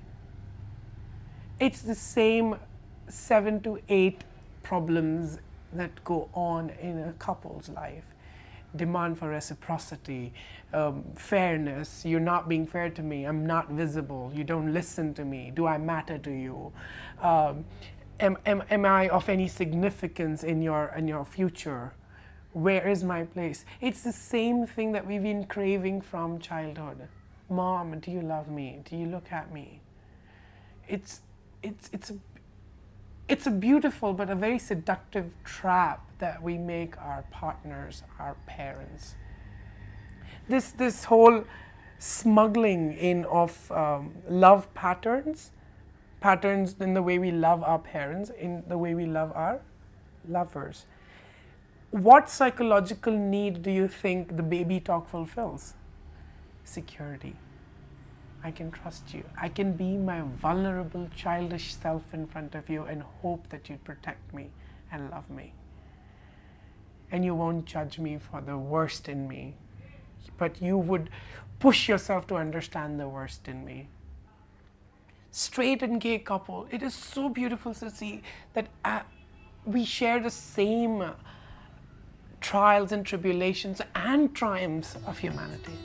It's 1.59 1.81
the 1.83 1.93
same 1.93 2.55
seven 3.07 3.61
to 3.61 3.79
eight 3.87 4.23
problems 4.63 5.37
that 5.73 6.03
go 6.03 6.29
on 6.33 6.69
in 6.81 6.99
a 6.99 7.13
couple's 7.13 7.69
life 7.69 8.03
demand 8.75 9.17
for 9.19 9.29
reciprocity, 9.29 10.33
um, 10.73 11.03
fairness, 11.15 12.05
you're 12.05 12.19
not 12.19 12.47
being 12.47 12.65
fair 12.65 12.89
to 12.89 13.03
me, 13.03 13.25
I'm 13.25 13.45
not 13.45 13.69
visible, 13.69 14.31
you 14.33 14.43
don't 14.43 14.73
listen 14.73 15.13
to 15.15 15.25
me, 15.25 15.51
do 15.53 15.67
I 15.67 15.77
matter 15.77 16.17
to 16.19 16.31
you? 16.31 16.71
Um, 17.21 17.65
am, 18.19 18.37
am, 18.45 18.63
am 18.69 18.85
I 18.85 19.09
of 19.09 19.27
any 19.27 19.47
significance 19.47 20.43
in 20.43 20.61
your, 20.61 20.93
in 20.95 21.07
your 21.07 21.25
future? 21.25 21.93
Where 22.53 22.87
is 22.87 23.03
my 23.03 23.23
place? 23.23 23.65
It's 23.79 24.01
the 24.01 24.11
same 24.11 24.65
thing 24.65 24.91
that 24.93 25.05
we've 25.05 25.23
been 25.23 25.45
craving 25.45 26.01
from 26.01 26.39
childhood. 26.39 27.07
Mom, 27.49 27.99
do 27.99 28.11
you 28.11 28.21
love 28.21 28.49
me? 28.49 28.81
Do 28.89 28.95
you 28.95 29.07
look 29.07 29.31
at 29.31 29.53
me? 29.53 29.81
It's, 30.87 31.21
it's, 31.63 31.89
it's, 31.93 32.09
a, 32.09 32.17
it's 33.27 33.47
a 33.47 33.51
beautiful 33.51 34.13
but 34.13 34.29
a 34.29 34.35
very 34.35 34.59
seductive 34.59 35.31
trap 35.43 36.05
that 36.19 36.41
we 36.41 36.57
make 36.57 36.97
our 36.97 37.23
partners, 37.31 38.03
our 38.19 38.35
parents. 38.45 39.15
This, 40.47 40.71
this 40.71 41.05
whole 41.05 41.45
smuggling 41.99 42.93
in 42.93 43.25
of 43.25 43.71
um, 43.71 44.13
love 44.27 44.73
patterns 44.73 45.51
patterns 46.21 46.75
in 46.79 46.93
the 46.93 47.01
way 47.01 47.19
we 47.19 47.31
love 47.31 47.63
our 47.63 47.79
parents, 47.79 48.29
in 48.29 48.63
the 48.67 48.77
way 48.77 48.93
we 48.93 49.05
love 49.05 49.33
our 49.35 49.59
lovers. 50.29 50.85
What 51.89 52.29
psychological 52.29 53.11
need 53.11 53.63
do 53.63 53.71
you 53.71 53.89
think 53.89 54.37
the 54.37 54.43
baby 54.43 54.79
talk 54.79 55.09
fulfills? 55.09 55.73
Security. 56.63 57.35
I 58.43 58.51
can 58.51 58.71
trust 58.71 59.13
you. 59.13 59.23
I 59.39 59.49
can 59.49 59.73
be 59.73 59.97
my 59.97 60.21
vulnerable, 60.21 61.09
childish 61.15 61.75
self 61.75 62.13
in 62.13 62.27
front 62.27 62.55
of 62.55 62.69
you 62.69 62.83
and 62.83 63.03
hope 63.21 63.49
that 63.49 63.69
you 63.69 63.77
protect 63.83 64.33
me 64.33 64.49
and 64.91 65.09
love 65.09 65.29
me. 65.29 65.53
And 67.11 67.23
you 67.23 67.35
won't 67.35 67.65
judge 67.65 67.99
me 67.99 68.17
for 68.17 68.41
the 68.41 68.57
worst 68.57 69.09
in 69.09 69.27
me, 69.27 69.55
but 70.37 70.61
you 70.61 70.77
would 70.77 71.09
push 71.59 71.87
yourself 71.87 72.25
to 72.27 72.35
understand 72.35 72.99
the 72.99 73.07
worst 73.07 73.47
in 73.47 73.63
me 73.63 73.89
straight 75.31 75.81
and 75.81 75.99
gay 75.99 76.19
couple. 76.19 76.67
It 76.69 76.83
is 76.83 76.93
so 76.93 77.29
beautiful 77.29 77.73
to 77.75 77.89
see 77.89 78.21
that 78.53 78.67
uh, 78.85 79.01
we 79.65 79.85
share 79.85 80.19
the 80.19 80.29
same 80.29 81.03
trials 82.41 82.91
and 82.91 83.05
tribulations 83.05 83.81
and 83.95 84.35
triumphs 84.35 84.97
of 85.07 85.17
humanity. 85.17 85.77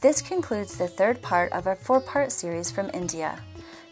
This 0.00 0.22
concludes 0.22 0.76
the 0.76 0.86
third 0.86 1.20
part 1.22 1.50
of 1.52 1.66
our 1.66 1.74
four 1.74 2.00
part 2.00 2.30
series 2.30 2.70
from 2.70 2.88
India. 2.94 3.42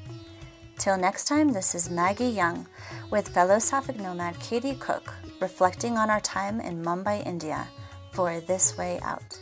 Till 0.76 0.98
next 0.98 1.24
time, 1.24 1.52
this 1.52 1.74
is 1.74 1.88
Maggie 1.88 2.26
Young 2.26 2.66
with 3.10 3.28
fellow 3.28 3.58
Sapphic 3.58 3.98
nomad 3.98 4.38
Katie 4.40 4.74
Cook 4.74 5.14
reflecting 5.40 5.96
on 5.96 6.10
our 6.10 6.20
time 6.20 6.60
in 6.60 6.84
Mumbai, 6.84 7.26
India 7.26 7.66
for 8.10 8.38
This 8.40 8.76
Way 8.76 9.00
Out. 9.02 9.38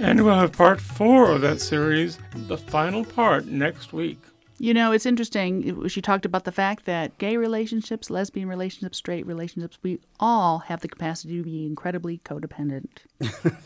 And 0.00 0.24
we'll 0.24 0.34
have 0.34 0.52
part 0.52 0.80
four 0.80 1.30
of 1.30 1.42
that 1.42 1.60
series, 1.60 2.18
the 2.34 2.56
final 2.56 3.04
part, 3.04 3.46
next 3.46 3.92
week. 3.92 4.18
You 4.58 4.74
know, 4.74 4.92
it's 4.92 5.06
interesting. 5.06 5.88
She 5.88 6.00
talked 6.02 6.24
about 6.24 6.44
the 6.44 6.52
fact 6.52 6.86
that 6.86 7.16
gay 7.18 7.36
relationships, 7.36 8.10
lesbian 8.10 8.48
relationships, 8.48 8.98
straight 8.98 9.26
relationships, 9.26 9.78
we 9.82 10.00
all 10.18 10.60
have 10.60 10.80
the 10.80 10.88
capacity 10.88 11.36
to 11.38 11.42
be 11.44 11.66
incredibly 11.66 12.18
codependent. 12.18 12.88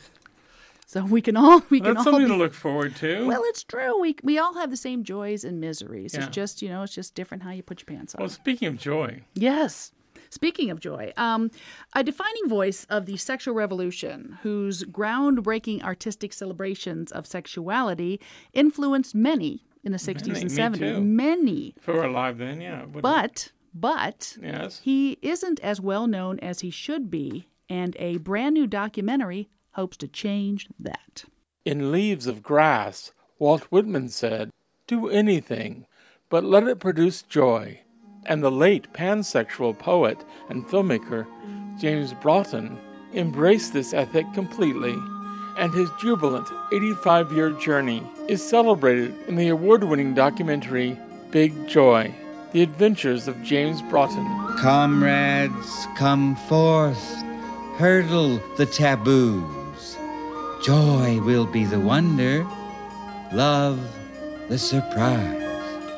So 0.86 1.04
we 1.04 1.22
can 1.22 1.36
all 1.36 1.60
we 1.70 1.80
can 1.80 1.94
That's 1.94 2.06
all 2.06 2.12
something 2.12 2.28
be, 2.28 2.32
to 2.32 2.36
look 2.36 2.54
forward 2.54 2.94
to. 2.96 3.26
Well, 3.26 3.42
it's 3.46 3.64
true. 3.64 4.00
We 4.00 4.14
we 4.22 4.38
all 4.38 4.54
have 4.54 4.70
the 4.70 4.76
same 4.76 5.02
joys 5.02 5.42
and 5.42 5.60
miseries. 5.60 6.14
Yeah. 6.14 6.20
It's 6.20 6.28
just 6.28 6.62
you 6.62 6.68
know, 6.68 6.84
it's 6.84 6.94
just 6.94 7.16
different 7.16 7.42
how 7.42 7.50
you 7.50 7.64
put 7.64 7.80
your 7.80 7.96
pants 7.96 8.14
on. 8.14 8.20
well, 8.20 8.28
speaking 8.28 8.68
of 8.68 8.76
joy, 8.76 9.22
Yes. 9.34 9.90
Speaking 10.34 10.68
of 10.70 10.80
joy, 10.80 11.12
um, 11.16 11.52
a 11.94 12.02
defining 12.02 12.48
voice 12.48 12.86
of 12.90 13.06
the 13.06 13.16
sexual 13.16 13.54
revolution, 13.54 14.36
whose 14.42 14.82
groundbreaking 14.82 15.84
artistic 15.84 16.32
celebrations 16.32 17.12
of 17.12 17.24
sexuality 17.24 18.20
influenced 18.52 19.14
many 19.14 19.64
in 19.84 19.92
the 19.92 19.98
60s 19.98 20.26
Many, 20.26 20.40
and 20.40 20.50
me 20.50 20.56
70s. 20.56 20.78
too. 20.96 21.00
Many. 21.00 21.74
if 21.76 21.86
we 21.86 21.94
were 21.94 22.02
alive 22.04 22.38
then, 22.38 22.60
yeah. 22.60 22.84
But, 22.84 23.52
but, 23.72 24.36
yes, 24.42 24.80
he 24.82 25.18
isn't 25.22 25.60
as 25.60 25.80
well 25.80 26.08
known 26.08 26.40
as 26.40 26.60
he 26.60 26.70
should 26.70 27.12
be, 27.12 27.46
and 27.68 27.94
a 28.00 28.16
brand 28.18 28.54
new 28.54 28.66
documentary 28.66 29.48
hopes 29.72 29.96
to 29.98 30.08
change 30.08 30.68
that. 30.80 31.24
in 31.64 31.92
Leaves 31.92 32.26
of 32.26 32.42
Grass, 32.42 33.12
Walt 33.38 33.62
Whitman 33.70 34.08
said, 34.08 34.50
"Do 34.88 35.08
anything, 35.08 35.86
but 36.28 36.42
let 36.42 36.64
it 36.66 36.80
produce 36.80 37.22
joy." 37.22 37.82
And 38.26 38.42
the 38.42 38.50
late 38.50 38.92
pansexual 38.92 39.78
poet 39.78 40.24
and 40.48 40.66
filmmaker 40.66 41.26
James 41.78 42.14
Broughton 42.14 42.78
embraced 43.12 43.72
this 43.72 43.92
ethic 43.92 44.26
completely, 44.32 44.94
and 45.58 45.72
his 45.72 45.90
jubilant 46.00 46.48
85 46.72 47.32
year 47.32 47.50
journey 47.50 48.02
is 48.28 48.46
celebrated 48.46 49.14
in 49.28 49.36
the 49.36 49.48
award 49.48 49.84
winning 49.84 50.14
documentary 50.14 50.98
Big 51.30 51.68
Joy 51.68 52.14
The 52.52 52.62
Adventures 52.62 53.28
of 53.28 53.42
James 53.42 53.82
Broughton. 53.82 54.24
Comrades, 54.58 55.86
come 55.96 56.36
forth, 56.48 57.22
hurdle 57.76 58.40
the 58.56 58.66
taboos. 58.66 59.96
Joy 60.64 61.20
will 61.20 61.46
be 61.46 61.64
the 61.64 61.80
wonder, 61.80 62.46
love 63.32 63.80
the 64.48 64.58
surprise. 64.58 65.43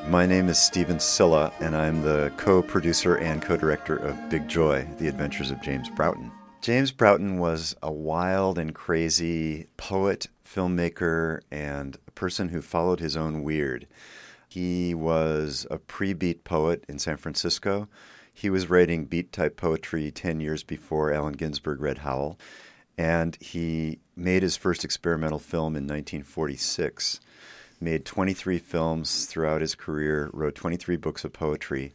My 0.09 0.25
name 0.25 0.49
is 0.49 0.57
Stephen 0.57 0.99
Silha, 0.99 1.53
and 1.59 1.77
I'm 1.77 2.01
the 2.01 2.33
co 2.37 2.63
producer 2.63 3.17
and 3.17 3.43
co 3.43 3.57
director 3.57 3.97
of 3.97 4.31
Big 4.31 4.47
Joy 4.47 4.87
The 4.99 5.09
Adventures 5.09 5.51
of 5.51 5.61
James 5.61 5.91
Broughton. 5.91 6.31
James 6.61 6.93
Broughton 6.93 7.41
was 7.41 7.75
a 7.83 7.91
wild 7.91 8.57
and 8.57 8.73
crazy 8.73 9.67
poet, 9.77 10.29
filmmaker, 10.45 11.41
and 11.51 11.99
a 12.07 12.13
person 12.13 12.51
who 12.51 12.63
followed 12.63 13.01
his 13.01 13.17
own 13.17 13.43
weird. 13.43 13.89
He 14.49 14.95
was 14.95 15.67
a 15.73 15.79
pre 15.79 16.13
beat 16.13 16.45
poet 16.45 16.85
in 16.89 17.01
San 17.01 17.17
Francisco. 17.17 17.89
He 18.33 18.49
was 18.49 18.71
writing 18.71 19.07
beat 19.07 19.33
type 19.33 19.57
poetry 19.57 20.13
10 20.13 20.39
years 20.39 20.63
before 20.63 21.13
Allen 21.13 21.33
Ginsberg 21.33 21.81
read 21.81 21.99
Howl. 21.99 22.39
And 22.97 23.37
he 23.41 23.99
made 24.15 24.45
his 24.45 24.57
first 24.57 24.85
experimental 24.85 25.41
film 25.41 25.75
in 25.75 25.83
1946 25.83 27.19
made 27.81 28.05
23 28.05 28.59
films 28.59 29.27
throughout 29.27 29.61
his 29.61 29.75
career, 29.75 30.31
wrote 30.33 30.55
23 30.55 30.97
books 30.97 31.25
of 31.25 31.33
poetry, 31.33 31.95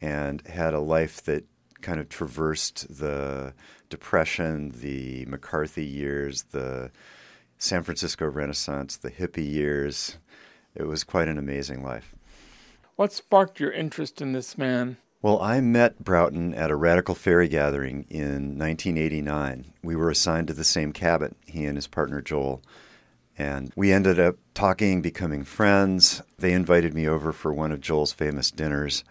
and 0.00 0.46
had 0.46 0.74
a 0.74 0.80
life 0.80 1.22
that 1.22 1.44
kind 1.80 2.00
of 2.00 2.08
traversed 2.08 2.98
the 2.98 3.54
Depression, 3.88 4.72
the 4.80 5.26
McCarthy 5.26 5.84
years, 5.84 6.44
the 6.52 6.90
San 7.58 7.82
Francisco 7.82 8.26
Renaissance, 8.26 8.96
the 8.96 9.10
hippie 9.10 9.48
years. 9.48 10.18
It 10.74 10.84
was 10.84 11.04
quite 11.04 11.28
an 11.28 11.36
amazing 11.36 11.84
life. 11.84 12.14
What 12.96 13.12
sparked 13.12 13.60
your 13.60 13.70
interest 13.70 14.22
in 14.22 14.32
this 14.32 14.56
man? 14.56 14.96
Well, 15.20 15.40
I 15.40 15.60
met 15.60 16.02
Broughton 16.02 16.52
at 16.54 16.70
a 16.70 16.76
Radical 16.76 17.14
Faerie 17.14 17.48
gathering 17.48 18.06
in 18.10 18.58
1989. 18.58 19.72
We 19.82 19.94
were 19.94 20.10
assigned 20.10 20.48
to 20.48 20.54
the 20.54 20.64
same 20.64 20.92
cabin, 20.92 21.36
he 21.46 21.64
and 21.64 21.76
his 21.76 21.86
partner 21.86 22.20
Joel. 22.20 22.62
And 23.42 23.72
we 23.74 23.92
ended 23.92 24.20
up 24.20 24.36
talking, 24.54 25.02
becoming 25.02 25.42
friends. 25.42 26.22
They 26.38 26.52
invited 26.52 26.94
me 26.94 27.08
over 27.08 27.32
for 27.32 27.52
one 27.52 27.72
of 27.72 27.80
Joel's 27.80 28.12
famous 28.12 28.52
dinners. 28.52 29.02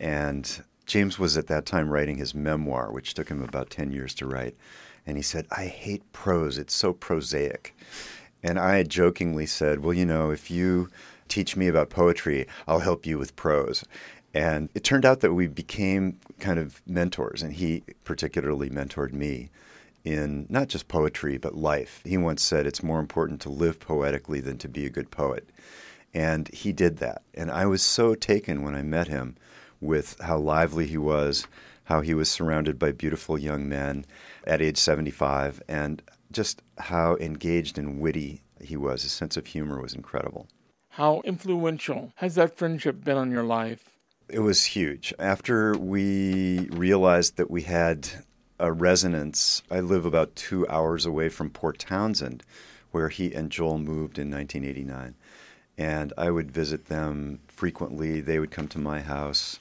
And 0.00 0.64
James 0.86 1.20
was 1.20 1.36
at 1.36 1.46
that 1.46 1.66
time 1.66 1.90
writing 1.90 2.16
his 2.16 2.34
memoir, 2.34 2.90
which 2.90 3.14
took 3.14 3.28
him 3.28 3.44
about 3.44 3.70
10 3.70 3.92
years 3.92 4.12
to 4.14 4.26
write. 4.26 4.56
And 5.06 5.16
he 5.16 5.22
said, 5.22 5.46
I 5.56 5.66
hate 5.66 6.12
prose. 6.12 6.58
It's 6.58 6.74
so 6.74 6.92
prosaic. 6.92 7.76
And 8.42 8.58
I 8.58 8.82
jokingly 8.82 9.46
said, 9.46 9.84
Well, 9.84 9.94
you 9.94 10.04
know, 10.04 10.32
if 10.32 10.50
you 10.50 10.88
teach 11.28 11.56
me 11.56 11.68
about 11.68 11.88
poetry, 11.88 12.48
I'll 12.66 12.80
help 12.80 13.06
you 13.06 13.18
with 13.18 13.36
prose. 13.36 13.84
And 14.34 14.68
it 14.74 14.82
turned 14.82 15.04
out 15.04 15.20
that 15.20 15.34
we 15.34 15.46
became 15.46 16.18
kind 16.40 16.58
of 16.58 16.82
mentors, 16.88 17.40
and 17.40 17.52
he 17.52 17.84
particularly 18.02 18.68
mentored 18.68 19.12
me 19.12 19.50
in 20.06 20.46
not 20.48 20.68
just 20.68 20.86
poetry, 20.86 21.36
but 21.36 21.56
life. 21.56 22.00
He 22.04 22.16
once 22.16 22.40
said, 22.40 22.64
It's 22.64 22.82
more 22.82 23.00
important 23.00 23.40
to 23.40 23.50
live 23.50 23.80
poetically 23.80 24.40
than 24.40 24.56
to 24.58 24.68
be 24.68 24.86
a 24.86 24.90
good 24.90 25.10
poet. 25.10 25.50
And 26.14 26.48
he 26.48 26.72
did 26.72 26.98
that. 26.98 27.22
And 27.34 27.50
I 27.50 27.66
was 27.66 27.82
so 27.82 28.14
taken 28.14 28.62
when 28.62 28.76
I 28.76 28.82
met 28.82 29.08
him 29.08 29.36
with 29.80 30.16
how 30.20 30.38
lively 30.38 30.86
he 30.86 30.96
was, 30.96 31.48
how 31.84 32.00
he 32.00 32.14
was 32.14 32.30
surrounded 32.30 32.78
by 32.78 32.92
beautiful 32.92 33.36
young 33.36 33.68
men 33.68 34.06
at 34.46 34.62
age 34.62 34.78
75, 34.78 35.60
and 35.68 36.00
just 36.30 36.62
how 36.78 37.16
engaged 37.16 37.76
and 37.76 38.00
witty 38.00 38.42
he 38.60 38.76
was. 38.76 39.02
His 39.02 39.12
sense 39.12 39.36
of 39.36 39.46
humor 39.46 39.82
was 39.82 39.92
incredible. 39.92 40.46
How 40.90 41.20
influential 41.24 42.12
has 42.16 42.36
that 42.36 42.56
friendship 42.56 43.04
been 43.04 43.16
on 43.16 43.32
your 43.32 43.42
life? 43.42 43.90
It 44.28 44.38
was 44.38 44.64
huge. 44.64 45.12
After 45.18 45.76
we 45.76 46.68
realized 46.70 47.36
that 47.36 47.50
we 47.50 47.62
had 47.62 48.08
a 48.58 48.72
residence, 48.72 49.62
I 49.70 49.80
live 49.80 50.06
about 50.06 50.36
two 50.36 50.66
hours 50.68 51.04
away 51.04 51.28
from 51.28 51.50
Port 51.50 51.78
Townsend, 51.78 52.42
where 52.90 53.08
he 53.08 53.34
and 53.34 53.50
Joel 53.50 53.78
moved 53.78 54.18
in 54.18 54.30
1989. 54.30 55.14
And 55.78 56.12
I 56.16 56.30
would 56.30 56.50
visit 56.50 56.86
them 56.86 57.40
frequently. 57.48 58.20
They 58.20 58.38
would 58.38 58.50
come 58.50 58.68
to 58.68 58.78
my 58.78 59.00
house. 59.00 59.58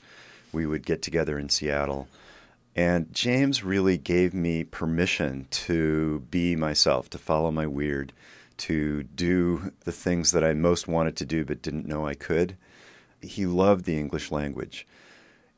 We 0.53 0.65
would 0.65 0.85
get 0.85 1.01
together 1.01 1.37
in 1.37 1.49
Seattle. 1.49 2.07
And 2.75 3.13
James 3.13 3.63
really 3.63 3.97
gave 3.97 4.33
me 4.33 4.63
permission 4.63 5.47
to 5.49 6.19
be 6.31 6.55
myself, 6.55 7.09
to 7.09 7.17
follow 7.17 7.51
my 7.51 7.67
weird, 7.67 8.13
to 8.57 9.03
do 9.03 9.73
the 9.83 9.91
things 9.91 10.31
that 10.31 10.43
I 10.43 10.53
most 10.53 10.87
wanted 10.87 11.17
to 11.17 11.25
do 11.25 11.43
but 11.43 11.61
didn't 11.61 11.87
know 11.87 12.05
I 12.05 12.13
could. 12.13 12.55
He 13.21 13.45
loved 13.45 13.85
the 13.85 13.97
English 13.97 14.31
language. 14.31 14.87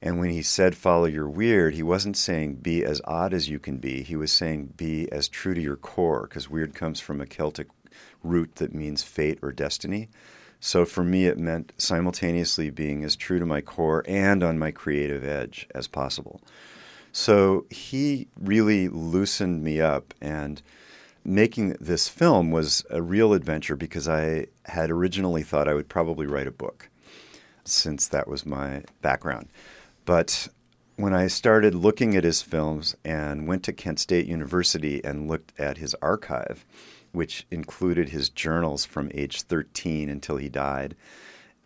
And 0.01 0.19
when 0.19 0.29
he 0.29 0.43
said 0.43 0.75
follow 0.75 1.05
your 1.05 1.27
weird, 1.27 1.73
he 1.73 1.83
wasn't 1.83 2.17
saying 2.17 2.55
be 2.55 2.83
as 2.83 3.01
odd 3.05 3.33
as 3.33 3.49
you 3.49 3.57
can 3.57 3.77
be. 3.77 4.03
He 4.03 4.15
was 4.15 4.31
saying 4.31 4.73
be 4.77 5.12
as 5.12 5.27
true 5.27 5.53
to 5.53 5.62
your 5.62 5.75
core, 5.75 6.27
because 6.27 6.49
weird 6.49 6.75
comes 6.75 6.99
from 6.99 7.19
a 7.19 7.25
Celtic 7.25 7.67
root 8.23 8.55
that 8.57 8.75
means 8.75 9.01
fate 9.01 9.39
or 9.41 9.51
destiny. 9.51 10.10
So 10.60 10.86
for 10.86 11.03
me, 11.03 11.25
it 11.25 11.38
meant 11.38 11.73
simultaneously 11.77 12.69
being 12.69 13.03
as 13.03 13.15
true 13.15 13.39
to 13.39 13.45
my 13.45 13.62
core 13.62 14.03
and 14.07 14.43
on 14.43 14.60
my 14.60 14.71
creative 14.71 15.23
edge 15.23 15.67
as 15.73 15.88
possible. 15.88 16.41
So 17.12 17.65
he 17.69 18.27
really 18.39 18.88
loosened 18.89 19.63
me 19.63 19.81
up, 19.81 20.13
and 20.21 20.62
making 21.25 21.75
this 21.79 22.07
film 22.07 22.51
was 22.51 22.86
a 22.89 23.01
real 23.01 23.33
adventure 23.33 23.75
because 23.75 24.07
I 24.07 24.47
had 24.65 24.91
originally 24.91 25.43
thought 25.43 25.67
I 25.67 25.73
would 25.73 25.89
probably 25.89 26.27
write 26.27 26.47
a 26.47 26.51
book, 26.51 26.89
since 27.63 28.07
that 28.07 28.27
was 28.27 28.45
my 28.45 28.83
background. 29.01 29.47
But 30.07 30.47
when 30.95 31.13
I 31.13 31.27
started 31.27 31.75
looking 31.75 32.15
at 32.15 32.23
his 32.23 32.41
films 32.41 32.95
and 33.03 33.45
went 33.45 33.63
to 33.63 33.73
Kent 33.73 33.99
State 33.99 34.25
University 34.25 35.03
and 35.03 35.27
looked 35.27 35.51
at 35.59 35.79
his 35.79 35.93
archive, 36.01 36.65
which 37.11 37.45
included 37.51 38.09
his 38.09 38.29
journals 38.29 38.85
from 38.85 39.11
age 39.13 39.41
13 39.41 40.09
until 40.09 40.37
he 40.37 40.47
died, 40.47 40.95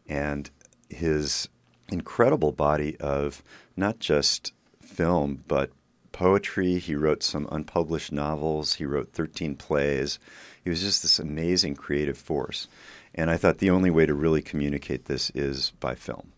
and 0.09 0.49
his 0.89 1.49
incredible 1.89 2.51
body 2.51 2.97
of 2.99 3.43
not 3.77 3.99
just 3.99 4.53
film, 4.81 5.43
but 5.47 5.69
poetry. 6.11 6.79
He 6.79 6.95
wrote 6.95 7.21
some 7.21 7.47
unpublished 7.51 8.11
novels, 8.11 8.73
he 8.73 8.85
wrote 8.85 9.13
13 9.13 9.55
plays. 9.55 10.17
He 10.63 10.71
was 10.71 10.81
just 10.81 11.03
this 11.03 11.19
amazing 11.19 11.75
creative 11.75 12.17
force. 12.17 12.67
And 13.13 13.29
I 13.29 13.37
thought 13.37 13.59
the 13.59 13.69
only 13.69 13.91
way 13.91 14.07
to 14.07 14.15
really 14.15 14.41
communicate 14.41 15.05
this 15.05 15.29
is 15.35 15.73
by 15.79 15.93
film. 15.93 16.31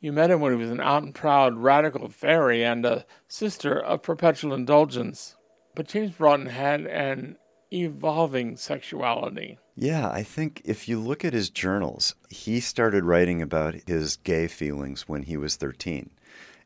You 0.00 0.12
met 0.12 0.30
him 0.30 0.40
when 0.40 0.52
he 0.52 0.58
was 0.58 0.70
an 0.70 0.80
out 0.80 1.02
and 1.02 1.14
proud 1.14 1.58
radical 1.58 2.08
fairy 2.08 2.64
and 2.64 2.86
a 2.86 3.04
sister 3.28 3.78
of 3.78 4.02
perpetual 4.02 4.54
indulgence. 4.54 5.36
But 5.74 5.88
James 5.88 6.12
Broughton 6.12 6.46
had 6.46 6.86
an 6.86 7.36
evolving 7.70 8.56
sexuality. 8.56 9.58
Yeah, 9.76 10.08
I 10.08 10.22
think 10.22 10.62
if 10.64 10.88
you 10.88 10.98
look 10.98 11.24
at 11.24 11.34
his 11.34 11.50
journals, 11.50 12.14
he 12.30 12.60
started 12.60 13.04
writing 13.04 13.42
about 13.42 13.74
his 13.86 14.16
gay 14.16 14.48
feelings 14.48 15.06
when 15.06 15.24
he 15.24 15.36
was 15.36 15.56
13 15.56 16.10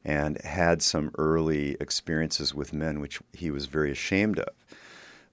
and 0.05 0.40
had 0.42 0.81
some 0.81 1.11
early 1.18 1.77
experiences 1.81 2.55
with 2.55 2.73
men 2.73 3.01
which 3.01 3.20
he 3.33 3.51
was 3.51 3.66
very 3.66 3.90
ashamed 3.90 4.38
of. 4.38 4.55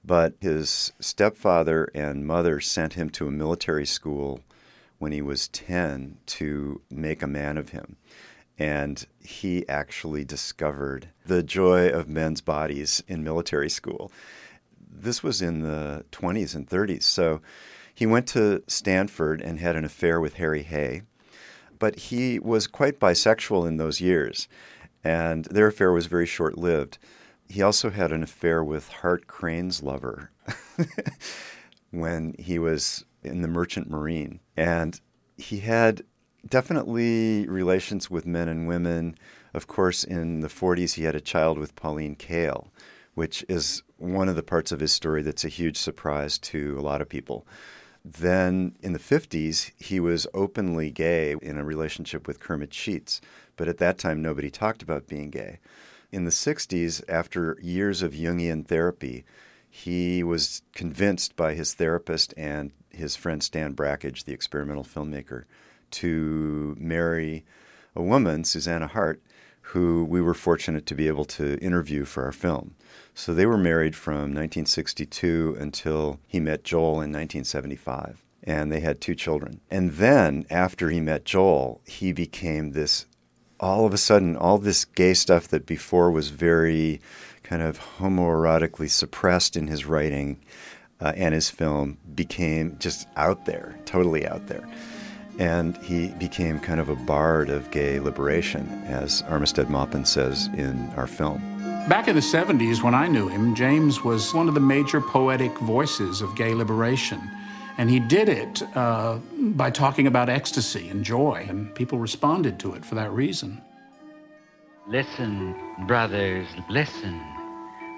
But 0.04 0.34
his 0.42 0.92
stepfather 1.00 1.92
and 1.94 2.26
mother 2.26 2.60
sent 2.60 2.94
him 2.94 3.12
to 3.12 3.28
a 3.28 3.32
military 3.32 3.86
school 3.86 4.42
when 5.02 5.12
he 5.12 5.22
was 5.22 5.48
10 5.48 6.16
to 6.28 6.80
make 6.92 7.24
a 7.24 7.28
man 7.28 7.58
of 7.58 7.70
him. 7.70 7.98
And 8.60 9.04
he 9.20 9.68
actually 9.68 10.24
discovered 10.24 11.10
the 11.26 11.42
joy 11.42 11.90
of 11.90 12.08
men's 12.08 12.40
bodies 12.40 13.02
in 13.08 13.24
military 13.24 13.70
school. 13.70 14.12
this 14.88 15.24
was 15.24 15.42
in 15.42 15.62
the 15.62 16.06
20s 16.12 16.54
and 16.54 16.70
30s. 16.70 17.02
So 17.02 17.42
he 17.96 18.06
went 18.06 18.28
to 18.28 18.62
Stanford 18.68 19.42
and 19.42 19.58
had 19.58 19.76
an 19.76 19.86
affair 19.86 20.22
with 20.22 20.36
Harry 20.36 20.62
Hay, 20.62 21.02
but 21.80 21.96
he 21.96 22.38
was 22.38 22.68
quite 22.68 23.00
bisexual 23.00 23.68
in 23.68 23.78
those 23.78 24.02
years, 24.02 24.48
and 25.04 25.46
their 25.46 25.68
affair 25.68 25.92
was 25.92 26.06
very 26.06 26.28
short 26.28 26.60
lived. 26.60 27.00
He 27.50 27.64
also 27.64 27.90
had 27.90 28.12
an 28.12 28.22
affair 28.22 28.64
with 28.64 28.90
Hart 28.90 29.26
Crane's 29.26 29.82
lover 29.82 30.30
when 31.92 32.36
he 32.38 32.60
was 32.60 33.04
in 33.24 33.42
the 33.42 33.48
Merchant 33.48 33.90
Marine. 33.90 34.40
And 34.56 35.00
he 35.38 35.60
had 35.60 36.04
definitely 36.48 37.48
relations 37.48 38.10
with 38.10 38.26
men 38.26 38.48
and 38.48 38.68
women. 38.68 39.16
Of 39.54 39.68
course, 39.68 40.04
in 40.04 40.42
the 40.42 40.48
40s, 40.48 40.94
he 40.94 41.04
had 41.04 41.16
a 41.16 41.22
child 41.22 41.58
with 41.58 41.76
Pauline 41.76 42.16
Kael, 42.16 42.70
which 43.14 43.46
is 43.48 43.84
one 43.98 44.30
of 44.30 44.36
the 44.36 44.44
parts 44.44 44.72
of 44.72 44.80
his 44.80 44.92
story 44.92 45.22
that's 45.22 45.46
a 45.46 45.50
huge 45.50 45.78
surprise 45.78 46.38
to 46.40 46.78
a 46.78 46.82
lot 46.82 47.02
of 47.02 47.10
people. 47.10 47.46
Then 48.04 48.76
in 48.82 48.94
the 48.94 49.00
50s, 49.00 49.72
he 49.78 50.00
was 50.00 50.26
openly 50.34 50.90
gay 50.90 51.36
in 51.42 51.58
a 51.58 51.64
relationship 51.64 52.28
with 52.28 52.40
Kermit 52.40 52.74
Sheets, 52.74 53.22
but 53.56 53.68
at 53.68 53.78
that 53.78 54.00
time, 54.00 54.22
nobody 54.22 54.50
talked 54.50 54.82
about 54.82 55.08
being 55.08 55.30
gay. 55.30 55.60
In 56.12 56.26
the 56.26 56.32
60s, 56.32 57.04
after 57.08 57.58
years 57.62 58.02
of 58.02 58.14
Jungian 58.14 58.66
therapy, 58.66 59.24
he 59.70 60.24
was 60.24 60.64
convinced 60.74 61.36
by 61.36 61.54
his 61.54 61.76
therapist 61.76 62.34
and 62.36 62.72
his 63.02 63.18
friend 63.18 63.44
Stan 63.44 63.74
Brakhage, 63.74 64.24
the 64.24 64.34
experimental 64.34 64.86
filmmaker, 64.86 65.44
to 65.92 66.76
marry 66.80 67.44
a 67.96 68.02
woman, 68.02 68.46
Susanna 68.46 68.88
Hart, 68.88 69.22
who 69.62 70.06
we 70.06 70.22
were 70.22 70.34
fortunate 70.34 70.86
to 70.86 70.96
be 70.96 71.08
able 71.08 71.26
to 71.26 71.58
interview 71.60 72.06
for 72.06 72.24
our 72.24 72.32
film. 72.32 72.76
So 73.14 73.34
they 73.34 73.46
were 73.46 73.58
married 73.58 73.96
from 73.96 74.34
1962 74.34 75.58
until 75.60 76.20
he 76.28 76.40
met 76.40 76.64
Joel 76.64 77.02
in 77.02 77.12
1975. 77.12 78.24
And 78.44 78.72
they 78.72 78.80
had 78.80 79.00
two 79.00 79.14
children. 79.14 79.62
And 79.70 79.92
then, 79.94 80.46
after 80.50 80.90
he 80.90 81.00
met 81.00 81.26
Joel, 81.26 81.82
he 81.86 82.12
became 82.12 82.72
this 82.72 83.06
all 83.60 83.86
of 83.86 83.94
a 83.94 83.98
sudden, 83.98 84.36
all 84.36 84.58
this 84.58 84.84
gay 84.86 85.14
stuff 85.14 85.48
that 85.50 85.68
before 85.68 86.10
was 86.10 86.30
very 86.30 87.00
kind 87.44 87.62
of 87.62 87.80
homoerotically 88.00 88.90
suppressed 88.90 89.56
in 89.56 89.68
his 89.68 89.86
writing 89.86 90.40
uh, 91.02 91.14
and 91.16 91.34
his 91.34 91.50
film 91.50 91.98
became 92.16 92.78
just 92.80 93.08
out 93.16 93.46
there, 93.46 93.76
totally 93.86 94.28
out 94.28 94.48
there. 94.48 94.68
And 95.40 95.78
he 95.78 96.10
became 96.10 96.60
kind 96.60 96.80
of 96.80 96.90
a 96.90 96.96
bard 96.96 97.50
of 97.50 97.72
gay 97.72 98.00
liberation, 98.00 98.68
as 98.86 99.22
Armistead 99.24 99.70
Maupin 99.70 100.06
says 100.06 100.48
in 100.58 100.90
our 100.98 101.08
film. 101.08 101.40
Back 101.88 102.08
in 102.08 102.16
the 102.16 102.22
70s, 102.22 102.84
when 102.84 102.94
I 102.94 103.08
knew 103.08 103.28
him, 103.28 103.56
James 103.56 104.04
was 104.04 104.34
one 104.34 104.48
of 104.48 104.54
the 104.54 104.60
major 104.60 105.02
poetic 105.02 105.58
voices 105.60 106.22
of 106.22 106.36
gay 106.36 106.54
liberation. 106.54 107.20
And 107.78 107.90
he 107.90 108.00
did 108.00 108.30
it 108.30 108.62
uh, 108.76 109.18
by 109.38 109.72
talking 109.72 110.06
about 110.06 110.30
ecstasy 110.30 110.90
and 110.90 111.04
joy, 111.04 111.46
and 111.50 111.74
people 111.74 111.98
responded 111.98 112.60
to 112.60 112.74
it 112.76 112.86
for 112.86 112.96
that 112.96 113.12
reason. 113.12 113.62
Listen, 114.88 115.56
brothers, 115.88 116.48
listen. 116.70 117.20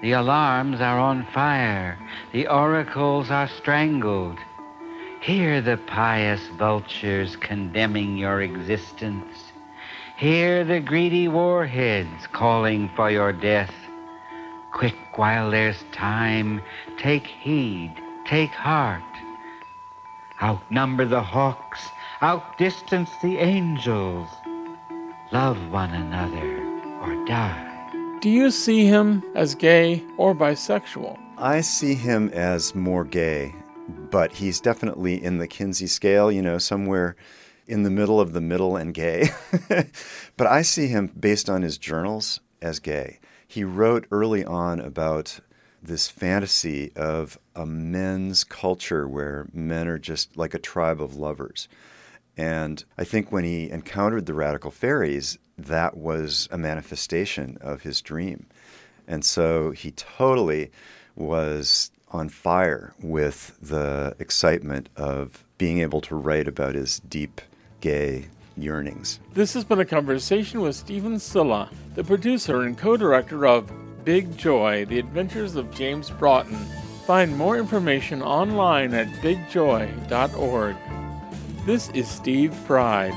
The 0.04 0.12
alarms 0.12 0.82
are 0.82 0.98
on 0.98 1.24
fire, 1.32 1.98
the 2.30 2.46
oracles 2.48 3.30
are 3.30 3.48
strangled. 3.48 4.36
Hear 5.22 5.62
the 5.62 5.78
pious 5.78 6.46
vultures 6.58 7.36
condemning 7.36 8.18
your 8.18 8.42
existence. 8.42 9.44
Hear 10.18 10.62
the 10.62 10.80
greedy 10.80 11.26
warheads 11.26 12.26
calling 12.32 12.90
for 12.94 13.10
your 13.10 13.32
death. 13.32 13.74
Quick 14.72 15.16
while 15.16 15.50
there's 15.50 15.82
time, 15.90 16.60
take 16.98 17.26
heed, 17.26 17.94
take 18.26 18.50
heart. 18.50 19.02
Outnumber 20.42 21.06
the 21.06 21.22
hawks, 21.22 21.88
outdistance 22.20 23.08
the 23.22 23.38
angels. 23.38 24.28
Love 25.32 25.70
one 25.70 25.94
another 25.94 26.62
or 27.00 27.24
die. 27.24 27.63
Do 28.24 28.30
you 28.30 28.50
see 28.50 28.86
him 28.86 29.22
as 29.34 29.54
gay 29.54 30.02
or 30.16 30.34
bisexual? 30.34 31.18
I 31.36 31.60
see 31.60 31.92
him 31.92 32.30
as 32.30 32.74
more 32.74 33.04
gay, 33.04 33.54
but 33.86 34.32
he's 34.32 34.62
definitely 34.62 35.22
in 35.22 35.36
the 35.36 35.46
Kinsey 35.46 35.86
scale, 35.86 36.32
you 36.32 36.40
know, 36.40 36.56
somewhere 36.56 37.16
in 37.66 37.82
the 37.82 37.90
middle 37.90 38.18
of 38.18 38.32
the 38.32 38.40
middle 38.40 38.76
and 38.76 38.94
gay. 38.94 39.28
but 40.38 40.46
I 40.46 40.62
see 40.62 40.86
him 40.86 41.08
based 41.08 41.50
on 41.50 41.60
his 41.60 41.76
journals 41.76 42.40
as 42.62 42.78
gay. 42.78 43.18
He 43.46 43.62
wrote 43.62 44.06
early 44.10 44.42
on 44.42 44.80
about 44.80 45.40
this 45.82 46.08
fantasy 46.08 46.92
of 46.96 47.38
a 47.54 47.66
men's 47.66 48.42
culture 48.42 49.06
where 49.06 49.48
men 49.52 49.86
are 49.86 49.98
just 49.98 50.34
like 50.34 50.54
a 50.54 50.58
tribe 50.58 51.02
of 51.02 51.14
lovers. 51.14 51.68
And 52.36 52.84
I 52.98 53.04
think 53.04 53.30
when 53.30 53.44
he 53.44 53.70
encountered 53.70 54.26
the 54.26 54.34
radical 54.34 54.70
faeries, 54.70 55.38
that 55.56 55.96
was 55.96 56.48
a 56.50 56.58
manifestation 56.58 57.58
of 57.60 57.82
his 57.82 58.00
dream. 58.00 58.46
And 59.06 59.24
so 59.24 59.70
he 59.70 59.92
totally 59.92 60.70
was 61.14 61.90
on 62.10 62.28
fire 62.28 62.94
with 63.00 63.56
the 63.60 64.16
excitement 64.18 64.88
of 64.96 65.44
being 65.58 65.80
able 65.80 66.00
to 66.00 66.14
write 66.14 66.48
about 66.48 66.74
his 66.74 67.00
deep 67.00 67.40
gay 67.80 68.26
yearnings. 68.56 69.20
This 69.34 69.54
has 69.54 69.64
been 69.64 69.80
a 69.80 69.84
conversation 69.84 70.60
with 70.60 70.76
Stephen 70.76 71.16
Silha, 71.16 71.68
the 71.94 72.04
producer 72.04 72.62
and 72.62 72.78
co 72.78 72.96
director 72.96 73.46
of 73.46 73.70
Big 74.04 74.36
Joy 74.36 74.84
The 74.84 74.98
Adventures 74.98 75.56
of 75.56 75.72
James 75.74 76.10
Broughton. 76.10 76.58
Find 77.06 77.36
more 77.36 77.56
information 77.56 78.22
online 78.22 78.94
at 78.94 79.08
bigjoy.org. 79.22 80.76
This 81.66 81.88
is 81.94 82.06
Steve 82.06 82.54
Pride. 82.66 83.14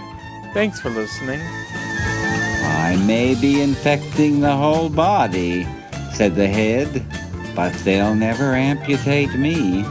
Thanks 0.53 0.79
for 0.79 0.89
listening. 0.89 1.41
I 1.43 2.97
may 3.05 3.35
be 3.35 3.61
infecting 3.61 4.39
the 4.39 4.55
whole 4.55 4.87
body, 4.87 5.67
said 6.13 6.35
the 6.35 6.47
head, 6.47 7.05
but 7.53 7.73
they'll 7.83 8.15
never 8.15 8.55
amputate 8.55 9.33
me. 9.35 9.83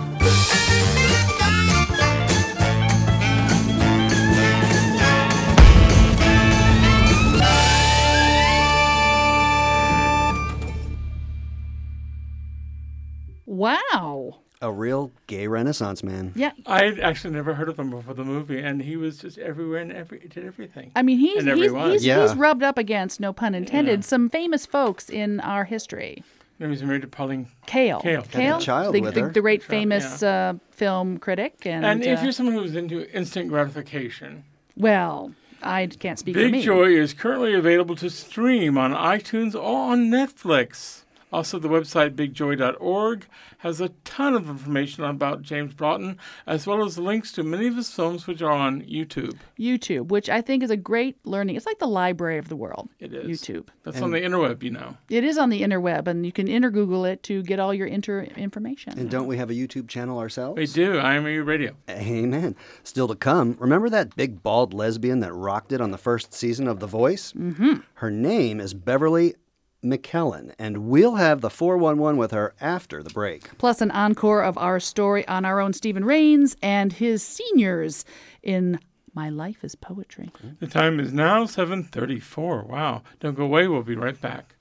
A 14.62 14.72
real 14.72 15.12
gay 15.26 15.46
renaissance 15.46 16.02
man. 16.02 16.32
Yeah. 16.34 16.52
I 16.64 16.86
actually 17.02 17.34
never 17.34 17.54
heard 17.54 17.68
of 17.68 17.78
him 17.78 17.90
before 17.90 18.14
the 18.14 18.24
movie, 18.24 18.58
and 18.60 18.80
he 18.80 18.96
was 18.96 19.18
just 19.18 19.36
everywhere 19.36 19.80
and 19.80 19.92
every 19.92 20.18
did 20.20 20.46
everything. 20.46 20.92
I 20.96 21.02
mean, 21.02 21.18
he's 21.18 21.38
and 21.40 21.48
he's, 21.48 21.66
everyone. 21.66 21.90
he's, 21.92 22.04
he's 22.04 22.34
rubbed 22.34 22.62
up 22.62 22.78
against, 22.78 23.20
no 23.20 23.34
pun 23.34 23.54
intended, 23.54 24.00
Yeah. 24.00 24.06
some 24.06 24.30
famous 24.30 24.64
folks 24.64 25.10
in 25.10 25.40
our 25.40 25.64
history. 25.64 26.24
He 26.58 26.64
was 26.64 26.82
married 26.82 27.02
to 27.02 27.08
Pauline 27.08 27.48
Kael. 27.66 28.02
Kael. 28.02 28.92
the, 28.92 29.00
the, 29.10 29.28
the 29.28 29.40
great 29.42 29.62
famous 29.62 30.22
uh, 30.22 30.54
film 30.70 31.18
critic. 31.18 31.66
And, 31.66 31.84
And 31.84 32.02
if 32.02 32.20
uh, 32.20 32.22
you're 32.22 32.32
someone 32.32 32.54
who's 32.54 32.74
into 32.74 33.06
instant 33.14 33.50
gratification, 33.50 34.42
well, 34.74 35.32
I 35.62 35.86
can't 35.86 36.18
speak 36.18 36.34
for 36.34 36.40
Big 36.40 36.52
me. 36.52 36.62
Joy 36.62 36.94
is 36.96 37.12
currently 37.12 37.52
available 37.52 37.94
to 37.96 38.08
stream 38.08 38.78
on 38.78 38.92
iTunes 38.92 39.54
or 39.54 39.92
on 39.92 40.08
Netflix. 40.10 41.02
Also, 41.36 41.58
the 41.58 41.68
website 41.68 42.14
bigjoy.org 42.14 43.26
has 43.58 43.78
a 43.78 43.90
ton 44.04 44.32
of 44.32 44.48
information 44.48 45.04
about 45.04 45.42
James 45.42 45.74
Broughton, 45.74 46.16
as 46.46 46.66
well 46.66 46.82
as 46.82 46.98
links 46.98 47.30
to 47.32 47.42
many 47.42 47.66
of 47.66 47.76
his 47.76 47.90
films, 47.90 48.26
which 48.26 48.40
are 48.40 48.50
on 48.50 48.80
YouTube. 48.80 49.36
YouTube, 49.58 50.08
which 50.08 50.30
I 50.30 50.40
think 50.40 50.62
is 50.62 50.70
a 50.70 50.78
great 50.78 51.18
learning. 51.26 51.56
It's 51.56 51.66
like 51.66 51.78
the 51.78 51.88
library 51.88 52.38
of 52.38 52.48
the 52.48 52.56
world. 52.56 52.88
It 53.00 53.12
is. 53.12 53.26
YouTube. 53.42 53.68
That's 53.82 54.00
on 54.00 54.12
the 54.12 54.18
interweb, 54.18 54.62
you 54.62 54.70
know. 54.70 54.96
It 55.10 55.24
is 55.24 55.36
on 55.36 55.50
the 55.50 55.60
interweb, 55.60 56.08
and 56.08 56.24
you 56.24 56.32
can 56.32 56.48
inter 56.48 56.70
Google 56.70 57.04
it 57.04 57.22
to 57.24 57.42
get 57.42 57.60
all 57.60 57.74
your 57.74 57.86
inter 57.86 58.22
information. 58.22 58.98
And 58.98 59.10
don't 59.10 59.26
we 59.26 59.36
have 59.36 59.50
a 59.50 59.54
YouTube 59.54 59.88
channel 59.88 60.18
ourselves? 60.18 60.56
We 60.56 60.66
do. 60.66 60.94
IMRU 60.94 61.44
Radio. 61.44 61.76
Amen. 61.90 62.56
Still 62.82 63.08
to 63.08 63.14
come, 63.14 63.58
remember 63.60 63.90
that 63.90 64.16
big 64.16 64.42
bald 64.42 64.72
lesbian 64.72 65.20
that 65.20 65.34
rocked 65.34 65.72
it 65.72 65.82
on 65.82 65.90
the 65.90 65.98
first 65.98 66.32
season 66.32 66.66
of 66.66 66.80
The 66.80 66.86
Voice? 66.86 67.34
Mm-hmm. 67.34 67.80
Her 67.96 68.10
name 68.10 68.58
is 68.58 68.72
Beverly 68.72 69.34
McClellan, 69.82 70.52
and 70.58 70.88
we'll 70.88 71.16
have 71.16 71.40
the 71.40 71.50
411 71.50 72.18
with 72.18 72.30
her 72.30 72.54
after 72.60 73.02
the 73.02 73.10
break. 73.10 73.56
Plus, 73.58 73.80
an 73.80 73.90
encore 73.90 74.42
of 74.42 74.58
our 74.58 74.80
story 74.80 75.26
on 75.28 75.44
our 75.44 75.60
own 75.60 75.72
Steven 75.72 76.04
Reigns 76.04 76.56
and 76.62 76.92
his 76.92 77.22
seniors 77.22 78.04
in 78.42 78.80
My 79.14 79.28
Life 79.28 79.64
is 79.64 79.74
Poetry. 79.74 80.30
The 80.60 80.66
time 80.66 80.98
is 81.00 81.12
now 81.12 81.44
7.34. 81.44 82.66
Wow. 82.66 83.02
Don't 83.20 83.34
go 83.34 83.44
away. 83.44 83.68
We'll 83.68 83.82
be 83.82 83.96
right 83.96 84.20
back. 84.20 84.56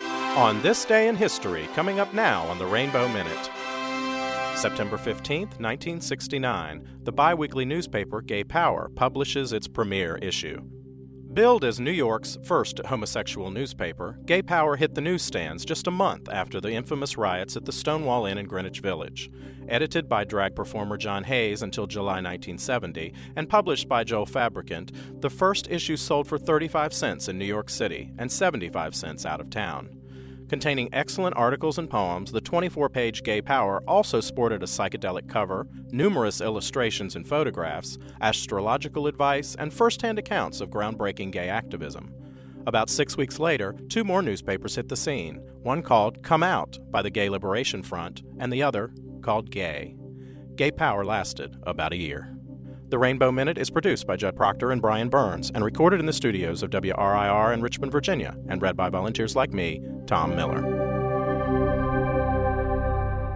On 0.00 0.60
this 0.60 0.84
day 0.84 1.08
in 1.08 1.16
history, 1.16 1.66
coming 1.74 1.98
up 1.98 2.12
now 2.12 2.46
on 2.48 2.58
the 2.58 2.66
Rainbow 2.66 3.08
Minute. 3.08 3.50
September 4.54 4.96
15th, 4.96 5.60
1969, 5.60 7.00
the 7.02 7.12
biweekly 7.12 7.64
newspaper 7.64 8.20
Gay 8.22 8.42
Power 8.42 8.90
publishes 8.94 9.52
its 9.52 9.68
premiere 9.68 10.16
issue. 10.16 10.62
Billed 11.36 11.66
as 11.66 11.78
New 11.78 11.90
York's 11.90 12.38
first 12.44 12.80
homosexual 12.86 13.50
newspaper, 13.50 14.18
Gay 14.24 14.40
Power 14.40 14.74
hit 14.74 14.94
the 14.94 15.02
newsstands 15.02 15.66
just 15.66 15.86
a 15.86 15.90
month 15.90 16.30
after 16.30 16.62
the 16.62 16.72
infamous 16.72 17.18
riots 17.18 17.58
at 17.58 17.66
the 17.66 17.72
Stonewall 17.72 18.24
Inn 18.24 18.38
in 18.38 18.46
Greenwich 18.46 18.80
Village. 18.80 19.30
Edited 19.68 20.08
by 20.08 20.24
drag 20.24 20.54
performer 20.56 20.96
John 20.96 21.24
Heys 21.24 21.60
until 21.60 21.86
July 21.86 22.22
1970 22.22 23.12
and 23.36 23.50
published 23.50 23.86
by 23.86 24.02
Joel 24.02 24.24
Fabricant, 24.24 24.92
the 25.20 25.28
first 25.28 25.68
issue 25.70 25.98
sold 25.98 26.26
for 26.26 26.38
35 26.38 26.94
cents 26.94 27.28
in 27.28 27.38
New 27.38 27.44
York 27.44 27.68
City 27.68 28.12
and 28.16 28.32
75 28.32 28.94
cents 28.94 29.26
out 29.26 29.42
of 29.42 29.50
town. 29.50 29.90
Containing 30.48 30.88
excellent 30.92 31.36
articles 31.36 31.76
and 31.76 31.90
poems, 31.90 32.30
the 32.30 32.40
24 32.40 32.88
page 32.88 33.24
Gay 33.24 33.42
Power 33.42 33.82
also 33.88 34.20
sported 34.20 34.62
a 34.62 34.66
psychedelic 34.66 35.28
cover, 35.28 35.66
numerous 35.90 36.40
illustrations 36.40 37.16
and 37.16 37.26
photographs, 37.26 37.98
astrological 38.20 39.08
advice, 39.08 39.56
and 39.58 39.74
first 39.74 40.02
hand 40.02 40.20
accounts 40.20 40.60
of 40.60 40.70
groundbreaking 40.70 41.32
gay 41.32 41.48
activism. 41.48 42.14
About 42.64 42.88
six 42.88 43.16
weeks 43.16 43.40
later, 43.40 43.74
two 43.88 44.04
more 44.04 44.22
newspapers 44.22 44.76
hit 44.76 44.88
the 44.88 44.96
scene 44.96 45.40
one 45.62 45.82
called 45.82 46.22
Come 46.22 46.44
Out 46.44 46.78
by 46.92 47.02
the 47.02 47.10
Gay 47.10 47.28
Liberation 47.28 47.82
Front, 47.82 48.22
and 48.38 48.52
the 48.52 48.62
other 48.62 48.92
called 49.22 49.50
Gay. 49.50 49.96
Gay 50.54 50.70
Power 50.70 51.04
lasted 51.04 51.56
about 51.64 51.92
a 51.92 51.96
year. 51.96 52.35
The 52.88 52.98
Rainbow 52.98 53.32
Minute 53.32 53.58
is 53.58 53.68
produced 53.68 54.06
by 54.06 54.14
Judd 54.14 54.36
Proctor 54.36 54.70
and 54.70 54.80
Brian 54.80 55.08
Burns 55.08 55.50
and 55.52 55.64
recorded 55.64 55.98
in 55.98 56.06
the 56.06 56.12
studios 56.12 56.62
of 56.62 56.70
WRIR 56.70 57.52
in 57.52 57.60
Richmond, 57.60 57.90
Virginia, 57.90 58.36
and 58.48 58.62
read 58.62 58.76
by 58.76 58.88
volunteers 58.88 59.34
like 59.34 59.52
me, 59.52 59.82
Tom 60.06 60.36
Miller. 60.36 60.62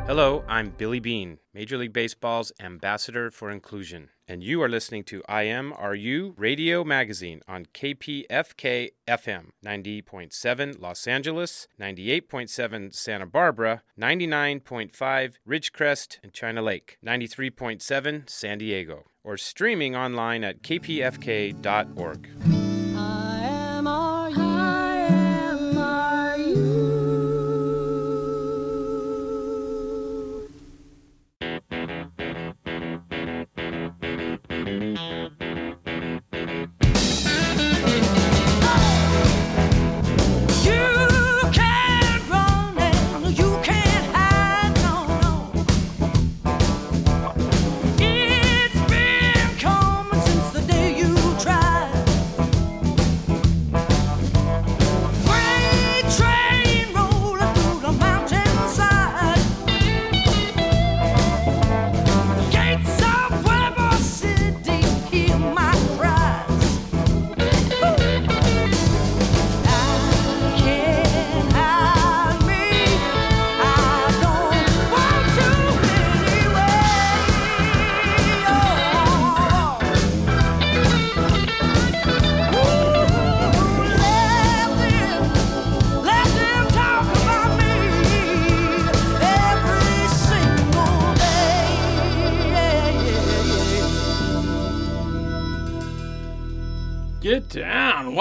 Hello, 0.07 0.45
I'm 0.49 0.71
Billy 0.71 1.01
Bean, 1.01 1.39
Major 1.53 1.79
League 1.79 1.93
Baseball's 1.93 2.53
ambassador 2.61 3.31
for 3.33 3.51
inclusion, 3.51 4.11
and 4.29 4.43
you 4.43 4.63
are 4.63 4.69
listening 4.69 5.03
to 5.05 5.23
IMRU 5.29 6.35
Radio 6.37 6.85
Magazine 6.85 7.43
on 7.49 7.67
KPFK 7.67 8.91
FM 9.09 9.51
90.7 9.65 10.81
Los 10.81 11.07
Angeles, 11.09 11.67
98.7 11.81 12.95
Santa 12.95 13.27
Barbara, 13.27 13.83
99.5 13.99 15.35
Ridgecrest 15.49 16.19
and 16.23 16.33
China 16.33 16.63
Lake, 16.63 16.99
93.7 17.05 18.29
San 18.29 18.59
Diego, 18.59 19.05
or 19.25 19.37
streaming 19.37 19.97
online 19.97 20.45
at 20.45 20.63
kpfk.org. 20.63 22.70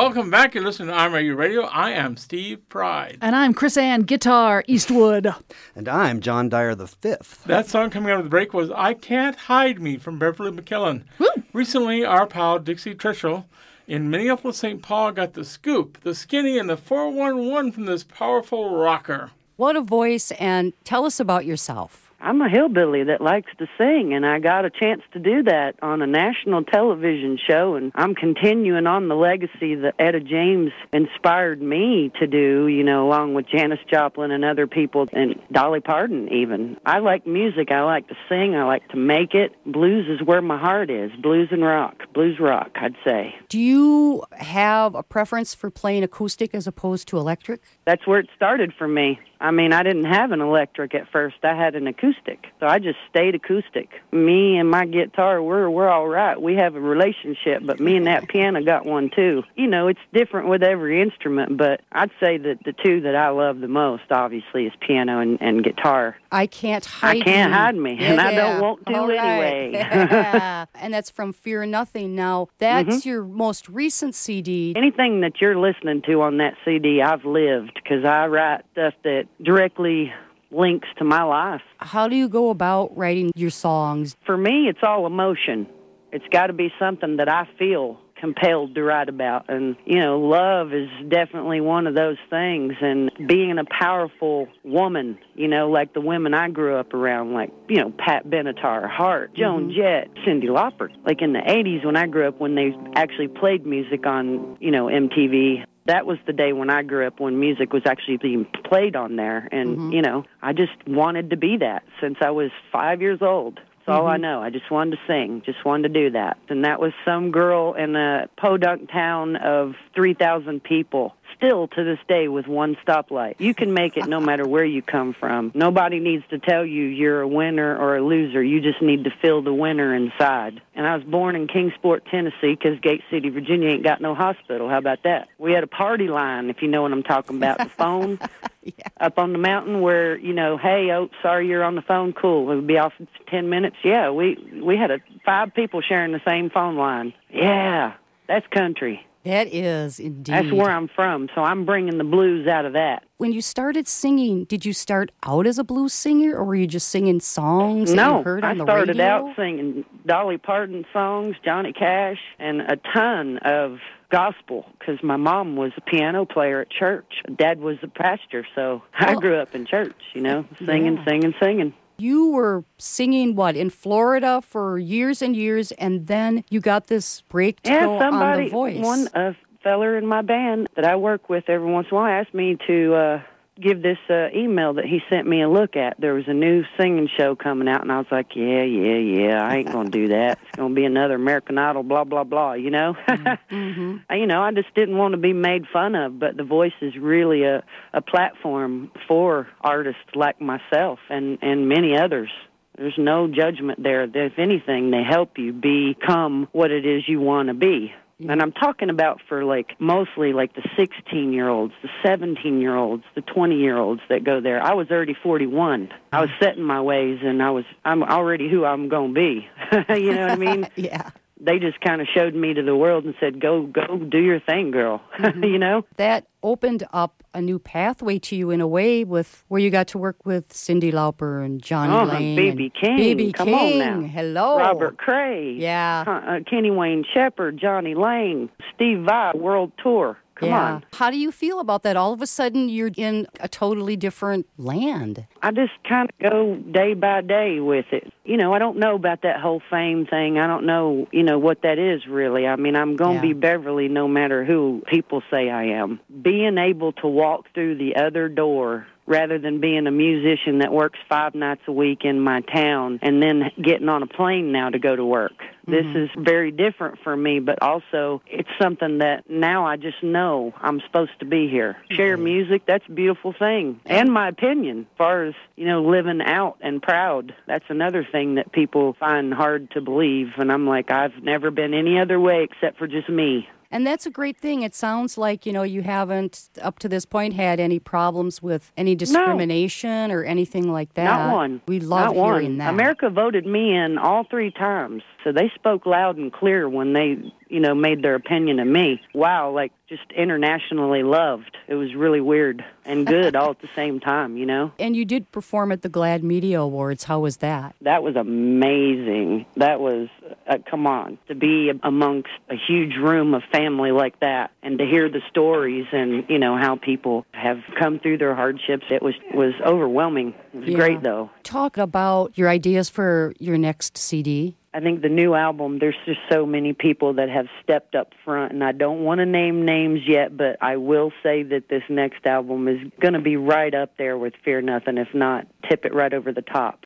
Welcome 0.09 0.31
back. 0.31 0.55
You're 0.55 0.63
listening 0.63 0.87
to 0.87 0.95
IMRU 0.95 1.37
Radio. 1.37 1.65
I 1.65 1.91
am 1.91 2.17
Steve 2.17 2.67
Pride. 2.67 3.19
And 3.21 3.35
I'm 3.35 3.53
Chris 3.53 3.77
Ann 3.77 4.01
Guitar 4.01 4.63
Eastwood. 4.65 5.31
And 5.75 5.87
I'm 5.87 6.19
John 6.19 6.49
Dyer 6.49 6.73
the 6.73 6.87
Fifth. 6.87 7.43
That 7.43 7.67
song 7.67 7.91
coming 7.91 8.09
out 8.09 8.17
of 8.17 8.23
the 8.23 8.29
break 8.31 8.51
was 8.51 8.71
I 8.71 8.95
Can't 8.95 9.35
Hide 9.35 9.79
Me 9.79 9.97
from 9.97 10.17
Beverly 10.17 10.49
McClellan. 10.49 11.05
Recently, 11.53 12.03
our 12.03 12.25
pal 12.25 12.57
Dixie 12.57 12.95
Treichel 12.95 13.45
in 13.85 14.09
Minneapolis, 14.09 14.57
St. 14.57 14.81
Paul 14.81 15.11
got 15.11 15.33
the 15.33 15.45
scoop, 15.45 16.01
the 16.01 16.15
skinny, 16.15 16.57
and 16.57 16.67
the 16.67 16.75
411 16.75 17.71
from 17.71 17.85
this 17.85 18.03
powerful 18.03 18.75
rocker. 18.75 19.29
What 19.57 19.75
a 19.75 19.81
voice, 19.81 20.31
and 20.39 20.73
tell 20.83 21.05
us 21.05 21.19
about 21.19 21.45
yourself. 21.45 22.08
I'm 22.21 22.41
a 22.41 22.49
hillbilly 22.49 23.03
that 23.05 23.21
likes 23.21 23.51
to 23.59 23.67
sing, 23.77 24.13
and 24.13 24.25
I 24.25 24.39
got 24.39 24.65
a 24.65 24.69
chance 24.69 25.01
to 25.13 25.19
do 25.19 25.43
that 25.43 25.75
on 25.81 26.01
a 26.01 26.07
national 26.07 26.63
television 26.63 27.37
show, 27.49 27.75
and 27.75 27.91
I'm 27.95 28.15
continuing 28.15 28.87
on 28.87 29.07
the 29.07 29.15
legacy 29.15 29.75
that 29.75 29.95
Etta 29.99 30.19
James 30.19 30.71
inspired 30.91 31.61
me 31.61 32.11
to 32.19 32.27
do, 32.27 32.67
you 32.67 32.83
know, 32.83 33.07
along 33.07 33.35
with 33.35 33.45
Janis 33.47 33.79
Joplin 33.89 34.31
and 34.31 34.43
other 34.43 34.67
people, 34.67 35.07
and 35.13 35.35
Dolly 35.51 35.79
Parton 35.79 36.27
even. 36.33 36.77
I 36.85 36.99
like 36.99 37.25
music. 37.25 37.71
I 37.71 37.83
like 37.83 38.07
to 38.09 38.15
sing. 38.27 38.55
I 38.55 38.63
like 38.65 38.87
to 38.89 38.97
make 38.97 39.33
it. 39.33 39.53
Blues 39.65 40.07
is 40.09 40.25
where 40.25 40.41
my 40.41 40.57
heart 40.57 40.89
is. 40.89 41.11
Blues 41.21 41.49
and 41.51 41.63
rock. 41.63 42.11
Blues 42.13 42.37
rock, 42.39 42.71
I'd 42.75 42.95
say. 43.05 43.35
Do 43.47 43.59
you 43.59 44.23
have 44.31 44.95
a 44.95 45.03
preference 45.03 45.53
for 45.53 45.69
playing 45.69 46.03
acoustic 46.03 46.53
as 46.53 46.67
opposed 46.67 47.07
to 47.09 47.17
electric? 47.17 47.61
That's 47.85 48.05
where 48.05 48.19
it 48.19 48.27
started 48.35 48.73
for 48.77 48.87
me. 48.87 49.19
I 49.41 49.51
mean, 49.51 49.71
I 49.71 49.83
didn't 49.83 50.05
have 50.05 50.31
an 50.31 50.41
electric 50.41 50.93
at 50.95 51.09
first. 51.11 51.37
I 51.43 51.55
had 51.55 51.75
an 51.75 51.87
acoustic. 51.87 52.47
So 52.59 52.67
I 52.67 52.79
just 52.79 52.97
stayed 53.09 53.35
acoustic. 53.35 53.89
Me 54.11 54.57
and 54.57 54.69
my 54.69 54.85
guitar, 54.85 55.41
we're 55.41 55.69
we're 55.69 55.87
all 55.89 56.07
right. 56.07 56.39
We 56.41 56.55
have 56.55 56.75
a 56.75 56.81
relationship, 56.81 57.61
but 57.63 57.79
me 57.79 57.95
and 57.95 58.07
that 58.07 58.27
piano 58.29 58.61
got 58.63 58.85
one 58.85 59.09
too. 59.15 59.43
You 59.55 59.67
know, 59.67 59.87
it's 59.87 59.99
different 60.13 60.49
with 60.49 60.61
every 60.61 61.01
instrument, 61.01 61.57
but 61.57 61.81
I'd 61.91 62.11
say 62.19 62.37
that 62.37 62.59
the 62.65 62.73
two 62.83 63.01
that 63.01 63.15
I 63.15 63.29
love 63.29 63.59
the 63.61 63.67
most 63.69 64.03
obviously 64.11 64.65
is 64.65 64.73
piano 64.85 65.19
and, 65.19 65.37
and 65.41 65.63
guitar. 65.63 66.17
I 66.31 66.45
can't 66.45 66.83
hide 66.85 67.17
I 67.17 67.21
can't 67.21 67.51
me. 67.51 67.57
hide 67.57 67.75
me, 67.75 67.97
and 67.99 68.19
I 68.19 68.31
don't 68.31 68.61
want 68.61 68.85
to 68.87 68.93
All 68.93 69.07
right. 69.07 69.17
anyway. 69.19 69.69
Yeah. 69.73 70.65
and 70.75 70.93
that's 70.93 71.09
from 71.09 71.31
Fear 71.33 71.65
Nothing. 71.65 72.13
Now, 72.15 72.49
that's 72.57 72.89
Mhm. 72.89 73.05
your 73.05 73.23
most 73.23 73.69
recent 73.69 74.15
CD. 74.15 74.73
Anything 74.75 75.21
that 75.21 75.39
you're 75.39 75.57
listening 75.57 76.01
to 76.03 76.21
on 76.21 76.37
that 76.37 76.55
CD, 76.65 77.01
I've 77.01 77.23
lived 77.25 77.79
because 77.81 78.03
I 78.03 78.27
write 78.27 78.61
stuff 78.73 78.93
that 79.03 79.27
directly 79.43 80.11
links 80.51 80.87
to 80.97 81.03
my 81.03 81.23
life. 81.23 81.61
How 81.77 82.07
do 82.07 82.15
you 82.15 82.27
go 82.27 82.49
about 82.49 82.95
writing 82.97 83.31
your 83.35 83.49
songs? 83.49 84.15
For 84.25 84.37
me, 84.37 84.67
it's 84.67 84.79
all 84.83 85.05
emotion. 85.05 85.67
It's 86.11 86.25
got 86.31 86.47
to 86.47 86.53
be 86.53 86.71
something 86.79 87.17
that 87.17 87.29
I 87.29 87.47
feel 87.57 87.99
compelled 88.19 88.75
to 88.75 88.83
write 88.83 89.09
about. 89.09 89.45
And, 89.49 89.75
you 89.85 89.99
know, 89.99 90.19
love 90.19 90.73
is 90.73 90.89
definitely 91.07 91.61
one 91.61 91.87
of 91.87 91.95
those 91.95 92.17
things. 92.29 92.73
And 92.81 93.11
being 93.27 93.57
a 93.57 93.65
powerful 93.65 94.47
woman, 94.63 95.17
you 95.35 95.47
know, 95.47 95.69
like 95.69 95.93
the 95.93 96.01
women 96.01 96.33
I 96.33 96.49
grew 96.49 96.75
up 96.75 96.93
around, 96.93 97.33
like, 97.33 97.51
you 97.67 97.77
know, 97.77 97.91
Pat 97.97 98.25
Benatar, 98.27 98.89
Heart, 98.89 99.35
Joan 99.35 99.69
mm-hmm. 99.69 99.79
Jett, 99.79 100.25
Cyndi 100.25 100.45
Lauper. 100.45 100.89
Like 101.05 101.21
in 101.21 101.33
the 101.33 101.39
80s 101.39 101.85
when 101.85 101.95
I 101.95 102.07
grew 102.07 102.27
up, 102.27 102.39
when 102.39 102.55
they 102.55 102.71
actually 102.95 103.27
played 103.27 103.65
music 103.65 104.05
on, 104.05 104.57
you 104.59 104.71
know, 104.71 104.87
MTV. 104.87 105.65
That 105.89 106.05
was 106.05 106.19
the 106.27 106.33
day 106.33 106.53
when 106.53 106.69
I 106.69 106.83
grew 106.83 107.07
up 107.07 107.19
when 107.19 107.39
music 107.39 107.73
was 107.73 107.81
actually 107.87 108.17
being 108.17 108.45
played 108.63 108.95
on 108.95 109.15
there. 109.15 109.49
And, 109.51 109.91
you 109.91 110.03
know, 110.03 110.23
I 110.39 110.53
just 110.53 110.73
wanted 110.85 111.31
to 111.31 111.35
be 111.35 111.57
that 111.57 111.81
since 111.99 112.17
I 112.21 112.29
was 112.29 112.51
five 112.71 113.01
years 113.01 113.23
old. 113.23 113.55
That's 113.55 113.97
all 113.97 114.05
I 114.05 114.17
Mhm. 114.17 114.21
know. 114.21 114.39
I 114.43 114.51
just 114.51 114.69
wanted 114.69 114.97
to 114.97 114.99
sing, 115.07 115.41
just 115.43 115.65
wanted 115.65 115.91
to 115.91 115.99
do 115.99 116.11
that. 116.11 116.37
And 116.47 116.63
that 116.63 116.79
was 116.79 116.93
some 117.03 117.31
girl 117.31 117.73
in 117.73 117.95
a 117.95 118.29
podunk 118.37 118.91
town 118.91 119.35
of 119.37 119.77
3,000 119.95 120.61
people, 120.63 121.15
still 121.39 121.69
to 121.69 121.83
this 121.83 121.99
day 122.07 122.27
with 122.27 122.47
one 122.47 122.75
stoplight. 122.85 123.35
You 123.39 123.55
can 123.55 123.73
make 123.73 123.95
it 123.95 124.07
no 124.07 124.19
matter 124.19 124.47
where 124.47 124.65
you 124.65 124.81
come 124.81 125.15
from. 125.17 125.51
Nobody 125.55 125.99
needs 125.99 126.23
to 126.29 126.37
tell 126.37 126.65
you 126.65 126.83
you're 126.83 127.21
a 127.21 127.27
winner 127.27 127.77
or 127.77 127.95
a 127.95 128.01
loser. 128.05 128.43
You 128.43 128.59
just 128.59 128.81
need 128.81 129.05
to 129.05 129.11
feel 129.21 129.41
the 129.41 129.53
winner 129.53 129.95
inside. 129.95 130.61
And 130.75 130.85
I 130.85 130.95
was 130.95 131.05
born 131.05 131.35
in 131.35 131.47
Kingsport, 131.47 132.05
Tennessee, 132.11 132.57
because 132.59 132.79
Gate 132.81 133.01
City, 133.09 133.29
Virginia 133.29 133.69
ain't 133.69 133.83
got 133.83 134.01
no 134.01 134.13
hospital. 134.13 134.69
How 134.69 134.77
about 134.77 135.03
that? 135.03 135.29
We 135.37 135.53
had 135.53 135.63
a 135.63 135.67
party 135.67 136.07
line, 136.07 136.49
if 136.49 136.61
you 136.61 136.67
know 136.67 136.81
what 136.81 136.91
I'm 136.91 137.03
talking 137.03 137.37
about, 137.37 137.57
the 137.57 137.65
phone 137.65 138.19
up 138.99 139.17
on 139.17 139.31
the 139.31 139.39
mountain 139.39 139.81
where 139.81 140.17
you 140.17 140.33
know, 140.33 140.57
hey, 140.57 140.91
oh, 140.91 141.09
sorry, 141.21 141.47
you're 141.47 141.63
on 141.63 141.75
the 141.75 141.81
phone. 141.81 142.11
Cool, 142.13 142.45
we'll 142.45 142.61
be 142.61 142.77
off 142.77 142.93
in 142.99 143.07
ten 143.29 143.49
minutes. 143.49 143.77
Yeah, 143.83 144.11
we 144.11 144.37
we 144.61 144.75
had 144.75 144.91
a 144.91 144.99
five 145.25 145.53
people 145.53 145.81
sharing 145.81 146.11
the 146.11 146.21
same 146.25 146.49
phone 146.49 146.75
line. 146.75 147.13
Yeah, 147.31 147.93
that's 148.27 148.45
country. 148.47 149.05
That 149.29 149.53
is 149.53 149.99
indeed. 149.99 150.33
That's 150.33 150.51
where 150.51 150.71
I'm 150.71 150.87
from, 150.87 151.29
so 151.35 151.41
I'm 151.43 151.63
bringing 151.63 151.99
the 151.99 152.03
blues 152.03 152.47
out 152.47 152.65
of 152.65 152.73
that. 152.73 153.03
When 153.17 153.31
you 153.31 153.41
started 153.41 153.87
singing, 153.87 154.45
did 154.45 154.65
you 154.65 154.73
start 154.73 155.11
out 155.23 155.45
as 155.45 155.59
a 155.59 155.63
blues 155.63 155.93
singer, 155.93 156.35
or 156.35 156.43
were 156.45 156.55
you 156.55 156.65
just 156.65 156.87
singing 156.87 157.19
songs 157.19 157.93
no, 157.93 158.23
heard 158.23 158.43
I 158.43 158.51
on 158.51 158.57
the 158.57 158.63
started 158.65 158.99
out 158.99 159.35
singing 159.35 159.85
Dolly 160.05 160.37
Parton 160.39 160.83
songs, 160.91 161.35
Johnny 161.45 161.73
Cash, 161.73 162.17
and 162.39 162.61
a 162.61 162.77
ton 162.91 163.37
of 163.39 163.77
gospel 164.09 164.65
because 164.79 165.03
my 165.03 165.17
mom 165.17 165.55
was 165.55 165.73
a 165.77 165.81
piano 165.81 166.25
player 166.25 166.61
at 166.61 166.71
church. 166.71 167.21
Dad 167.35 167.59
was 167.61 167.77
a 167.83 167.87
pastor, 167.87 168.47
so 168.55 168.81
I 168.97 169.11
Well- 169.11 169.19
grew 169.19 169.35
up 169.35 169.53
in 169.53 169.67
church, 169.67 169.93
you 170.13 170.21
know, 170.21 170.45
singing, 170.65 170.95
Yeah. 170.97 171.05
singing, 171.05 171.33
singing. 171.39 171.73
You 171.99 172.31
were 172.31 172.63
singing 172.77 173.35
what 173.35 173.55
in 173.55 173.69
Florida 173.69 174.41
for 174.41 174.77
years 174.79 175.21
and 175.21 175.35
years, 175.35 175.71
and 175.73 176.07
then 176.07 176.43
you 176.49 176.59
got 176.61 176.87
this 176.87 177.21
break 177.29 177.61
to 177.63 177.71
Yeah, 177.71 177.85
go 177.85 177.97
on 177.99 178.43
the 178.43 178.49
Voice. 178.49 178.79
one 178.83 179.09
a 179.13 179.35
feller 179.63 179.97
in 179.97 180.07
my 180.07 180.21
band 180.21 180.69
that 180.75 180.85
I 180.85 180.95
work 180.95 181.29
with 181.29 181.49
every 181.49 181.69
once 181.69 181.87
in 181.91 181.97
a 181.97 181.99
while 181.99 182.07
asked 182.21 182.33
me 182.33 182.57
to 182.67 182.93
uh 182.95 183.21
give 183.61 183.81
this 183.81 183.97
uh 184.09 184.27
email 184.33 184.73
that 184.73 184.85
he 184.85 185.01
sent 185.09 185.27
me 185.27 185.41
a 185.41 185.49
look 185.49 185.75
at. 185.75 185.99
There 185.99 186.13
was 186.13 186.25
a 186.27 186.33
new 186.33 186.63
singing 186.77 187.09
show 187.17 187.35
coming 187.35 187.67
out, 187.67 187.81
and 187.81 187.91
I 187.91 187.97
was 187.97 188.07
like, 188.11 188.35
yeah, 188.35 188.63
yeah, 188.63 188.97
yeah, 188.97 189.43
I 189.43 189.57
ain't 189.57 189.71
gonna 189.71 189.89
do 189.89 190.09
that. 190.09 190.39
It's 190.47 190.57
gonna 190.57 190.73
be 190.73 190.85
another 190.85 191.15
American 191.15 191.57
Idol, 191.57 191.83
blah 191.83 192.03
blah 192.03 192.23
blah. 192.23 192.53
You 192.53 192.71
know, 192.71 192.95
mm-hmm. 193.07 193.97
You 194.13 194.27
know, 194.27 194.41
I 194.41 194.51
just 194.51 194.73
didn't 194.75 194.97
want 194.97 195.13
to 195.13 195.17
be 195.17 195.33
made 195.33 195.65
fun 195.71 195.95
of. 195.95 196.19
But 196.19 196.37
the 196.37 196.43
Voice 196.43 196.73
is 196.81 196.95
really 196.97 197.43
a 197.43 197.63
a 197.93 198.01
platform 198.01 198.91
for 199.07 199.47
artists 199.61 200.01
like 200.15 200.41
myself 200.41 200.99
and 201.09 201.39
and 201.41 201.67
many 201.67 201.97
others. 201.97 202.29
There's 202.77 202.97
no 202.97 203.27
judgment 203.27 203.83
there. 203.83 204.03
If 204.03 204.39
anything, 204.39 204.91
they 204.91 205.03
help 205.03 205.37
you 205.37 205.51
become 205.51 206.47
what 206.53 206.71
it 206.71 206.85
is 206.85 207.03
you 207.07 207.19
want 207.19 207.49
to 207.49 207.53
be. 207.53 207.93
And 208.27 208.41
I'm 208.41 208.51
talking 208.51 208.89
about 208.89 209.21
for 209.29 209.45
like 209.45 209.79
mostly 209.79 210.33
like 210.33 210.53
the 210.53 210.67
16 210.75 211.31
year 211.31 211.47
olds, 211.47 211.73
the 211.81 211.89
17 212.03 212.59
year 212.59 212.75
olds, 212.75 213.03
the 213.15 213.21
20 213.21 213.55
year 213.55 213.77
olds 213.77 214.01
that 214.09 214.23
go 214.25 214.41
there. 214.41 214.61
I 214.61 214.73
was 214.73 214.91
already 214.91 215.13
41. 215.13 215.89
I 216.11 216.21
was 216.21 216.29
mm. 216.29 216.39
set 216.39 216.57
in 216.57 216.63
my 216.63 216.81
ways 216.81 217.19
and 217.23 217.41
I 217.41 217.51
was, 217.51 217.63
I'm 217.85 218.03
already 218.03 218.49
who 218.49 218.65
I'm 218.65 218.89
going 218.89 219.13
to 219.13 219.19
be. 219.19 219.47
you 220.01 220.13
know 220.13 220.23
what 220.23 220.31
I 220.31 220.35
mean? 220.35 220.67
yeah. 220.75 221.11
They 221.39 221.59
just 221.59 221.79
kind 221.81 222.01
of 222.01 222.07
showed 222.13 222.35
me 222.35 222.53
to 222.53 222.61
the 222.61 222.75
world 222.75 223.05
and 223.05 223.15
said, 223.19 223.39
go, 223.39 223.63
go 223.63 223.97
do 223.97 224.17
your 224.17 224.39
thing, 224.39 224.71
girl. 224.71 225.01
you 225.41 225.57
know? 225.57 225.85
that 225.97 226.27
opened 226.43 226.85
up 226.93 227.23
a 227.33 227.41
new 227.41 227.59
pathway 227.59 228.17
to 228.17 228.35
you 228.35 228.49
in 228.49 228.61
a 228.61 228.67
way 228.67 229.03
with 229.03 229.43
where 229.47 229.59
you 229.59 229.69
got 229.69 229.87
to 229.89 229.97
work 229.97 230.25
with 230.25 230.49
Cyndi 230.49 230.91
Lauper 230.91 231.43
and 231.43 231.61
Johnny 231.61 231.93
oh, 231.93 232.03
Lane. 232.03 232.35
Baby 232.35 232.63
and 232.63 232.73
King. 232.73 232.97
Baby 232.97 233.31
Come 233.31 233.47
King. 233.47 233.81
on 233.81 234.01
now. 234.01 234.07
Hello. 234.07 234.57
Robert 234.57 234.97
Cray. 234.97 235.53
Yeah. 235.57 236.03
Uh, 236.07 236.39
Kenny 236.49 236.71
Wayne 236.71 237.05
Shepherd, 237.13 237.59
Jonny 237.59 237.95
Lang, 237.95 238.49
Steve 238.73 239.03
Vai, 239.05 239.31
World 239.35 239.71
Tour. 239.81 240.17
Come 240.39 240.49
yeah. 240.49 240.73
on. 240.75 240.85
How 240.93 241.11
do 241.11 241.17
you 241.17 241.31
feel 241.33 241.59
about 241.59 241.83
that? 241.83 241.97
All 241.97 242.13
of 242.13 242.21
a 242.21 242.27
sudden, 242.27 242.69
you're 242.69 242.91
in 242.95 243.27
a 243.41 243.49
totally 243.49 243.97
different 243.97 244.47
land. 244.57 245.27
I 245.43 245.51
just 245.51 245.73
kind 245.87 246.09
of 246.09 246.31
go 246.31 246.55
day 246.55 246.93
by 246.93 247.19
day 247.21 247.59
with 247.59 247.87
it. 247.91 248.11
You 248.23 248.37
know, 248.37 248.53
I 248.53 248.59
don't 248.59 248.77
know 248.77 248.95
about 248.95 249.23
that 249.23 249.41
whole 249.41 249.61
fame 249.69 250.05
thing. 250.05 250.39
I 250.39 250.47
don't 250.47 250.65
know, 250.65 251.07
you 251.11 251.23
know, 251.23 251.37
what 251.39 251.63
that 251.63 251.77
is 251.77 252.07
really. 252.07 252.47
I 252.47 252.55
mean, 252.55 252.75
I'm 252.77 252.95
going 252.95 253.19
to 253.19 253.27
Yeah. 253.27 253.33
be 253.33 253.39
Beverly 253.39 253.89
no 253.89 254.07
matter 254.07 254.45
who 254.45 254.81
people 254.87 255.21
say 255.29 255.49
I 255.49 255.63
am. 255.65 255.99
Being 256.21 256.57
able 256.57 256.93
to 256.93 257.07
walk 257.07 257.45
through 257.53 257.75
the 257.75 257.97
other 257.97 258.29
door 258.29 258.87
rather 259.09 259.39
than 259.39 259.59
being 259.59 259.87
a 259.87 259.91
musician 259.91 260.59
that 260.59 260.71
works 260.71 260.99
five 261.09 261.33
nights 261.33 261.63
a 261.67 261.71
week 261.71 262.05
in 262.05 262.19
my 262.21 262.41
town 262.41 262.99
and 263.01 263.21
then 263.21 263.51
getting 263.61 263.89
on 263.89 264.03
a 264.03 264.07
plane 264.07 264.51
now 264.51 264.69
to 264.69 264.77
go 264.77 264.95
to 264.95 265.03
work. 265.03 265.33
This 265.65 265.83
mm-hmm. 265.83 265.97
is 265.97 266.09
very 266.15 266.51
different 266.51 266.99
for 267.03 267.17
me, 267.17 267.39
but 267.39 267.61
also 267.61 268.21
it's 268.27 268.49
something 268.61 268.99
that 268.99 269.29
now 269.29 269.65
I 269.65 269.77
just 269.77 270.01
know 270.03 270.53
I'm 270.61 270.79
supposed 270.81 271.19
to 271.19 271.25
be 271.25 271.49
here. 271.49 271.73
Mm-hmm. 271.73 271.95
Share 271.95 272.17
music, 272.17 272.63
that's 272.67 272.85
a 272.87 272.91
beautiful 272.91 273.33
thing. 273.33 273.79
And 273.85 274.13
my 274.13 274.29
opinion, 274.29 274.81
as 274.81 274.97
far 274.97 275.25
as, 275.25 275.33
you 275.55 275.65
know, 275.65 275.83
living 275.83 276.21
out 276.21 276.57
and 276.61 276.81
proud, 276.81 277.33
that's 277.47 277.65
another 277.69 278.07
thing 278.09 278.35
that 278.35 278.51
people 278.51 278.95
find 278.99 279.33
hard 279.33 279.71
to 279.71 279.81
believe. 279.81 280.27
And 280.37 280.51
I'm 280.51 280.67
like, 280.67 280.91
I've 280.91 281.23
never 281.23 281.49
been 281.49 281.73
any 281.73 281.99
other 281.99 282.19
way 282.19 282.47
except 282.49 282.77
for 282.77 282.87
just 282.87 283.09
me. 283.09 283.49
And 283.71 283.85
that's 283.85 284.05
a 284.05 284.09
great 284.09 284.37
thing. 284.37 284.63
It 284.63 284.73
sounds 284.73 285.17
like, 285.17 285.45
you 285.45 285.53
know, 285.53 285.63
you 285.63 285.83
haven't 285.83 286.49
up 286.61 286.79
to 286.79 286.89
this 286.89 287.05
point 287.05 287.33
had 287.33 287.59
any 287.59 287.77
problems 287.79 288.41
with 288.41 288.71
any 288.75 288.95
discrimination 288.95 290.11
or 290.11 290.23
anything 290.23 290.71
like 290.71 290.93
that. 290.95 291.03
Not 291.03 291.33
one. 291.33 291.61
We 291.67 291.79
love 291.79 292.15
Not 292.15 292.25
hearing 292.25 292.45
one. 292.51 292.57
that. 292.57 292.69
America 292.73 293.09
voted 293.09 293.45
me 293.45 293.75
in 293.75 293.97
all 293.97 294.23
three 294.23 294.51
times. 294.51 295.03
So 295.23 295.31
they 295.31 295.51
spoke 295.53 295.85
loud 295.85 296.17
and 296.17 296.31
clear 296.33 296.67
when 296.69 296.93
they, 296.93 297.17
you 297.49 297.59
know, 297.59 297.75
made 297.75 298.01
their 298.01 298.15
opinion 298.15 298.59
of 298.59 298.67
me. 298.67 299.01
Wow, 299.13 299.51
like 299.51 299.71
just 299.87 300.09
internationally 300.15 301.03
loved. 301.03 301.57
It 301.67 301.75
was 301.75 301.93
really 301.93 302.21
weird 302.21 302.63
and 302.85 303.05
good 303.05 303.35
all 303.35 303.51
at 303.51 303.59
the 303.61 303.69
same 303.75 303.99
time, 303.99 304.37
you 304.37 304.45
know? 304.45 304.71
and 304.79 304.95
you 304.95 305.05
did 305.05 305.31
perform 305.31 305.71
at 305.71 305.81
the 305.81 305.89
GLAAD 305.89 306.23
Media 306.23 306.61
Awards. 306.61 307.03
How 307.03 307.19
was 307.19 307.37
that? 307.37 307.75
That 307.81 308.01
was 308.01 308.15
amazing. 308.15 309.45
That 309.57 309.79
was, 309.79 310.07
uh, 310.49 310.57
come 310.69 310.87
on, 310.87 311.17
to 311.27 311.35
be 311.35 311.71
amongst 311.83 312.29
a 312.49 312.55
huge 312.55 312.95
room 312.97 313.33
of 313.33 313.43
family 313.51 313.91
like 313.91 314.19
that 314.19 314.51
and 314.63 314.79
to 314.79 314.85
hear 314.85 315.07
the 315.09 315.21
stories 315.29 315.85
and, 315.91 316.25
you 316.27 316.39
know, 316.39 316.57
how 316.57 316.75
people 316.75 317.25
have 317.33 317.59
come 317.77 317.99
through 317.99 318.17
their 318.17 318.35
hardships. 318.35 318.85
It 318.89 319.01
was, 319.03 319.13
was 319.33 319.53
overwhelming. 319.65 320.33
It 320.53 320.59
was 320.59 320.69
Yeah. 320.69 320.75
great 320.77 321.03
though. 321.03 321.29
Talk 321.43 321.77
about 321.77 322.37
your 322.37 322.49
ideas 322.49 322.89
for 322.89 323.33
your 323.39 323.57
next 323.57 323.97
CD. 323.97 324.55
I 324.73 324.79
think 324.81 325.01
the 325.01 325.09
new 325.09 325.33
album, 325.33 325.79
there's 325.79 325.95
just 326.05 326.19
so 326.31 326.45
many 326.45 326.73
people 326.73 327.13
that 327.13 327.27
have 327.29 327.47
stepped 327.63 327.95
up 327.95 328.13
front, 328.23 328.51
and 328.51 328.63
I 328.63 328.71
don't 328.71 329.03
want 329.03 329.17
to 329.17 329.25
name 329.25 329.65
names 329.65 330.01
yet, 330.07 330.37
but 330.37 330.57
I 330.61 330.77
will 330.77 331.11
say 331.23 331.41
that 331.41 331.69
this 331.69 331.81
next 331.89 332.25
album 332.27 332.67
is 332.67 332.77
going 332.99 333.15
to 333.15 333.19
be 333.19 333.35
right 333.35 333.73
up 333.73 333.97
there 333.97 334.15
with 334.15 334.33
Fear 334.45 334.61
Nothing, 334.61 334.99
if 334.99 335.07
not 335.13 335.47
tip 335.67 335.85
it 335.85 335.93
right 335.93 336.13
over 336.13 336.31
the 336.31 336.43
top. 336.43 336.85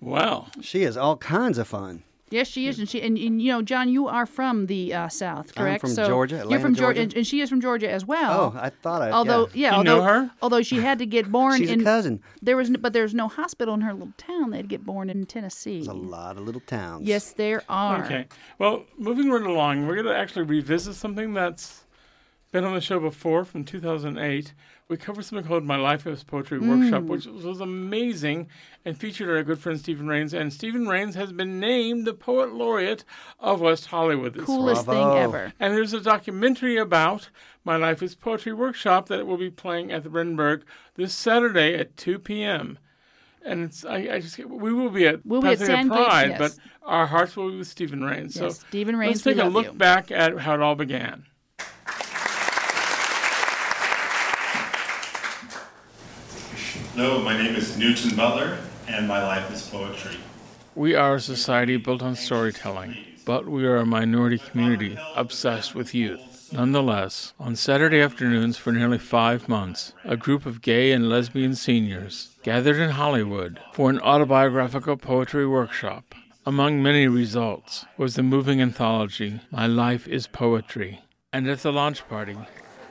Wow. 0.00 0.48
She 0.60 0.82
is 0.82 0.96
all 0.98 1.16
kinds 1.16 1.56
of 1.56 1.66
fun. 1.68 2.02
Yes, 2.32 2.48
she 2.48 2.66
is, 2.66 2.78
and 2.78 2.88
she 2.88 3.00
and, 3.02 3.16
and 3.18 3.40
you 3.42 3.52
know, 3.52 3.62
John, 3.62 3.88
you 3.88 4.08
are 4.08 4.26
from 4.26 4.66
the 4.66 4.92
uh, 4.94 5.08
South, 5.08 5.52
I'm 5.56 5.64
correct? 5.64 5.80
from 5.82 5.90
so 5.90 6.06
Georgia, 6.08 6.44
You're 6.48 6.58
from 6.60 6.74
Georgia, 6.74 7.00
Georgia. 7.00 7.00
and, 7.02 7.14
and 7.14 7.26
she 7.26 7.40
is 7.40 7.48
from 7.50 7.60
Georgia 7.60 7.90
as 7.90 8.04
well. 8.06 8.52
Oh, 8.54 8.58
I 8.58 8.70
thought 8.70 9.02
I. 9.02 9.10
although 9.10 9.48
yeah. 9.54 9.70
yeah, 9.72 9.78
You 9.78 9.84
know 9.84 10.00
although, 10.00 10.04
her? 10.22 10.30
although 10.42 10.62
she 10.62 10.76
had 10.80 10.98
to 10.98 11.06
get 11.06 11.30
born 11.32 11.58
She's 11.58 11.70
a 11.70 11.74
in 11.74 11.84
cousin. 11.84 12.20
there 12.40 12.56
was 12.56 12.68
n- 12.70 12.78
but 12.80 12.92
there's 12.92 13.14
no 13.14 13.28
hospital 13.28 13.74
in 13.74 13.82
her 13.82 13.92
little 13.92 14.12
town. 14.16 14.50
They 14.50 14.56
had 14.58 14.64
to 14.64 14.68
get 14.68 14.84
born 14.84 15.10
in 15.10 15.26
Tennessee. 15.26 15.76
There's 15.76 15.88
a 15.88 15.92
lot 15.92 16.36
of 16.38 16.44
little 16.44 16.62
towns. 16.62 17.06
Yes, 17.06 17.32
there 17.32 17.62
are. 17.68 18.04
Okay. 18.04 18.26
Well, 18.58 18.84
moving 18.98 19.30
right 19.30 19.42
along, 19.42 19.86
we're 19.86 19.94
going 19.94 20.06
to 20.06 20.16
actually 20.16 20.44
revisit 20.46 20.94
something 20.94 21.34
that's 21.34 21.84
been 22.50 22.64
on 22.64 22.74
the 22.74 22.80
show 22.80 22.98
before 23.00 23.44
from 23.44 23.64
2008. 23.64 24.52
We 24.88 24.96
covered 24.98 25.24
something 25.24 25.46
called 25.46 25.64
My 25.64 25.76
Life 25.76 26.06
is 26.06 26.22
Poetry 26.22 26.58
Workshop, 26.58 27.04
Mm. 27.04 27.06
which 27.06 27.26
was, 27.26 27.60
amazing 27.60 28.48
and 28.84 28.98
featured 28.98 29.30
our 29.30 29.42
good 29.42 29.58
friend 29.58 29.78
Steven 29.78 30.06
Reigns. 30.06 30.34
And 30.34 30.52
Steven 30.52 30.86
Reigns 30.86 31.14
has 31.14 31.32
been 31.32 31.58
named 31.58 32.06
the 32.06 32.12
Poet 32.12 32.52
Laureate 32.52 33.04
of 33.40 33.60
West 33.62 33.86
Hollywood 33.86 34.34
this 34.34 34.44
Coolest 34.44 34.86
week. 34.86 34.96
thing 34.96 35.08
ever. 35.16 35.52
And 35.58 35.74
there's 35.74 35.94
a 35.94 36.00
documentary 36.00 36.76
about 36.76 37.30
My 37.64 37.76
Life 37.76 38.02
is 38.02 38.14
Poetry 38.14 38.52
Workshop 38.52 39.08
that 39.08 39.26
will 39.26 39.38
be 39.38 39.50
playing 39.50 39.90
at 39.92 40.02
the 40.02 40.10
Brendenburg 40.10 40.62
this 40.96 41.14
Saturday 41.14 41.74
at 41.74 41.96
2 41.96 42.18
p.m. 42.18 42.78
And 43.44 43.64
it's 43.64 43.84
I, 43.84 43.96
I 43.96 44.20
just 44.20 44.38
we 44.38 44.72
will 44.72 44.90
be 44.90 45.06
at 45.06 45.24
We'll 45.24 45.40
be 45.40 45.48
at 45.48 45.58
Pasadena 45.58 45.88
Pride, 45.88 46.30
yes. 46.30 46.38
but 46.38 46.56
our 46.86 47.06
hearts 47.06 47.34
will 47.34 47.50
be 47.50 47.56
with 47.58 47.66
Steven 47.66 48.04
Reigns. 48.04 48.36
Yes, 48.36 48.58
so 48.58 48.64
Steven 48.68 48.94
Reigns, 48.96 49.24
let's 49.26 49.36
take 49.36 49.44
a 49.44 49.48
look 49.48 49.66
you. 49.66 49.72
back 49.72 50.10
at 50.12 50.38
how 50.38 50.54
it 50.54 50.60
all 50.60 50.74
began. 50.76 51.24
Hello, 56.94 57.22
my 57.22 57.34
name 57.34 57.56
is 57.56 57.78
Newton 57.78 58.14
Butler, 58.14 58.58
and 58.86 59.08
my 59.08 59.22
life 59.22 59.50
is 59.50 59.66
poetry. 59.66 60.18
We 60.74 60.94
are 60.94 61.14
a 61.14 61.20
society 61.20 61.78
built 61.78 62.02
on 62.02 62.16
storytelling, 62.16 62.94
but 63.24 63.48
we 63.48 63.64
are 63.64 63.78
a 63.78 63.86
minority 63.86 64.36
community 64.36 64.98
obsessed 65.16 65.74
with 65.74 65.94
youth. 65.94 66.50
Nonetheless, 66.52 67.32
on 67.40 67.56
Saturday 67.56 68.02
afternoons 68.02 68.58
for 68.58 68.72
nearly 68.72 68.98
five 68.98 69.48
months, 69.48 69.94
a 70.04 70.18
group 70.18 70.44
of 70.44 70.60
gay 70.60 70.92
and 70.92 71.08
lesbian 71.08 71.54
seniors 71.54 72.36
gathered 72.42 72.76
in 72.76 72.90
Hollywood 72.90 73.58
for 73.72 73.88
an 73.88 73.98
autobiographical 74.00 74.98
poetry 74.98 75.46
workshop. 75.46 76.14
Among 76.44 76.82
many 76.82 77.08
results 77.08 77.86
was 77.96 78.16
the 78.16 78.22
moving 78.22 78.60
anthology, 78.60 79.40
My 79.50 79.66
Life 79.66 80.06
is 80.06 80.26
Poetry. 80.26 81.00
And 81.32 81.48
at 81.48 81.60
the 81.60 81.72
launch 81.72 82.06
party, 82.06 82.36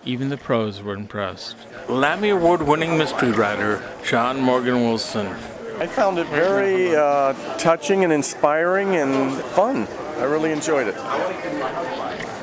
even 0.05 0.29
the 0.29 0.37
pros 0.37 0.81
were 0.81 0.93
impressed. 0.93 1.55
Lammy 1.87 2.29
Award 2.29 2.61
winning 2.61 2.97
mystery 2.97 3.31
writer 3.31 3.83
John 4.03 4.39
Morgan 4.39 4.83
Wilson 4.83 5.35
I 5.81 5.87
found 5.87 6.19
it 6.19 6.27
very 6.27 6.95
uh, 6.95 7.33
touching 7.57 8.03
and 8.03 8.13
inspiring 8.13 8.97
and 8.97 9.33
fun. 9.33 9.87
I 10.17 10.25
really 10.25 10.51
enjoyed 10.51 10.87
it. 10.87 10.95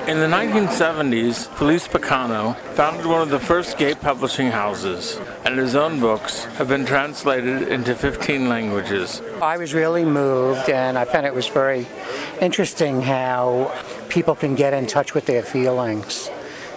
In 0.08 0.18
the 0.18 0.26
1970s, 0.26 1.46
Felice 1.54 1.86
Picano 1.86 2.56
founded 2.74 3.06
one 3.06 3.22
of 3.22 3.28
the 3.28 3.38
first 3.38 3.78
gay 3.78 3.94
publishing 3.94 4.50
houses, 4.50 5.20
and 5.44 5.56
his 5.56 5.76
own 5.76 6.00
books 6.00 6.46
have 6.56 6.66
been 6.66 6.84
translated 6.84 7.68
into 7.68 7.94
15 7.94 8.48
languages. 8.48 9.22
I 9.40 9.56
was 9.56 9.72
really 9.72 10.04
moved, 10.04 10.68
and 10.68 10.98
I 10.98 11.04
found 11.04 11.24
it 11.24 11.32
was 11.32 11.46
very 11.46 11.86
interesting 12.40 13.02
how 13.02 13.72
people 14.08 14.34
can 14.34 14.56
get 14.56 14.74
in 14.74 14.88
touch 14.88 15.14
with 15.14 15.26
their 15.26 15.44
feelings 15.44 16.28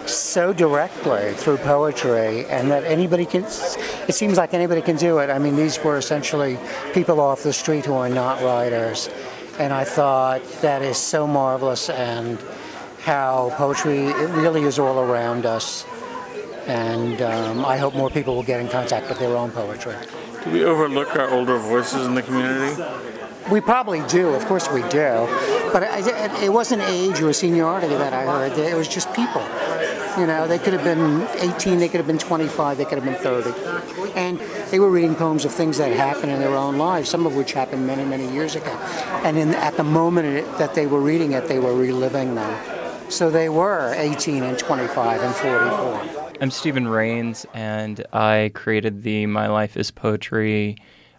so 0.06 0.52
directly 0.52 1.32
through 1.34 1.58
poetry, 1.58 2.46
and 2.46 2.70
that 2.70 2.84
anybody 2.84 3.24
can. 3.24 3.44
It 3.44 4.14
seems 4.14 4.36
like 4.36 4.54
anybody 4.54 4.82
can 4.82 4.96
do 4.96 5.18
it. 5.18 5.30
I 5.30 5.38
mean, 5.38 5.56
these 5.56 5.82
were 5.82 5.96
essentially 5.96 6.58
people 6.92 7.20
off 7.20 7.42
the 7.42 7.52
street 7.52 7.86
who 7.86 7.94
are 7.94 8.08
not 8.08 8.42
writers, 8.42 9.08
and 9.58 9.72
I 9.72 9.84
thought 9.84 10.42
that 10.62 10.82
is 10.82 10.96
so 10.96 11.26
marvelous, 11.26 11.88
and 11.88 12.38
how 13.00 13.52
poetry 13.56 14.06
it 14.06 14.30
really 14.30 14.62
is 14.62 14.78
all 14.78 14.98
around 15.00 15.46
us, 15.46 15.84
and 16.66 17.20
um, 17.22 17.64
I 17.64 17.76
hope 17.76 17.94
more 17.94 18.10
people 18.10 18.34
will 18.34 18.42
get 18.42 18.60
in 18.60 18.68
contact 18.68 19.08
with 19.08 19.18
their 19.18 19.36
own 19.36 19.50
poetry. 19.50 19.94
Do 20.44 20.50
we 20.50 20.64
overlook 20.64 21.14
our 21.16 21.30
older 21.30 21.56
voices 21.58 22.06
in 22.06 22.14
the 22.14 22.22
community? 22.22 22.82
We 23.50 23.60
probably 23.60 24.02
do, 24.06 24.28
of 24.28 24.44
course 24.46 24.70
we 24.70 24.82
do. 24.82 25.26
But 25.72 25.82
it, 25.82 26.44
it 26.44 26.52
wasn't 26.52 26.82
age 26.82 27.20
or 27.20 27.32
seniority 27.32 27.88
that 27.88 28.12
I 28.12 28.24
heard. 28.24 28.58
It 28.58 28.76
was 28.76 28.86
just 28.86 29.12
people. 29.14 29.42
You 30.18 30.26
know, 30.26 30.46
they 30.46 30.58
could 30.58 30.74
have 30.74 30.84
been 30.84 31.26
18, 31.38 31.78
they 31.78 31.88
could 31.88 31.98
have 31.98 32.06
been 32.06 32.18
25, 32.18 32.76
they 32.76 32.84
could 32.84 33.02
have 33.02 33.04
been 33.04 33.14
30. 33.14 34.12
And 34.14 34.38
they 34.70 34.78
were 34.78 34.90
reading 34.90 35.14
poems 35.14 35.46
of 35.46 35.52
things 35.52 35.78
that 35.78 35.90
happened 35.92 36.30
in 36.30 36.38
their 36.38 36.54
own 36.54 36.76
lives, 36.76 37.08
some 37.08 37.24
of 37.24 37.34
which 37.34 37.52
happened 37.52 37.86
many, 37.86 38.04
many 38.04 38.30
years 38.30 38.54
ago. 38.54 38.72
And 39.24 39.38
in, 39.38 39.54
at 39.54 39.76
the 39.78 39.84
moment 39.84 40.46
that 40.58 40.74
they 40.74 40.86
were 40.86 41.00
reading 41.00 41.32
it, 41.32 41.48
they 41.48 41.58
were 41.58 41.74
reliving 41.74 42.34
them. 42.34 43.10
So 43.10 43.30
they 43.30 43.48
were 43.48 43.94
18 43.96 44.42
and 44.42 44.58
25 44.58 45.22
and 45.22 45.34
44. 45.34 46.34
I'm 46.42 46.50
Steven 46.50 46.88
Reigns, 46.88 47.46
and 47.54 48.04
I 48.12 48.50
created 48.54 49.04
the 49.04 49.26
My 49.26 49.46
Life 49.46 49.76
is 49.78 49.90
Poetry 49.90 50.76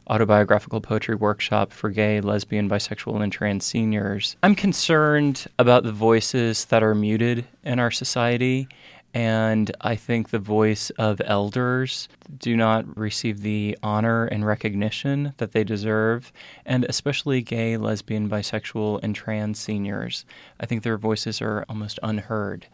autobiographical 0.08 0.82
poetry 0.82 1.16
workshop 1.16 1.72
for 1.72 1.89
gay, 1.89 2.22
lesbian, 2.22 2.70
bisexual, 2.70 3.22
and 3.22 3.32
trans 3.32 3.66
seniors. 3.66 4.36
I'm 4.44 4.56
concerned 4.56 5.48
about 5.58 5.84
the 5.84 5.91
voices 5.91 6.66
that 6.66 6.84
are 6.84 6.96
muted 6.96 7.46
in 7.64 7.80
our 7.80 7.91
society. 7.91 8.68
And 9.14 9.72
I 9.80 9.95
think 9.95 10.30
the 10.30 10.39
voice 10.39 10.89
of 10.91 11.22
elders 11.24 12.09
do 12.36 12.57
not 12.57 12.97
receive 12.97 13.41
the 13.41 13.78
honor 13.84 14.26
and 14.26 14.45
recognition 14.45 15.34
that 15.38 15.51
they 15.51 15.64
deserve, 15.64 16.34
and 16.66 16.84
especially 16.86 17.43
gay, 17.43 17.78
lesbian, 17.78 18.28
bisexual, 18.28 19.01
and 19.03 19.16
trans 19.16 19.59
seniors. 19.59 20.26
I 20.59 20.66
think 20.66 20.82
their 20.82 20.97
voices 20.97 21.41
are 21.41 21.64
almost 21.70 21.99
unheard. 22.01 22.68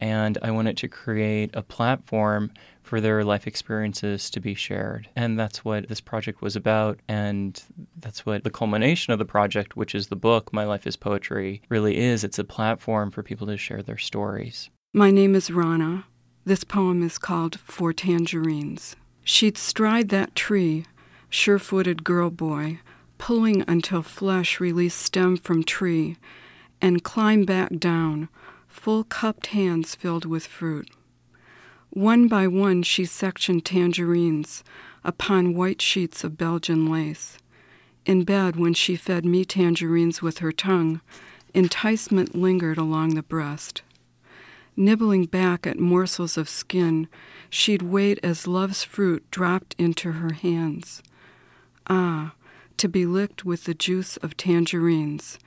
And 0.00 0.36
I 0.42 0.50
wanted 0.50 0.76
to 0.78 0.88
create 0.88 1.50
a 1.54 1.62
platform 1.62 2.50
for 2.82 3.00
their 3.00 3.24
life 3.24 3.46
experiences 3.46 4.28
to 4.30 4.40
be 4.40 4.54
shared. 4.54 5.08
And 5.14 5.38
that's 5.38 5.64
what 5.64 5.88
this 5.88 6.00
project 6.00 6.42
was 6.42 6.56
about. 6.56 6.98
And 7.06 7.62
that's 7.96 8.26
what 8.26 8.42
the 8.42 8.50
culmination 8.50 9.12
of 9.12 9.20
the 9.20 9.24
project, 9.24 9.76
which 9.76 9.94
is 9.94 10.08
the 10.08 10.16
book, 10.16 10.52
My 10.52 10.64
Life 10.64 10.86
is 10.86 10.96
Poetry, 10.96 11.62
really 11.68 11.98
is. 11.98 12.24
It's 12.24 12.40
a 12.40 12.44
platform 12.44 13.12
for 13.12 13.22
people 13.22 13.46
to 13.46 13.56
share 13.56 13.82
their 13.82 13.96
stories. 13.96 14.68
My 14.96 15.10
name 15.10 15.34
is 15.34 15.50
Rana. 15.50 16.04
This 16.44 16.62
poem 16.62 17.02
is 17.02 17.18
called 17.18 17.58
For 17.58 17.92
Tangerines. 17.92 18.94
She'd 19.24 19.58
stride 19.58 20.08
that 20.10 20.36
tree, 20.36 20.84
sure 21.28 21.58
footed 21.58 22.04
girl 22.04 22.30
boy, 22.30 22.78
pulling 23.18 23.64
until 23.66 24.02
flesh 24.04 24.60
released 24.60 25.00
stem 25.00 25.36
from 25.36 25.64
tree, 25.64 26.16
and 26.80 27.02
climb 27.02 27.44
back 27.44 27.70
down, 27.80 28.28
full 28.68 29.02
cupped 29.02 29.48
hands 29.48 29.96
filled 29.96 30.26
with 30.26 30.46
fruit. 30.46 30.88
One 31.90 32.28
by 32.28 32.46
one, 32.46 32.84
she 32.84 33.04
sectioned 33.04 33.64
tangerines 33.64 34.62
upon 35.02 35.56
white 35.56 35.82
sheets 35.82 36.22
of 36.22 36.38
Belgian 36.38 36.88
lace. 36.88 37.36
In 38.06 38.22
bed, 38.22 38.54
when 38.54 38.74
she 38.74 38.94
fed 38.94 39.24
me 39.24 39.44
tangerines 39.44 40.22
with 40.22 40.38
her 40.38 40.52
tongue, 40.52 41.00
enticement 41.52 42.36
lingered 42.36 42.78
along 42.78 43.16
the 43.16 43.24
breast. 43.24 43.82
Nibbling 44.76 45.26
back 45.26 45.66
at 45.66 45.78
morsels 45.78 46.36
of 46.36 46.48
skin, 46.48 47.08
she'd 47.48 47.82
wait 47.82 48.18
as 48.22 48.46
love's 48.46 48.82
fruit 48.82 49.24
dropped 49.30 49.74
into 49.78 50.12
her 50.12 50.32
hands. 50.32 51.02
Ah, 51.86 52.34
to 52.76 52.88
be 52.88 53.06
licked 53.06 53.44
with 53.44 53.64
the 53.64 53.74
juice 53.74 54.16
of 54.18 54.36
tangerines, 54.36 55.38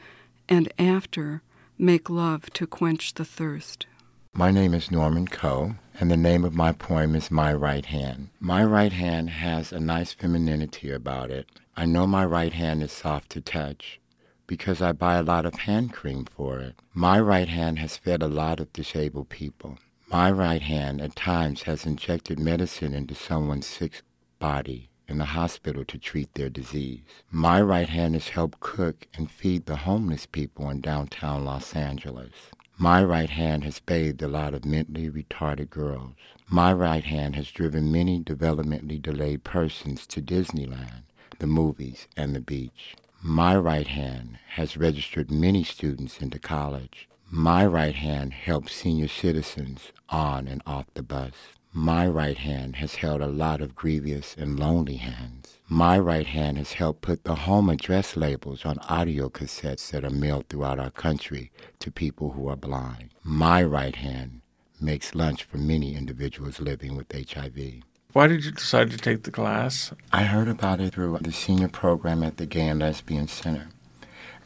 and 0.48 0.72
after, 0.80 1.42
make 1.78 2.10
love 2.10 2.52
to 2.54 2.66
quench 2.66 3.16
the 3.16 3.26
thirst. 3.26 3.86
My 4.34 4.52
name 4.52 4.74
is 4.74 4.92
Norman 4.92 5.28
Coe 5.28 5.76
and 6.00 6.12
the 6.12 6.18
name 6.18 6.44
of 6.44 6.54
my 6.54 6.72
poem 6.72 7.16
is 7.16 7.32
My 7.32 7.52
Right 7.54 7.86
Hand. 7.86 8.30
My 8.40 8.64
right 8.64 8.94
hand 8.94 9.32
has 9.32 9.72
a 9.72 9.80
nice 9.80 10.14
femininity 10.14 10.92
about 10.92 11.32
it. 11.32 11.48
I 11.76 11.86
know 11.86 12.06
my 12.06 12.24
right 12.24 12.54
hand 12.54 12.84
is 12.84 12.92
soft 12.92 13.32
to 13.32 13.42
touch 13.42 14.00
because 14.48 14.82
I 14.82 14.94
buy 14.94 15.16
a 15.16 15.24
lot 15.24 15.46
of 15.46 15.54
hand 15.54 15.94
cream 15.94 16.26
for 16.26 16.60
it. 16.60 16.76
My 16.94 17.20
right 17.20 17.50
hand 17.50 17.80
has 17.80 17.98
fed 17.98 18.24
a 18.24 18.28
lot 18.28 18.60
of 18.60 18.74
disabled 18.74 19.30
people. 19.30 19.78
My 20.10 20.32
right 20.32 20.62
hand 20.62 21.02
at 21.02 21.16
times 21.16 21.64
has 21.64 21.86
injected 21.86 22.40
medicine 22.40 22.94
into 22.94 23.14
someone's 23.14 23.68
sick 23.68 24.02
body 24.40 24.90
in 25.08 25.18
the 25.18 25.26
hospital 25.26 25.84
to 25.86 25.98
treat 25.98 26.34
their 26.34 26.50
disease. 26.50 27.02
My 27.30 27.62
right 27.62 27.90
hand 27.90 28.14
has 28.14 28.30
helped 28.30 28.60
cook 28.60 29.08
and 29.14 29.30
feed 29.30 29.66
the 29.66 29.78
homeless 29.78 30.26
people 30.26 30.70
in 30.70 30.82
downtown 30.82 31.46
Los 31.46 31.76
Angeles. 31.76 32.32
My 32.78 33.04
right 33.04 33.30
hand 33.30 33.64
has 33.64 33.80
bathed 33.80 34.22
a 34.22 34.28
lot 34.28 34.54
of 34.54 34.64
mentally 34.64 35.10
retarded 35.10 35.70
girls. 35.70 36.14
My 36.48 36.72
right 36.72 37.04
hand 37.04 37.36
has 37.36 37.52
driven 37.52 37.92
many 37.92 38.20
developmentally 38.22 39.02
delayed 39.02 39.44
persons 39.44 40.06
to 40.08 40.22
Disneyland, 40.22 41.04
the 41.40 41.48
movies, 41.48 42.08
and 42.16 42.36
the 42.36 42.40
beach. 42.40 42.96
My 43.24 43.58
right 43.58 43.88
hand 43.88 44.38
has 44.50 44.78
registered 44.78 45.32
many 45.32 45.64
students 45.64 46.22
into 46.22 46.38
college. 46.38 47.10
My 47.30 47.66
right 47.66 47.96
hand 47.96 48.32
helps 48.32 48.74
senior 48.74 49.08
citizens 49.08 49.92
on 50.10 50.48
and 50.48 50.62
off 50.66 50.86
the 50.94 51.04
bus. 51.04 51.34
My 51.74 52.08
right 52.08 52.38
hand 52.38 52.78
has 52.78 52.96
held 52.96 53.22
a 53.22 53.28
lot 53.28 53.60
of 53.60 53.76
grievous 53.76 54.36
and 54.38 54.60
lonely 54.60 54.98
hands. 54.98 55.58
My 55.68 55.98
right 56.00 56.28
hand 56.28 56.58
has 56.58 56.74
helped 56.74 57.02
put 57.02 57.24
the 57.24 57.36
home 57.36 57.70
address 57.70 58.16
labels 58.16 58.66
on 58.66 58.78
audio 58.88 59.30
cassettes 59.30 59.90
that 59.92 60.06
are 60.06 60.10
mailed 60.10 60.48
throughout 60.48 60.80
our 60.80 60.92
country 60.92 61.52
to 61.80 61.92
people 61.92 62.32
who 62.32 62.48
are 62.48 62.56
blind. 62.56 63.10
My 63.24 63.64
right 63.64 63.96
hand 63.96 64.42
makes 64.80 65.16
lunch 65.16 65.44
for 65.44 65.58
many 65.58 65.96
individuals 65.96 66.60
living 66.62 66.96
with 66.96 67.12
HIV. 67.12 67.82
Why 68.18 68.26
did 68.26 68.46
you 68.46 68.52
decide 68.52 68.90
to 68.90 68.98
take 68.98 69.22
the 69.22 69.32
class? 69.32 69.94
I 70.12 70.24
heard 70.24 70.48
about 70.48 70.82
it 70.82 70.96
through 70.96 71.20
the 71.22 71.32
senior 71.32 71.68
program 71.68 72.24
at 72.24 72.38
the 72.38 72.48
Gay 72.48 72.68
and 72.68 72.80
Lesbian 72.80 73.28
Center. 73.28 73.68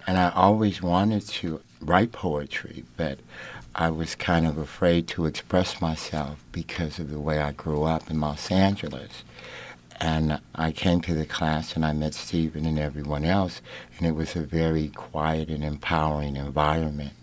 And 0.05 0.17
I 0.17 0.30
always 0.32 0.82
wanted 0.82 1.26
to 1.26 1.61
write 1.80 2.11
poetry, 2.11 2.84
but 2.97 3.19
I 3.74 3.89
was 3.89 4.13
kind 4.13 4.45
of 4.45 4.57
afraid 4.57 5.07
to 5.07 5.26
express 5.26 5.80
myself 5.80 6.43
because 6.51 6.99
of 6.99 7.11
the 7.11 7.22
way 7.22 7.39
I 7.39 7.53
grew 7.53 7.84
up 7.84 8.11
in 8.11 8.19
Los 8.19 8.51
Angeles. 8.51 9.24
And 10.01 10.41
I 10.53 10.74
came 10.74 10.99
to 11.03 11.13
the 11.13 11.26
class 11.26 11.74
and 11.74 11.86
I 11.86 11.93
met 11.93 12.13
Steven 12.13 12.65
and 12.65 12.78
everyone 12.78 13.24
else, 13.24 13.61
and 13.97 14.05
it 14.05 14.15
was 14.15 14.36
a 14.36 14.41
very 14.41 14.89
quiet 14.89 15.47
and 15.47 15.63
empowering 15.63 16.36
environment. 16.36 17.13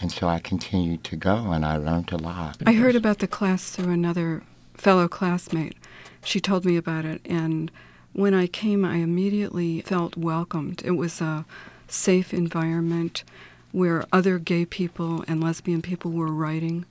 And 0.00 0.10
so 0.10 0.28
I 0.28 0.38
continued 0.38 1.04
to 1.04 1.16
go 1.16 1.52
and 1.52 1.62
I 1.62 1.76
learned 1.76 2.10
a 2.10 2.16
lot. 2.16 2.56
I 2.64 2.72
heard 2.72 2.96
about 2.96 3.18
the 3.18 3.28
class 3.28 3.70
through 3.70 3.92
another 3.92 4.42
fellow 4.74 5.08
classmate. 5.08 5.76
She 6.24 6.40
told 6.40 6.64
me 6.64 6.76
about 6.76 7.04
it, 7.04 7.20
and 7.24 7.70
when 8.12 8.34
I 8.34 8.46
came, 8.46 8.84
I 8.84 8.96
immediately 8.96 9.80
felt 9.80 10.16
welcomed. 10.16 10.82
It 10.84 10.92
was 10.92 11.20
a 11.20 11.44
safe 11.88 12.32
environment 12.32 13.24
where 13.72 14.04
other 14.12 14.38
gay 14.38 14.64
people 14.64 15.24
and 15.26 15.42
lesbian 15.42 15.82
people 15.82 16.12
were 16.12 16.32
writing, 16.32 16.86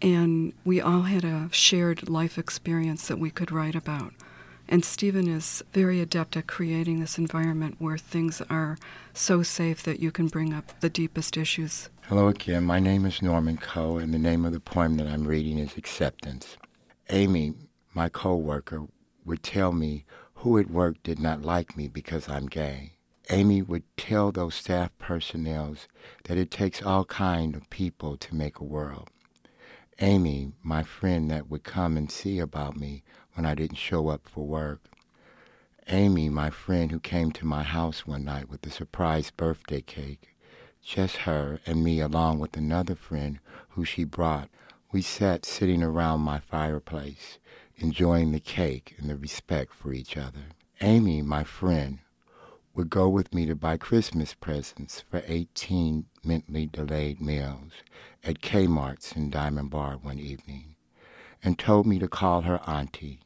and 0.00 0.52
we 0.64 0.80
all 0.80 1.02
had 1.02 1.24
a 1.24 1.48
shared 1.50 2.08
life 2.08 2.38
experience 2.38 3.08
that 3.08 3.18
we 3.18 3.30
could 3.30 3.50
write 3.50 3.74
about. 3.74 4.12
And 4.68 4.84
Steven 4.84 5.28
is 5.28 5.62
very 5.72 6.00
adept 6.00 6.36
at 6.36 6.46
creating 6.46 7.00
this 7.00 7.18
environment 7.18 7.76
where 7.78 7.98
things 7.98 8.40
are 8.48 8.78
so 9.12 9.42
safe 9.42 9.82
that 9.82 10.00
you 10.00 10.10
can 10.10 10.28
bring 10.28 10.54
up 10.54 10.72
the 10.80 10.88
deepest 10.88 11.36
issues. 11.36 11.90
Hello 12.02 12.28
again. 12.28 12.64
My 12.64 12.80
name 12.80 13.04
is 13.04 13.20
Norman 13.20 13.56
Coe, 13.56 13.98
and 13.98 14.14
the 14.14 14.18
name 14.18 14.44
of 14.44 14.52
the 14.52 14.60
poem 14.60 14.96
that 14.96 15.06
I'm 15.06 15.24
reading 15.24 15.58
is 15.58 15.76
Acceptance. 15.76 16.56
Amy, 17.10 17.54
my 17.92 18.08
co 18.08 18.34
worker, 18.36 18.86
would 19.24 19.42
tell 19.42 19.72
me 19.72 20.04
who 20.36 20.58
at 20.58 20.70
work 20.70 21.02
did 21.02 21.18
not 21.18 21.42
like 21.42 21.76
me 21.76 21.88
because 21.88 22.28
I'm 22.28 22.46
gay. 22.46 22.92
Amy 23.30 23.62
would 23.62 23.84
tell 23.96 24.32
those 24.32 24.54
staff 24.54 24.90
personnel 24.98 25.76
that 26.24 26.36
it 26.36 26.50
takes 26.50 26.82
all 26.82 27.04
kind 27.04 27.56
of 27.56 27.70
people 27.70 28.16
to 28.16 28.34
make 28.34 28.58
a 28.58 28.64
world. 28.64 29.08
Amy, 30.00 30.52
my 30.62 30.82
friend 30.82 31.30
that 31.30 31.48
would 31.48 31.62
come 31.62 31.96
and 31.96 32.10
see 32.10 32.38
about 32.38 32.76
me, 32.76 33.02
when 33.34 33.44
I 33.44 33.54
didn't 33.54 33.76
show 33.76 34.08
up 34.08 34.28
for 34.28 34.46
work. 34.46 34.80
Amy, 35.88 36.28
my 36.28 36.50
friend 36.50 36.90
who 36.90 37.00
came 37.00 37.30
to 37.32 37.44
my 37.44 37.62
house 37.62 38.06
one 38.06 38.24
night 38.24 38.48
with 38.48 38.64
a 38.66 38.70
surprise 38.70 39.30
birthday 39.30 39.82
cake, 39.82 40.34
just 40.82 41.18
her 41.18 41.60
and 41.66 41.84
me 41.84 42.00
along 42.00 42.38
with 42.38 42.56
another 42.56 42.94
friend 42.94 43.40
who 43.70 43.84
she 43.84 44.04
brought, 44.04 44.48
we 44.94 45.02
sat 45.02 45.44
sitting 45.44 45.82
around 45.82 46.20
my 46.20 46.38
fireplace, 46.38 47.40
enjoying 47.78 48.30
the 48.30 48.38
cake 48.38 48.94
and 48.96 49.10
the 49.10 49.16
respect 49.16 49.74
for 49.74 49.92
each 49.92 50.16
other. 50.16 50.44
Amy, 50.80 51.20
my 51.20 51.42
friend, 51.42 51.98
would 52.76 52.88
go 52.88 53.08
with 53.08 53.34
me 53.34 53.44
to 53.44 53.56
buy 53.56 53.76
Christmas 53.76 54.34
presents 54.34 55.00
for 55.00 55.24
18 55.26 56.04
mentally 56.22 56.66
delayed 56.66 57.20
meals 57.20 57.72
at 58.22 58.40
Kmart's 58.40 59.10
in 59.16 59.30
Diamond 59.30 59.70
Bar 59.70 59.96
one 59.96 60.20
evening 60.20 60.76
and 61.42 61.58
told 61.58 61.86
me 61.86 61.98
to 61.98 62.06
call 62.06 62.42
her 62.42 62.60
auntie 62.64 63.18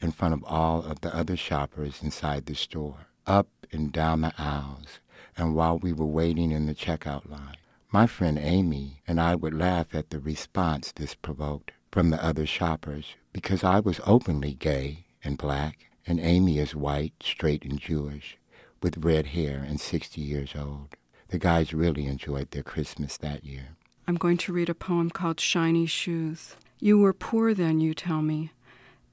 in 0.00 0.12
front 0.12 0.32
of 0.32 0.42
all 0.44 0.82
of 0.82 1.02
the 1.02 1.14
other 1.14 1.36
shoppers 1.36 2.02
inside 2.02 2.46
the 2.46 2.54
store, 2.54 3.08
up 3.26 3.48
and 3.70 3.92
down 3.92 4.22
the 4.22 4.32
aisles, 4.38 5.00
and 5.36 5.54
while 5.54 5.78
we 5.78 5.92
were 5.92 6.06
waiting 6.06 6.52
in 6.52 6.64
the 6.64 6.74
checkout 6.74 7.28
line. 7.28 7.58
My 7.94 8.06
friend 8.06 8.38
Amy 8.38 9.02
and 9.06 9.20
I 9.20 9.34
would 9.34 9.52
laugh 9.52 9.94
at 9.94 10.08
the 10.08 10.18
response 10.18 10.92
this 10.92 11.14
provoked 11.14 11.72
from 11.90 12.08
the 12.08 12.24
other 12.24 12.46
shoppers 12.46 13.16
because 13.34 13.62
I 13.62 13.80
was 13.80 14.00
openly 14.06 14.54
gay 14.54 15.04
and 15.22 15.36
black, 15.36 15.90
and 16.06 16.18
Amy 16.18 16.58
is 16.58 16.74
white, 16.74 17.12
straight, 17.22 17.66
and 17.66 17.78
Jewish, 17.78 18.38
with 18.82 19.04
red 19.04 19.26
hair 19.26 19.58
and 19.58 19.78
60 19.78 20.22
years 20.22 20.54
old. 20.58 20.96
The 21.28 21.38
guys 21.38 21.74
really 21.74 22.06
enjoyed 22.06 22.50
their 22.52 22.62
Christmas 22.62 23.18
that 23.18 23.44
year. 23.44 23.76
I'm 24.08 24.16
going 24.16 24.38
to 24.38 24.54
read 24.54 24.70
a 24.70 24.74
poem 24.74 25.10
called 25.10 25.38
Shiny 25.38 25.84
Shoes. 25.84 26.56
You 26.80 26.98
were 26.98 27.12
poor 27.12 27.52
then, 27.52 27.78
you 27.78 27.92
tell 27.92 28.22
me. 28.22 28.52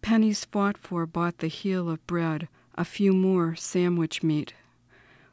Pennies 0.02 0.46
fought 0.46 0.78
for 0.78 1.06
bought 1.06 1.40
the 1.40 1.48
heel 1.48 1.90
of 1.90 2.08
bread, 2.08 2.48
a 2.76 2.86
few 2.86 3.12
more 3.12 3.58
sandwich 3.58 4.24
meat. 4.24 4.54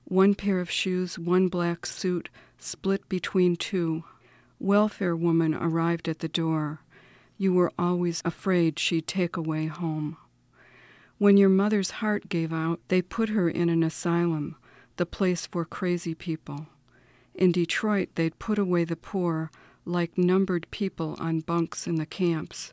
One 0.03 0.35
pair 0.35 0.59
of 0.59 0.69
shoes, 0.69 1.17
one 1.17 1.47
black 1.47 1.87
suit, 1.87 2.29
split 2.59 3.09
between 3.09 3.57
two. 3.57 4.05
Welfare 4.59 5.17
woman 5.17 5.55
arrived 5.55 6.09
at 6.09 6.21
the 6.21 6.29
door. 6.29 6.81
You 7.39 7.53
were 7.53 7.73
always 7.79 8.23
afraid 8.25 8.79
she'd 8.79 9.07
take 9.07 9.37
away 9.37 9.67
home. 9.67 10.17
When 11.19 11.37
your 11.37 11.49
mother's 11.49 12.03
heart 12.03 12.29
gave 12.29 12.53
out, 12.53 12.81
they 12.89 13.03
put 13.03 13.31
her 13.31 13.49
in 13.49 13.69
an 13.69 13.83
asylum, 13.83 14.57
the 14.97 15.07
place 15.07 15.47
for 15.47 15.65
crazy 15.65 16.15
people. 16.15 16.67
In 17.35 17.53
Detroit, 17.53 18.11
they'd 18.15 18.39
put 18.39 18.59
away 18.59 18.85
the 18.85 18.97
poor 18.97 19.51
like 19.87 20.19
numbered 20.19 20.67
people 20.71 21.17
on 21.19 21.41
bunks 21.41 21.87
in 21.87 21.95
the 21.95 22.07
camps, 22.07 22.73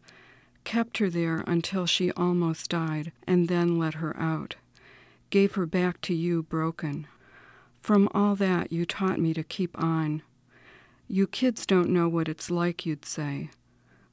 kept 0.63 0.97
her 0.97 1.09
there 1.09 1.43
until 1.45 1.85
she 1.85 2.11
almost 2.11 2.69
died, 2.69 3.11
and 3.27 3.47
then 3.47 3.77
let 3.77 3.95
her 3.95 4.17
out. 4.19 4.55
Gave 5.29 5.55
her 5.55 5.65
back 5.65 6.01
to 6.01 6.13
you 6.13 6.43
broken. 6.43 7.07
From 7.83 8.07
all 8.13 8.33
that, 8.35 8.71
you 8.71 8.85
taught 8.85 9.19
me 9.19 9.33
to 9.33 9.43
keep 9.43 9.77
on. 9.77 10.21
You 11.09 11.27
kids 11.27 11.65
don't 11.65 11.89
know 11.89 12.07
what 12.07 12.29
it's 12.29 12.49
like, 12.49 12.85
you'd 12.85 13.03
say. 13.03 13.49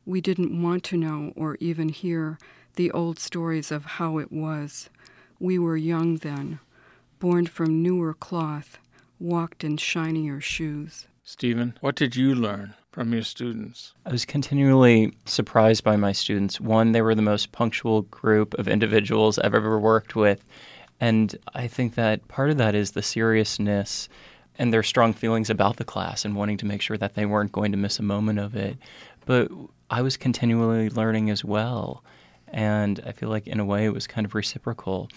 We 0.05 0.21
didn't 0.21 0.61
want 0.61 0.83
to 0.87 0.97
know 0.97 1.33
or 1.37 1.57
even 1.61 1.89
hear 1.89 2.37
the 2.75 2.91
old 2.91 3.21
stories 3.21 3.71
of 3.71 3.85
how 3.85 4.19
it 4.19 4.33
was. 4.33 4.91
We 5.39 5.57
were 5.57 5.77
young 5.77 6.17
then, 6.17 6.59
born 7.21 7.47
from 7.47 7.81
newer 7.81 8.13
cloth, 8.13 8.79
walked 9.21 9.63
in 9.63 9.77
shinier 9.77 10.41
shoes. 10.41 11.07
Steven, 11.23 11.79
what 11.81 11.95
did 11.95 12.17
you 12.17 12.35
learn 12.35 12.75
from 12.91 13.13
your 13.13 13.23
students? 13.23 13.95
I 14.05 14.11
was 14.11 14.25
continually 14.25 15.15
surprised 15.27 15.85
by 15.85 15.95
my 15.95 16.11
students. 16.11 16.61
One, 16.61 16.91
they 16.91 17.03
were 17.03 17.15
the 17.15 17.23
most 17.23 17.53
punctual 17.53 18.03
group 18.03 18.53
of 18.55 18.67
individuals 18.67 19.39
I've 19.39 19.55
ever 19.55 19.79
worked 19.79 20.17
with. 20.17 20.43
And 21.01 21.35
I 21.55 21.67
think 21.67 21.95
that 21.95 22.29
part 22.29 22.51
of 22.51 22.59
that 22.59 22.75
is 22.75 22.91
the 22.91 23.03
seriousness 23.03 24.09
and 24.59 24.73
their 24.73 24.83
strong 24.83 25.15
feelings 25.15 25.49
about 25.49 25.77
the 25.77 25.85
class 25.85 26.25
and 26.25 26.37
wanting 26.37 26.59
to 26.59 26.67
make 26.67 26.83
sure 26.83 26.99
that 26.99 27.15
they 27.15 27.25
weren't 27.25 27.53
going 27.53 27.73
to 27.73 27.79
miss 27.79 27.99
a 27.99 28.03
moment 28.03 28.39
of 28.39 28.55
it. 28.55 28.77
But 29.25 29.51
I 29.89 30.03
was 30.03 30.17
continually 30.19 30.91
learning 30.91 31.31
as 31.31 31.43
well. 31.43 32.05
And 32.49 33.01
I 33.07 33.13
feel 33.13 33.29
like, 33.29 33.47
in 33.47 33.61
a 33.61 33.65
way, 33.65 33.87
it 33.87 33.95
was 33.95 34.07
kind 34.07 34.27
of 34.27 34.35
reciprocal. 34.35 35.09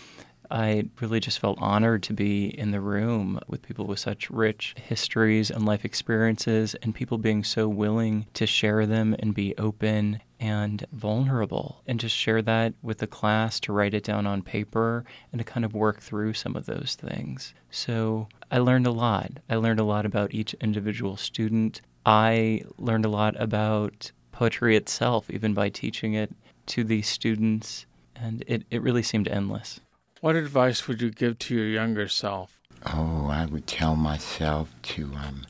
I 0.51 0.89
really 0.99 1.19
just 1.19 1.39
felt 1.39 1.57
honored 1.61 2.03
to 2.03 2.13
be 2.13 2.47
in 2.47 2.71
the 2.71 2.81
room 2.81 3.39
with 3.47 3.61
people 3.61 3.85
with 3.85 3.99
such 3.99 4.29
rich 4.29 4.75
histories 4.77 5.49
and 5.49 5.65
life 5.65 5.85
experiences, 5.85 6.75
and 6.81 6.93
people 6.93 7.17
being 7.17 7.43
so 7.43 7.67
willing 7.67 8.27
to 8.33 8.45
share 8.45 8.85
them 8.85 9.15
and 9.19 9.33
be 9.33 9.55
open 9.57 10.21
and 10.39 10.85
vulnerable, 10.91 11.81
and 11.87 11.99
just 11.99 12.15
share 12.15 12.41
that 12.41 12.73
with 12.81 12.97
the 12.97 13.07
class 13.07 13.59
to 13.61 13.71
write 13.71 13.93
it 13.93 14.03
down 14.03 14.27
on 14.27 14.41
paper 14.41 15.05
and 15.31 15.39
to 15.39 15.45
kind 15.45 15.63
of 15.65 15.73
work 15.73 16.01
through 16.01 16.33
some 16.33 16.55
of 16.55 16.65
those 16.65 16.97
things. 16.99 17.53
So 17.71 18.27
I 18.51 18.57
learned 18.57 18.85
a 18.85 18.91
lot. 18.91 19.31
I 19.49 19.55
learned 19.55 19.79
a 19.79 19.85
lot 19.85 20.05
about 20.05 20.33
each 20.33 20.53
individual 20.55 21.15
student. 21.15 21.81
I 22.05 22.63
learned 22.77 23.05
a 23.05 23.09
lot 23.09 23.39
about 23.41 24.11
poetry 24.33 24.75
itself, 24.75 25.29
even 25.29 25.53
by 25.53 25.69
teaching 25.69 26.13
it 26.13 26.31
to 26.65 26.83
these 26.83 27.07
students, 27.07 27.85
and 28.15 28.43
it, 28.45 28.63
it 28.69 28.81
really 28.81 29.03
seemed 29.03 29.27
endless. 29.27 29.79
What 30.23 30.37
advice 30.37 30.87
would 30.87 31.01
you 31.01 31.11
give 31.11 31.37
to 31.39 31.53
your 31.53 31.67
younger 31.67 32.07
self? 32.07 32.57
Oh, 32.85 33.27
I 33.29 33.45
would 33.45 33.67
tell 33.67 33.97
myself 33.97 34.73
to 34.83 35.03
um, 35.15 35.41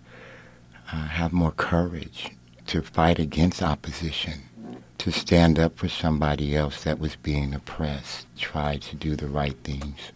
uh, 0.91 1.09
have 1.09 1.31
more 1.31 1.51
courage, 1.51 2.31
to 2.65 2.81
fight 2.81 3.19
against 3.19 3.61
opposition, 3.61 4.41
to 4.97 5.11
stand 5.11 5.59
up 5.59 5.77
for 5.77 5.87
somebody 5.87 6.55
else 6.55 6.83
that 6.85 6.97
was 6.97 7.15
being 7.17 7.53
oppressed, 7.53 8.25
try 8.35 8.77
to 8.77 8.95
do 8.95 9.15
the 9.15 9.27
right 9.27 9.55
things, 9.63 10.11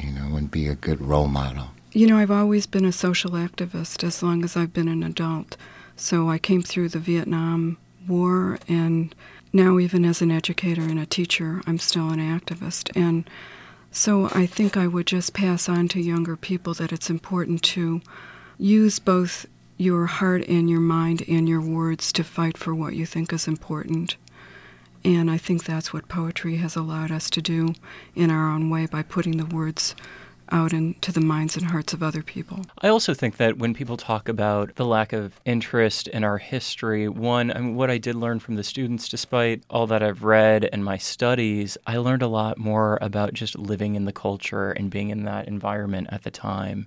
you 0.00 0.12
know, 0.12 0.36
and 0.36 0.48
be 0.48 0.68
a 0.68 0.76
good 0.76 1.00
role 1.00 1.26
model. 1.26 1.66
You 1.90 2.06
know, 2.06 2.18
I've 2.18 2.30
always 2.30 2.66
been 2.66 2.84
a 2.84 2.92
social 2.92 3.32
activist 3.32 4.04
as 4.04 4.22
long 4.22 4.44
as 4.44 4.56
I've 4.56 4.72
been 4.72 4.86
an 4.86 5.02
adult. 5.02 5.56
So 5.96 6.28
I 6.28 6.38
came 6.38 6.62
through 6.62 6.90
the 6.90 7.00
Vietnam 7.00 7.78
War, 8.06 8.60
and 8.68 9.12
now, 9.52 9.80
even 9.80 10.04
as 10.04 10.22
an 10.22 10.30
educator 10.30 10.82
and 10.82 11.00
a 11.00 11.06
teacher, 11.06 11.62
I'm 11.66 11.80
still 11.80 12.10
an 12.10 12.20
activist. 12.20 12.96
And 12.96 13.28
so 13.94 14.30
I 14.32 14.46
think 14.46 14.76
I 14.76 14.86
would 14.86 15.06
just 15.06 15.34
pass 15.34 15.68
on 15.68 15.86
to 15.88 16.00
younger 16.00 16.34
people 16.34 16.72
that 16.74 16.92
it's 16.92 17.10
important 17.10 17.62
to 17.64 18.00
use 18.58 18.98
both 18.98 19.44
your 19.76 20.06
heart 20.06 20.48
and 20.48 20.70
your 20.70 20.80
mind 20.80 21.22
and 21.28 21.46
your 21.46 21.60
words 21.60 22.10
to 22.12 22.24
fight 22.24 22.56
for 22.56 22.74
what 22.74 22.94
you 22.94 23.04
think 23.04 23.34
is 23.34 23.46
important. 23.46 24.16
And 25.04 25.30
I 25.30 25.36
think 25.36 25.64
that's 25.64 25.92
what 25.92 26.08
poetry 26.08 26.56
has 26.56 26.74
allowed 26.74 27.10
us 27.10 27.28
to 27.30 27.42
do 27.42 27.74
in 28.14 28.30
our 28.30 28.50
own 28.50 28.70
way 28.70 28.86
by 28.86 29.02
putting 29.02 29.36
the 29.36 29.54
words 29.54 29.94
out 30.52 30.72
into 30.72 31.10
the 31.10 31.20
minds 31.20 31.56
and 31.56 31.66
hearts 31.66 31.92
of 31.92 32.02
other 32.02 32.22
people. 32.22 32.60
I 32.82 32.88
also 32.88 33.14
think 33.14 33.38
that 33.38 33.58
when 33.58 33.74
people 33.74 33.96
talk 33.96 34.28
about 34.28 34.76
the 34.76 34.84
lack 34.84 35.12
of 35.12 35.40
interest 35.44 36.06
in 36.08 36.22
our 36.22 36.38
history, 36.38 37.08
one, 37.08 37.50
I 37.50 37.58
mean, 37.58 37.74
what 37.74 37.90
I 37.90 37.98
did 37.98 38.14
learn 38.14 38.38
from 38.38 38.56
the 38.56 38.62
students, 38.62 39.08
despite 39.08 39.64
all 39.70 39.86
that 39.88 40.02
I've 40.02 40.22
read 40.22 40.68
and 40.72 40.84
my 40.84 40.98
studies, 40.98 41.76
I 41.86 41.96
learned 41.96 42.22
a 42.22 42.28
lot 42.28 42.58
more 42.58 42.98
about 43.00 43.32
just 43.32 43.58
living 43.58 43.94
in 43.94 44.04
the 44.04 44.12
culture 44.12 44.70
and 44.70 44.90
being 44.90 45.10
in 45.10 45.24
that 45.24 45.48
environment 45.48 46.08
at 46.10 46.22
the 46.22 46.30
time. 46.30 46.86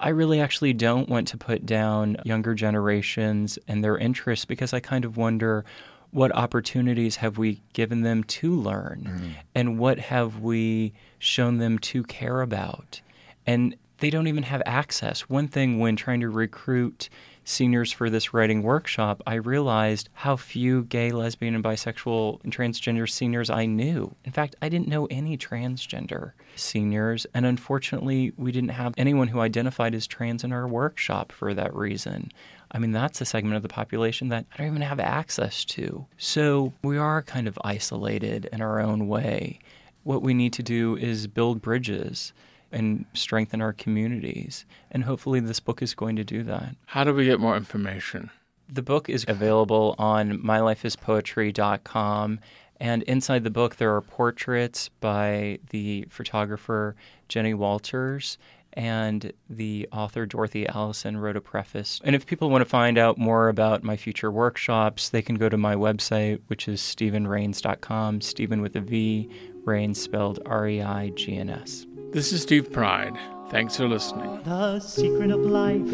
I 0.00 0.10
really 0.10 0.40
actually 0.40 0.74
don't 0.74 1.08
want 1.08 1.26
to 1.28 1.36
put 1.36 1.66
down 1.66 2.18
younger 2.24 2.54
generations 2.54 3.58
and 3.66 3.82
their 3.82 3.98
interests 3.98 4.44
because 4.44 4.72
I 4.72 4.80
kind 4.80 5.04
of 5.04 5.16
wonder 5.16 5.64
what 6.10 6.34
opportunities 6.34 7.16
have 7.16 7.38
we 7.38 7.62
given 7.72 8.02
them 8.02 8.24
to 8.24 8.54
learn? 8.54 9.04
Mm. 9.08 9.30
and 9.54 9.78
what 9.78 9.98
have 9.98 10.40
we 10.40 10.92
shown 11.18 11.58
them 11.58 11.78
to 11.78 12.02
care 12.04 12.40
about? 12.40 13.00
And 13.46 13.76
they 13.98 14.10
don't 14.10 14.28
even 14.28 14.44
have 14.44 14.62
access. 14.64 15.22
One 15.22 15.48
thing 15.48 15.78
when 15.78 15.96
trying 15.96 16.20
to 16.20 16.28
recruit 16.28 17.08
seniors 17.48 17.90
for 17.90 18.10
this 18.10 18.34
writing 18.34 18.62
workshop 18.62 19.22
i 19.26 19.32
realized 19.32 20.10
how 20.12 20.36
few 20.36 20.84
gay 20.84 21.10
lesbian 21.10 21.54
and 21.54 21.64
bisexual 21.64 22.38
and 22.44 22.54
transgender 22.54 23.08
seniors 23.08 23.48
i 23.48 23.64
knew. 23.64 24.14
In 24.22 24.32
fact 24.32 24.54
i 24.60 24.68
didn't 24.68 24.86
know 24.86 25.06
any 25.06 25.38
transgender 25.38 26.32
seniors 26.56 27.26
and 27.32 27.46
unfortunately 27.46 28.34
we 28.36 28.52
didn't 28.52 28.70
have 28.70 28.92
anyone 28.98 29.28
who 29.28 29.40
identified 29.40 29.94
as 29.94 30.06
trans 30.06 30.44
in 30.44 30.52
our 30.52 30.68
workshop 30.68 31.32
for 31.32 31.54
that 31.54 31.74
reason 31.74 32.30
I 32.70 32.78
mean, 32.78 32.92
that's 32.92 33.20
a 33.20 33.24
segment 33.24 33.56
of 33.56 33.62
the 33.62 33.68
population 33.68 34.28
that 34.28 34.46
I 34.52 34.58
don't 34.58 34.66
even 34.68 34.82
have 34.82 35.00
access 35.00 35.64
to. 35.66 36.06
So 36.16 36.72
we 36.82 36.98
are 36.98 37.22
kind 37.22 37.48
of 37.48 37.58
isolated 37.64 38.48
in 38.52 38.60
our 38.60 38.80
own 38.80 39.08
way. 39.08 39.58
What 40.02 40.22
we 40.22 40.34
need 40.34 40.52
to 40.54 40.62
do 40.62 40.96
is 40.96 41.26
build 41.26 41.62
bridges 41.62 42.32
and 42.70 43.06
strengthen 43.14 43.62
our 43.62 43.72
communities. 43.72 44.66
And 44.90 45.04
hopefully, 45.04 45.40
this 45.40 45.60
book 45.60 45.80
is 45.82 45.94
going 45.94 46.16
to 46.16 46.24
do 46.24 46.42
that. 46.44 46.76
How 46.86 47.04
do 47.04 47.14
we 47.14 47.24
get 47.24 47.40
more 47.40 47.56
information? 47.56 48.30
The 48.68 48.82
book 48.82 49.08
is 49.08 49.24
available 49.26 49.94
on 49.98 50.42
mylifeispoetry.com. 50.42 52.40
And 52.80 53.02
inside 53.04 53.42
the 53.42 53.50
book, 53.50 53.76
there 53.76 53.94
are 53.94 54.00
portraits 54.00 54.88
by 55.00 55.58
the 55.70 56.06
photographer 56.10 56.94
Jenny 57.28 57.54
Walters 57.54 58.38
and 58.78 59.32
the 59.50 59.88
author 59.90 60.24
Dorothy 60.24 60.64
Allison 60.68 61.16
wrote 61.16 61.36
a 61.36 61.40
preface. 61.40 62.00
And 62.04 62.14
if 62.14 62.26
people 62.26 62.48
want 62.48 62.62
to 62.62 62.64
find 62.64 62.96
out 62.96 63.18
more 63.18 63.48
about 63.48 63.82
my 63.82 63.96
future 63.96 64.30
workshops, 64.30 65.08
they 65.08 65.20
can 65.20 65.34
go 65.34 65.48
to 65.48 65.56
my 65.56 65.74
website, 65.74 66.40
which 66.46 66.68
is 66.68 66.80
stevenreigns.com, 66.80 68.20
Steven 68.20 68.62
with 68.62 68.76
a 68.76 68.80
V, 68.80 69.28
Reigns 69.64 70.00
spelled 70.00 70.38
R 70.46 70.68
E 70.68 70.80
I 70.80 71.10
G 71.10 71.36
N 71.36 71.50
S. 71.50 71.86
This 72.12 72.32
is 72.32 72.40
Steve 72.42 72.72
Pride. 72.72 73.18
Thanks 73.50 73.76
for 73.76 73.88
listening. 73.88 74.40
The 74.44 74.78
secret 74.78 75.32
of 75.32 75.40
life 75.40 75.92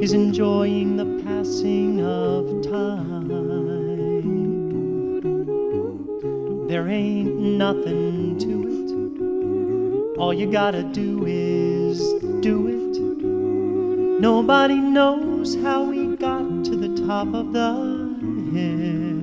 is 0.00 0.12
enjoying 0.12 0.96
the 0.96 1.24
passing 1.24 2.00
of 2.00 2.62
time. 2.62 3.28
There 6.68 6.88
ain't 6.88 7.36
nothing 7.36 8.38
to 8.38 8.68
it. 8.68 10.18
All 10.18 10.32
you 10.32 10.50
gotta 10.50 10.84
do 10.84 11.26
is 11.26 11.61
do 12.40 12.68
it. 12.68 12.98
Nobody 14.20 14.76
knows 14.76 15.56
how 15.56 15.84
we 15.84 16.16
got 16.16 16.64
to 16.64 16.76
the 16.76 17.06
top 17.06 17.34
of 17.34 17.52
the 17.52 17.72
hill. 18.52 19.22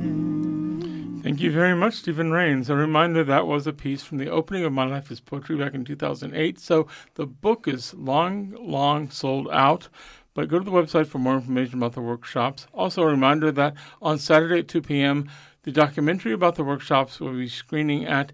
Thank 1.24 1.42
you 1.42 1.52
very 1.52 1.76
much, 1.76 1.96
Steven 1.96 2.32
Reigns. 2.32 2.70
A 2.70 2.76
reminder 2.76 3.24
that 3.24 3.48
was 3.48 3.66
a 3.66 3.74
piece 3.74 4.04
from 4.04 4.18
the 4.18 4.30
opening 4.30 4.64
of 4.66 4.74
My 4.74 4.86
Life 4.86 5.10
is 5.10 5.20
Poetry 5.20 5.58
back 5.58 5.74
in 5.74 5.84
2008. 5.84 6.60
So 6.60 6.88
the 7.16 7.26
book 7.26 7.68
is 7.68 7.94
long, 7.94 8.56
long 8.60 9.10
sold 9.10 9.48
out. 9.52 9.90
But 10.34 10.48
go 10.48 10.60
to 10.60 10.66
the 10.66 10.72
website 10.72 11.08
for 11.08 11.18
more 11.18 11.36
information 11.36 11.80
about 11.80 11.94
the 11.94 12.02
workshops. 12.02 12.68
Also, 12.74 13.02
a 13.02 13.08
reminder 13.08 13.52
that 13.52 13.74
on 14.02 14.18
Saturday 14.18 14.60
at 14.60 14.68
2 14.68 14.82
p.m., 14.82 15.30
the 15.64 15.72
documentary 15.72 16.34
about 16.34 16.56
the 16.56 16.64
workshops 16.64 17.20
will 17.20 17.34
be 17.34 17.48
screening 17.48 18.06
at 18.06 18.32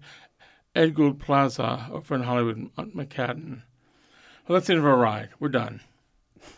Ed 0.74 0.94
Gould 0.94 1.18
Plaza 1.18 1.88
over 1.90 2.14
in 2.14 2.22
Hollywood, 2.22 2.70
McCadden. 2.76 3.62
Well, 4.46 4.54
that's 4.54 4.68
the 4.68 4.74
end 4.74 4.80
of 4.80 4.86
our 4.86 4.96
ride. 4.96 5.30
We're 5.40 5.48
done. 5.48 5.80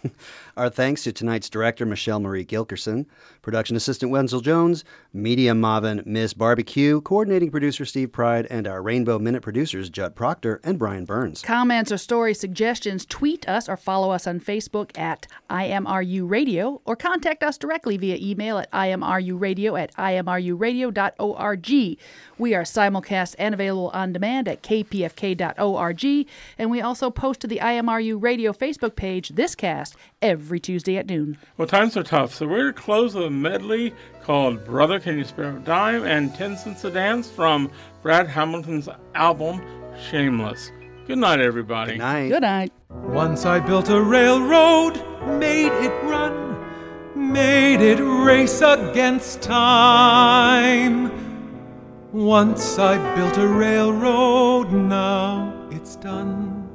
Our 0.57 0.69
thanks 0.69 1.05
to 1.05 1.13
tonight's 1.13 1.49
director, 1.49 1.87
Michelle 1.87 2.21
Marie 2.21 2.45
Gilkerson, 2.45 3.07
production 3.49 3.77
assistant 3.77 4.13
Wenzel 4.13 4.43
Jones, 4.43 4.85
media 5.15 5.55
Marvin 5.55 6.03
Miss 6.05 6.35
Barbecue, 6.35 7.01
coordinating 7.01 7.51
producer 7.51 7.87
Steve 7.87 8.13
Pride, 8.13 8.47
and 8.51 8.67
our 8.67 8.83
Rainbow 8.83 9.19
Minute 9.19 9.41
producers 9.41 9.89
Judd 9.89 10.15
Proctor 10.15 10.61
and 10.63 10.79
Brian 10.79 11.07
Burns. 11.07 11.41
Comments 11.41 11.91
or 11.91 11.97
story 11.97 12.35
suggestions, 12.35 13.07
tweet 13.07 13.49
us 13.49 13.67
or 13.67 13.79
follow 13.79 14.11
us 14.11 14.27
on 14.27 14.39
Facebook 14.39 14.99
at 14.99 15.27
IMRU 15.49 16.29
Radio 16.29 16.83
or 16.85 16.95
contact 16.95 17.43
us 17.43 17.57
directly 17.57 17.97
via 17.97 18.19
email 18.21 18.59
at 18.59 18.71
imruradio 18.71 19.81
at 19.81 19.95
imruradio.org. 19.95 21.71
We 22.37 22.55
are 22.55 22.63
simulcast 22.63 23.35
and 23.39 23.55
available 23.55 23.89
on 23.95 24.13
demand 24.13 24.47
at 24.47 24.63
kpfk.org, 24.63 26.29
and 26.59 26.71
we 26.71 26.83
also 26.83 27.11
post 27.11 27.41
to 27.41 27.47
the 27.47 27.61
IMRU 27.61 28.23
Radio 28.23 28.53
Facebook 28.53 28.95
page 28.95 29.31
this 29.31 29.55
cast 29.55 29.97
every 30.21 30.61
Tuesday 30.61 30.99
at 30.99 31.07
noon. 31.07 31.39
Well, 31.57 31.67
times 31.67 31.97
are 31.97 32.03
tough, 32.03 32.35
so 32.35 32.47
we're 32.47 32.73
going 32.73 33.38
to 33.43 33.51
close 33.51 33.63
with 33.63 33.83
a 33.83 33.85
medley 33.85 33.95
called 34.23 34.65
Brother 34.65 35.01
Can 35.01 35.19
You 35.19 35.25
Spare 35.25 35.57
a 35.57 35.61
Dime 35.61 36.05
and 36.05 36.35
10 36.35 36.57
Cents 36.57 36.85
a 36.85 36.91
Dance 36.91 37.31
from 37.31 37.71
Brad 38.03 38.27
Hamilton's 38.27 38.89
album 39.15 39.63
Shameless. 40.11 40.71
Good 41.07 41.19
night, 41.19 41.41
everybody. 41.41 41.93
Good 41.93 41.99
night. 41.99 42.29
Good 42.29 42.43
night. 42.43 42.73
Once 42.91 43.45
I 43.47 43.59
built 43.61 43.89
a 43.89 44.01
railroad, 44.01 44.95
made 45.39 45.73
it 45.73 46.05
run, 46.05 47.33
made 47.33 47.81
it 47.81 48.01
race 48.01 48.61
against 48.61 49.43
time. 49.43 51.11
Once 52.13 52.79
I 52.79 52.97
built 53.17 53.37
a 53.39 53.49
railroad, 53.49 54.73
now 54.73 55.69
it's 55.71 55.97
done. 55.97 56.69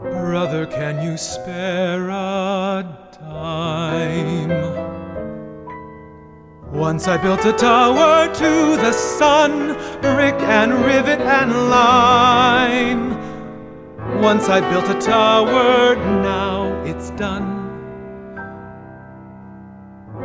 Brother, 0.00 0.66
can 0.66 1.02
you 1.02 1.16
spare 1.16 2.08
a 2.10 3.07
dime? 3.20 4.50
Once 6.72 7.08
I 7.08 7.16
built 7.16 7.44
a 7.44 7.52
tower 7.52 8.32
to 8.32 8.76
the 8.76 8.92
sun, 8.92 9.74
brick 10.00 10.34
and 10.42 10.72
rivet 10.84 11.20
and 11.20 11.70
lime. 11.70 13.18
Once 14.20 14.48
I 14.48 14.60
built 14.60 14.88
a 14.88 15.00
tower, 15.00 15.96
now 15.96 16.82
it's 16.84 17.10
done. 17.10 17.56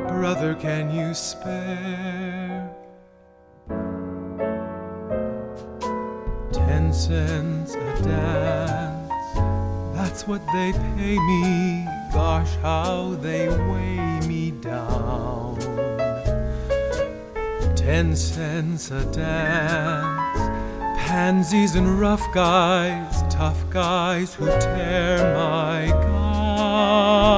Brother, 0.07 0.53
can 0.55 0.93
you 0.93 1.13
spare 1.13 2.69
ten 6.51 6.93
cents 6.93 7.75
a 7.75 8.03
dance? 8.03 9.11
That's 9.95 10.27
what 10.27 10.41
they 10.53 10.71
pay 10.97 11.17
me. 11.17 12.02
Gosh, 12.14 12.55
how 12.61 13.16
they 13.22 13.49
weigh 13.49 14.20
me 14.28 14.51
down. 14.51 15.57
Ten 17.76 18.16
cents 18.16 18.91
a 18.91 19.03
dance. 19.11 20.39
Pansies 21.07 21.76
and 21.76 21.99
rough 21.99 22.32
guys, 22.32 23.24
tough 23.34 23.68
guys 23.72 24.36
who 24.36 24.45
tear 24.45 25.34
my 25.36 25.88
gown. 26.03 27.34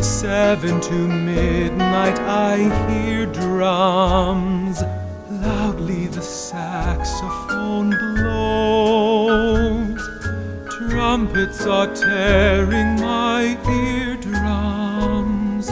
Seven 0.00 0.80
to 0.80 0.94
midnight, 0.94 2.18
I 2.20 2.56
hear 2.88 3.26
drums. 3.26 4.82
Loudly 5.28 6.06
the 6.06 6.22
saxophone 6.22 7.90
blows. 7.90 8.29
Trumpets 11.10 11.66
are 11.66 11.92
tearing 11.92 12.94
my 13.00 13.58
eardrums. 13.98 15.66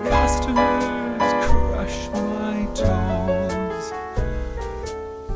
Customers 0.00 1.32
crush 1.44 2.08
my 2.12 2.68
toes. 2.72 3.92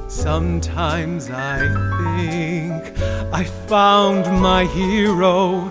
Sometimes 0.07 1.31
I 1.31 1.59
think 1.99 2.97
I 3.35 3.43
found 3.67 4.41
my 4.41 4.67
hero, 4.67 5.69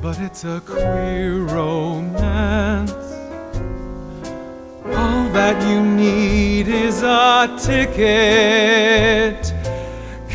but 0.00 0.18
it's 0.18 0.44
a 0.44 0.62
queer 0.64 1.40
romance. 1.40 2.90
All 4.96 5.28
that 5.34 5.62
you 5.68 5.82
need 5.82 6.68
is 6.68 7.02
a 7.02 7.54
ticket. 7.60 9.49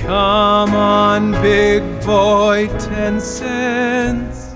Come 0.06 0.76
on, 0.76 1.32
big 1.41 1.82
boy, 2.06 2.68
ten 2.78 3.20
cents. 3.20 4.53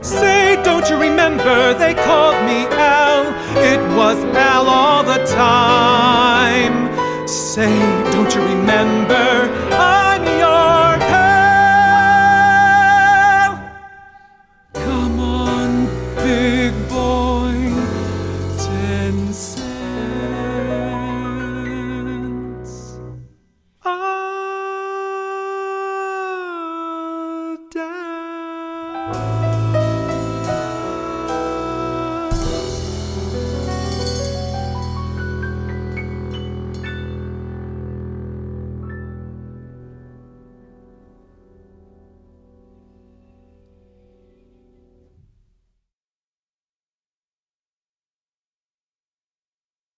Say, 0.00 0.60
don't 0.64 0.90
you 0.90 0.96
remember 0.96 1.74
they 1.74 1.94
called 1.94 2.34
me 2.44 2.66
Al? 2.74 3.28
It 3.58 3.80
was 3.96 4.16
Al 4.34 4.66
all 4.66 5.04
the 5.04 5.24
time. 5.24 6.90
Say, 7.28 8.11